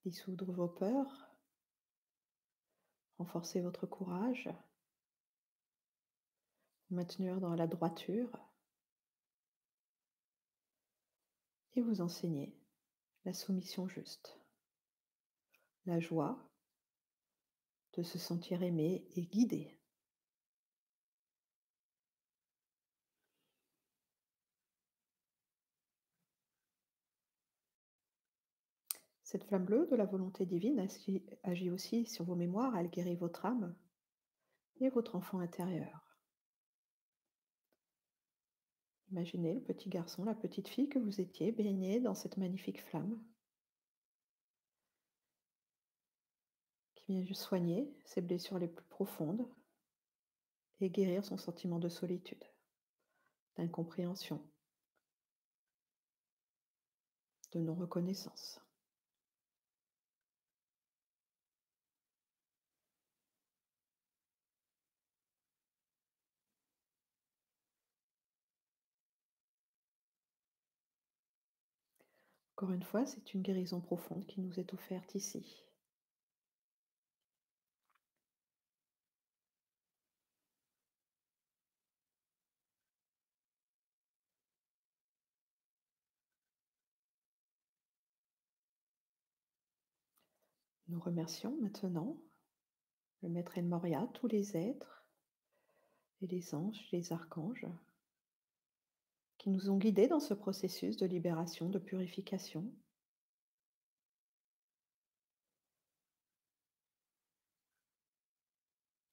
Dissoudre 0.06 0.54
vos 0.54 0.70
peurs, 0.70 1.28
renforcer 3.18 3.60
votre 3.60 3.86
courage, 3.86 4.50
maintenir 6.92 7.42
dans 7.42 7.56
la 7.56 7.68
droiture. 7.68 8.40
Et 11.74 11.82
vous 11.82 12.00
enseigner 12.00 12.56
la 13.26 13.34
soumission 13.34 13.88
juste, 13.88 14.40
la 15.88 16.00
joie 16.00 16.38
de 17.94 18.04
se 18.04 18.20
sentir 18.20 18.62
aimé 18.62 19.08
et 19.16 19.24
guidé. 19.24 19.80
Cette 29.24 29.46
flamme 29.46 29.66
bleue 29.66 29.88
de 29.88 29.96
la 29.96 30.06
volonté 30.06 30.46
divine 30.46 30.88
agit 31.44 31.72
aussi 31.72 32.06
sur 32.06 32.26
vos 32.26 32.36
mémoires, 32.36 32.78
elle 32.78 32.90
guérit 32.90 33.16
votre 33.16 33.46
âme 33.46 33.76
et 34.80 34.90
votre 34.90 35.16
enfant 35.16 35.40
intérieur. 35.40 36.05
Imaginez 39.16 39.54
le 39.54 39.62
petit 39.62 39.88
garçon, 39.88 40.26
la 40.26 40.36
petite 40.36 40.68
fille 40.68 40.90
que 40.90 41.00
vous 41.00 41.22
étiez, 41.22 41.54
baigné 41.54 42.02
dans 42.02 42.16
cette 42.16 42.36
magnifique 42.36 42.82
flamme 42.82 43.18
qui 46.96 47.14
vient 47.14 47.24
juste 47.24 47.44
soigner 47.44 47.90
ses 48.04 48.20
blessures 48.20 48.60
les 48.60 48.68
plus 48.68 48.84
profondes 48.90 49.48
et 50.82 50.90
guérir 50.90 51.24
son 51.24 51.38
sentiment 51.38 51.80
de 51.80 51.88
solitude, 51.88 52.44
d'incompréhension, 53.56 54.46
de 57.54 57.62
non-reconnaissance. 57.62 58.65
Encore 72.58 72.72
une 72.72 72.84
fois, 72.84 73.06
c'est 73.06 73.34
une 73.34 73.42
guérison 73.42 73.82
profonde 73.82 74.26
qui 74.28 74.40
nous 74.40 74.58
est 74.62 74.74
offerte 74.74 75.14
ici. 75.14 75.66
Nous 90.88 91.02
remercions 91.02 91.58
maintenant 91.60 92.16
le 93.22 93.28
Maître 93.28 93.58
El 93.58 93.66
Moria, 93.66 94.08
tous 94.14 94.28
les 94.28 94.56
êtres 94.56 95.06
et 96.22 96.28
les 96.28 96.56
anges, 96.56 96.88
les 96.94 97.12
archanges 97.12 97.68
nous 99.46 99.70
ont 99.70 99.78
guidés 99.78 100.08
dans 100.08 100.20
ce 100.20 100.34
processus 100.34 100.98
de 100.98 101.06
libération, 101.06 101.70
de 101.70 101.80
purification. 101.80 102.66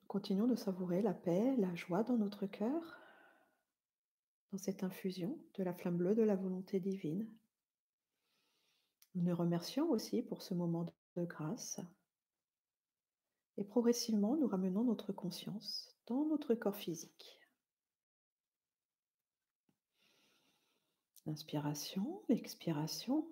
Continuons 0.07 0.47
de 0.47 0.57
savourer 0.57 1.01
la 1.03 1.14
paix, 1.14 1.57
la 1.57 1.74
joie 1.74 2.03
dans 2.03 2.16
notre 2.16 2.47
cœur, 2.47 2.99
dans 4.53 4.59
cette 4.59 4.85
infusion 4.85 5.39
de 5.55 5.62
la 5.64 5.72
flamme 5.72 5.97
bleue 5.97 6.14
de 6.14 6.22
la 6.22 6.37
volonté 6.37 6.80
divine. 6.80 7.26
Nous 9.14 9.22
nous 9.22 9.37
remercions 9.37 9.91
aussi 9.91 10.22
pour 10.22 10.43
ce 10.43 10.55
moment 10.55 10.87
de 11.16 11.24
grâce. 11.24 11.80
Et 13.59 13.64
progressivement, 13.64 14.37
nous 14.37 14.49
ramenons 14.49 14.85
notre 14.85 15.12
conscience 15.12 15.95
dans 16.07 16.24
notre 16.26 16.55
corps 16.55 16.76
physique. 16.76 17.41
L'inspiration, 21.27 22.23
l'expiration. 22.29 23.27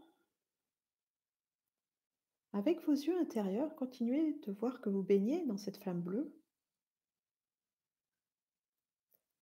Avec 2.53 2.85
vos 2.85 2.93
yeux 2.93 3.19
intérieurs, 3.21 3.75
continuez 3.77 4.39
de 4.47 4.53
voir 4.53 4.81
que 4.81 4.91
vous 4.91 5.03
baignez 5.03 5.45
dans 5.47 5.57
cette 5.57 5.77
flamme 5.77 6.01
bleue, 6.01 6.33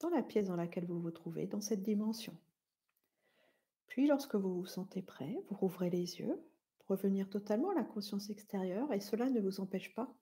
dans 0.01 0.11
la 0.11 0.23
pièce 0.23 0.49
dans 0.49 0.57
laquelle 0.57 0.87
vous 0.87 1.01
vous 1.01 1.11
trouvez, 1.11 1.47
dans 1.47 1.61
cette 1.61 1.83
dimension. 1.83 2.37
Puis, 3.87 4.07
lorsque 4.07 4.35
vous 4.35 4.61
vous 4.61 4.67
sentez 4.67 5.03
prêt, 5.03 5.37
vous 5.49 5.57
rouvrez 5.57 5.91
les 5.91 6.19
yeux 6.19 6.43
revenir 6.89 7.29
totalement 7.29 7.71
à 7.71 7.75
la 7.75 7.85
conscience 7.85 8.31
extérieure 8.31 8.93
et 8.93 9.01
cela 9.01 9.29
ne 9.29 9.41
vous 9.41 9.61
empêche 9.61 9.95
pas 9.95 10.13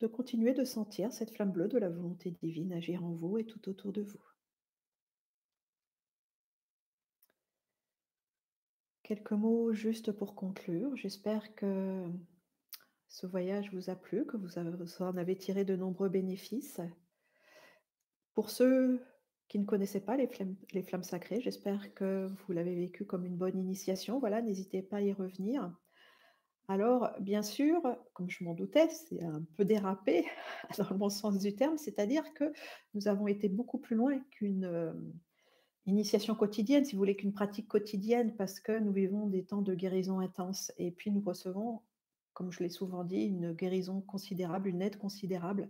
de 0.00 0.06
continuer 0.06 0.54
de 0.54 0.64
sentir 0.64 1.12
cette 1.12 1.30
flamme 1.30 1.52
bleue 1.52 1.68
de 1.68 1.78
la 1.78 1.90
volonté 1.90 2.30
divine 2.30 2.72
agir 2.72 3.04
en 3.04 3.12
vous 3.12 3.38
et 3.38 3.44
tout 3.44 3.68
autour 3.68 3.92
de 3.92 4.02
vous. 4.02 4.31
Quelques 9.02 9.32
mots 9.32 9.72
juste 9.72 10.12
pour 10.12 10.34
conclure. 10.36 10.96
J'espère 10.96 11.54
que 11.56 12.04
ce 13.08 13.26
voyage 13.26 13.72
vous 13.72 13.90
a 13.90 13.96
plu, 13.96 14.24
que 14.24 14.36
vous 14.36 14.58
en 14.58 15.16
avez 15.16 15.36
tiré 15.36 15.64
de 15.64 15.74
nombreux 15.74 16.08
bénéfices. 16.08 16.80
Pour 18.34 18.48
ceux 18.48 19.02
qui 19.48 19.58
ne 19.58 19.64
connaissaient 19.64 20.04
pas 20.04 20.16
les 20.16 20.28
flammes, 20.28 21.02
sacrées, 21.02 21.40
j'espère 21.40 21.92
que 21.94 22.26
vous 22.26 22.52
l'avez 22.52 22.74
vécu 22.74 23.04
comme 23.04 23.26
une 23.26 23.36
bonne 23.36 23.58
initiation. 23.58 24.20
Voilà, 24.20 24.40
n'hésitez 24.40 24.82
pas 24.82 24.98
à 24.98 25.02
y 25.02 25.12
revenir. 25.12 25.70
Alors, 26.68 27.10
bien 27.20 27.42
sûr, 27.42 27.82
comme 28.14 28.30
je 28.30 28.44
m'en 28.44 28.54
doutais, 28.54 28.88
c'est 28.88 29.22
un 29.22 29.42
peu 29.56 29.64
dérapé 29.64 30.24
dans 30.78 30.88
le 30.88 30.96
bon 30.96 31.10
sens 31.10 31.38
du 31.38 31.54
terme, 31.56 31.76
c'est-à-dire 31.76 32.32
que 32.34 32.52
nous 32.94 33.08
avons 33.08 33.26
été 33.26 33.48
beaucoup 33.48 33.78
plus 33.78 33.96
loin 33.96 34.18
qu'une 34.30 34.64
euh, 34.64 34.92
initiation 35.86 36.34
quotidienne, 36.34 36.84
si 36.84 36.92
vous 36.92 36.98
voulez, 36.98 37.16
qu'une 37.16 37.32
pratique 37.32 37.68
quotidienne, 37.68 38.34
parce 38.36 38.60
que 38.60 38.78
nous 38.78 38.92
vivons 38.92 39.26
des 39.26 39.44
temps 39.44 39.62
de 39.62 39.74
guérison 39.74 40.20
intense 40.20 40.72
et 40.78 40.90
puis 40.90 41.10
nous 41.10 41.22
recevons, 41.22 41.80
comme 42.34 42.52
je 42.52 42.62
l'ai 42.62 42.68
souvent 42.68 43.04
dit, 43.04 43.24
une 43.24 43.52
guérison 43.52 44.00
considérable, 44.00 44.68
une 44.68 44.82
aide 44.82 44.96
considérable 44.96 45.68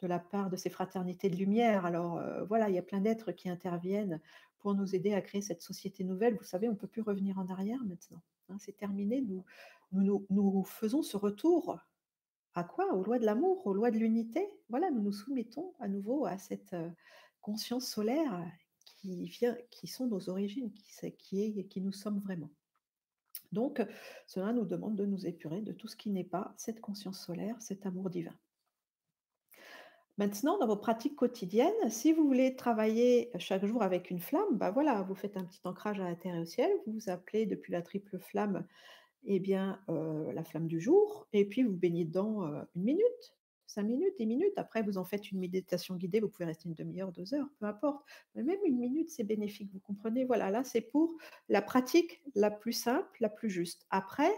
de 0.00 0.06
la 0.06 0.18
part 0.18 0.50
de 0.50 0.56
ces 0.56 0.70
fraternités 0.70 1.30
de 1.30 1.36
lumière. 1.36 1.86
Alors 1.86 2.16
euh, 2.16 2.44
voilà, 2.44 2.68
il 2.68 2.74
y 2.74 2.78
a 2.78 2.82
plein 2.82 3.00
d'êtres 3.00 3.32
qui 3.32 3.48
interviennent 3.48 4.20
pour 4.58 4.74
nous 4.74 4.94
aider 4.94 5.12
à 5.12 5.20
créer 5.20 5.42
cette 5.42 5.62
société 5.62 6.04
nouvelle. 6.04 6.36
Vous 6.36 6.44
savez, 6.44 6.68
on 6.68 6.72
ne 6.72 6.76
peut 6.76 6.86
plus 6.86 7.02
revenir 7.02 7.38
en 7.38 7.48
arrière 7.48 7.84
maintenant. 7.84 8.22
Hein, 8.48 8.56
c'est 8.58 8.76
terminé. 8.76 9.20
Nous, 9.20 9.44
nous, 10.30 10.64
faisons 10.64 11.02
ce 11.02 11.16
retour 11.16 11.78
à 12.54 12.64
quoi? 12.64 12.94
Aux 12.94 13.02
lois 13.02 13.18
de 13.18 13.24
l'amour, 13.24 13.66
aux 13.66 13.74
lois 13.74 13.90
de 13.90 13.98
l'unité. 13.98 14.48
Voilà, 14.68 14.90
nous 14.90 15.02
nous 15.02 15.12
soumettons 15.12 15.72
à 15.80 15.88
nouveau 15.88 16.26
à 16.26 16.38
cette 16.38 16.72
euh, 16.74 16.88
conscience 17.40 17.86
solaire 17.86 18.44
qui, 19.02 19.24
vient, 19.26 19.56
qui 19.70 19.86
sont 19.86 20.06
nos 20.06 20.28
origines, 20.28 20.72
qui, 20.72 21.12
qui, 21.18 21.42
est, 21.42 21.64
qui 21.66 21.80
nous 21.80 21.92
sommes 21.92 22.20
vraiment. 22.20 22.50
Donc, 23.50 23.84
cela 24.26 24.52
nous 24.52 24.64
demande 24.64 24.96
de 24.96 25.04
nous 25.04 25.26
épurer 25.26 25.60
de 25.60 25.72
tout 25.72 25.88
ce 25.88 25.96
qui 25.96 26.10
n'est 26.10 26.24
pas 26.24 26.54
cette 26.56 26.80
conscience 26.80 27.24
solaire, 27.24 27.60
cet 27.60 27.84
amour 27.84 28.08
divin. 28.08 28.34
Maintenant, 30.18 30.58
dans 30.58 30.66
vos 30.66 30.76
pratiques 30.76 31.16
quotidiennes, 31.16 31.90
si 31.90 32.12
vous 32.12 32.26
voulez 32.26 32.54
travailler 32.54 33.30
chaque 33.38 33.64
jour 33.64 33.82
avec 33.82 34.10
une 34.10 34.20
flamme, 34.20 34.56
bah 34.56 34.70
voilà, 34.70 35.02
vous 35.02 35.14
faites 35.14 35.36
un 35.36 35.44
petit 35.44 35.60
ancrage 35.64 36.00
à 36.00 36.04
la 36.04 36.16
terre 36.16 36.34
et 36.34 36.40
au 36.40 36.44
ciel, 36.44 36.70
vous 36.86 36.92
vous 36.92 37.10
appelez 37.10 37.46
depuis 37.46 37.72
la 37.72 37.82
triple 37.82 38.18
flamme 38.18 38.66
eh 39.24 39.38
bien, 39.38 39.80
la 39.88 40.44
flamme 40.44 40.66
du 40.66 40.80
jour, 40.80 41.28
et 41.32 41.44
puis 41.44 41.62
vous 41.62 41.76
baignez 41.76 42.04
dedans 42.04 42.42
une 42.74 42.82
minute, 42.82 43.36
cinq 43.66 43.84
minutes, 43.84 44.14
dix 44.18 44.26
minutes. 44.26 44.52
Après, 44.56 44.82
vous 44.82 44.98
en 44.98 45.04
faites 45.04 45.30
une 45.30 45.38
méditation 45.38 45.96
guidée, 45.96 46.20
vous 46.20 46.28
pouvez 46.28 46.44
rester 46.44 46.68
une 46.68 46.74
demi-heure, 46.74 47.12
deux 47.12 47.34
heures, 47.34 47.48
peu 47.58 47.66
importe. 47.66 48.04
Mais 48.34 48.42
même 48.42 48.60
une 48.64 48.78
minute, 48.78 49.10
c'est 49.10 49.24
bénéfique, 49.24 49.70
vous 49.72 49.80
comprenez? 49.80 50.24
Voilà, 50.24 50.50
là, 50.50 50.64
c'est 50.64 50.80
pour 50.80 51.16
la 51.48 51.62
pratique 51.62 52.22
la 52.34 52.50
plus 52.50 52.72
simple, 52.72 53.08
la 53.20 53.28
plus 53.28 53.50
juste. 53.50 53.86
Après, 53.90 54.32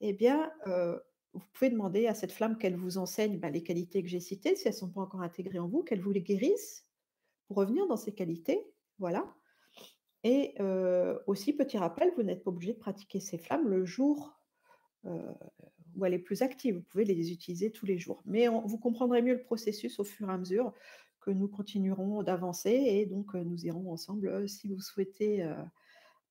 eh 0.00 0.12
bien, 0.12 0.50
vous 1.32 1.46
pouvez 1.52 1.70
demander 1.70 2.06
à 2.06 2.14
cette 2.14 2.32
flamme 2.32 2.58
qu'elle 2.58 2.76
vous 2.76 2.98
enseigne 2.98 3.38
bah, 3.38 3.50
les 3.50 3.62
qualités 3.62 4.02
que 4.02 4.08
j'ai 4.08 4.20
citées, 4.20 4.54
si 4.56 4.68
elles 4.68 4.74
ne 4.74 4.78
sont 4.78 4.90
pas 4.90 5.00
encore 5.00 5.22
intégrées 5.22 5.58
en 5.58 5.68
vous, 5.68 5.82
qu'elle 5.82 6.00
vous 6.00 6.12
les 6.12 6.22
guérisse 6.22 6.86
pour 7.46 7.56
revenir 7.56 7.86
dans 7.86 7.96
ces 7.96 8.14
qualités. 8.14 8.64
Voilà. 8.98 9.34
Et 10.22 10.54
aussi, 11.26 11.52
petit 11.52 11.76
rappel, 11.76 12.12
vous 12.16 12.22
n'êtes 12.22 12.44
pas 12.44 12.50
obligé 12.50 12.72
de 12.72 12.78
pratiquer 12.78 13.20
ces 13.20 13.36
flammes 13.36 13.68
le 13.68 13.84
jour 13.84 14.40
où 15.96 16.04
elle 16.04 16.14
est 16.14 16.18
plus 16.18 16.42
active. 16.42 16.76
Vous 16.76 16.82
pouvez 16.82 17.04
les 17.04 17.32
utiliser 17.32 17.70
tous 17.70 17.86
les 17.86 17.98
jours. 17.98 18.22
Mais 18.24 18.46
vous 18.48 18.78
comprendrez 18.78 19.22
mieux 19.22 19.34
le 19.34 19.42
processus 19.42 19.98
au 19.98 20.04
fur 20.04 20.28
et 20.28 20.32
à 20.32 20.38
mesure 20.38 20.72
que 21.20 21.30
nous 21.30 21.48
continuerons 21.48 22.22
d'avancer 22.22 22.70
et 22.70 23.06
donc 23.06 23.34
nous 23.34 23.64
irons 23.64 23.90
ensemble 23.92 24.48
si 24.48 24.68
vous 24.68 24.80
souhaitez 24.80 25.48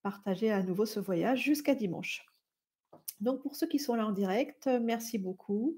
partager 0.04 0.52
à 0.52 0.62
nouveau 0.62 0.86
ce 0.86 1.00
voyage 1.00 1.42
jusqu'à 1.42 1.74
dimanche. 1.76 2.26
Donc 3.20 3.42
pour 3.42 3.56
ceux 3.56 3.68
qui 3.68 3.80
sont 3.80 3.96
là 3.96 4.06
en 4.06 4.12
direct, 4.12 4.68
merci 4.82 5.18
beaucoup. 5.18 5.78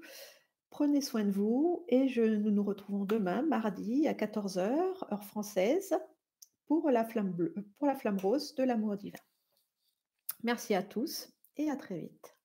Prenez 0.68 1.00
soin 1.00 1.24
de 1.24 1.30
vous 1.30 1.84
et 1.88 2.06
nous 2.18 2.50
nous 2.50 2.64
retrouvons 2.64 3.04
demain, 3.04 3.42
mardi 3.42 4.06
à 4.08 4.12
14h, 4.12 4.60
heure 5.12 5.24
française, 5.24 5.94
pour 6.66 6.90
la 6.90 7.04
flamme 7.04 8.18
rose 8.20 8.54
de 8.56 8.64
l'amour 8.64 8.96
divin. 8.96 9.18
Merci 10.42 10.74
à 10.74 10.82
tous 10.82 11.32
et 11.56 11.70
à 11.70 11.76
très 11.76 12.00
vite. 12.00 12.35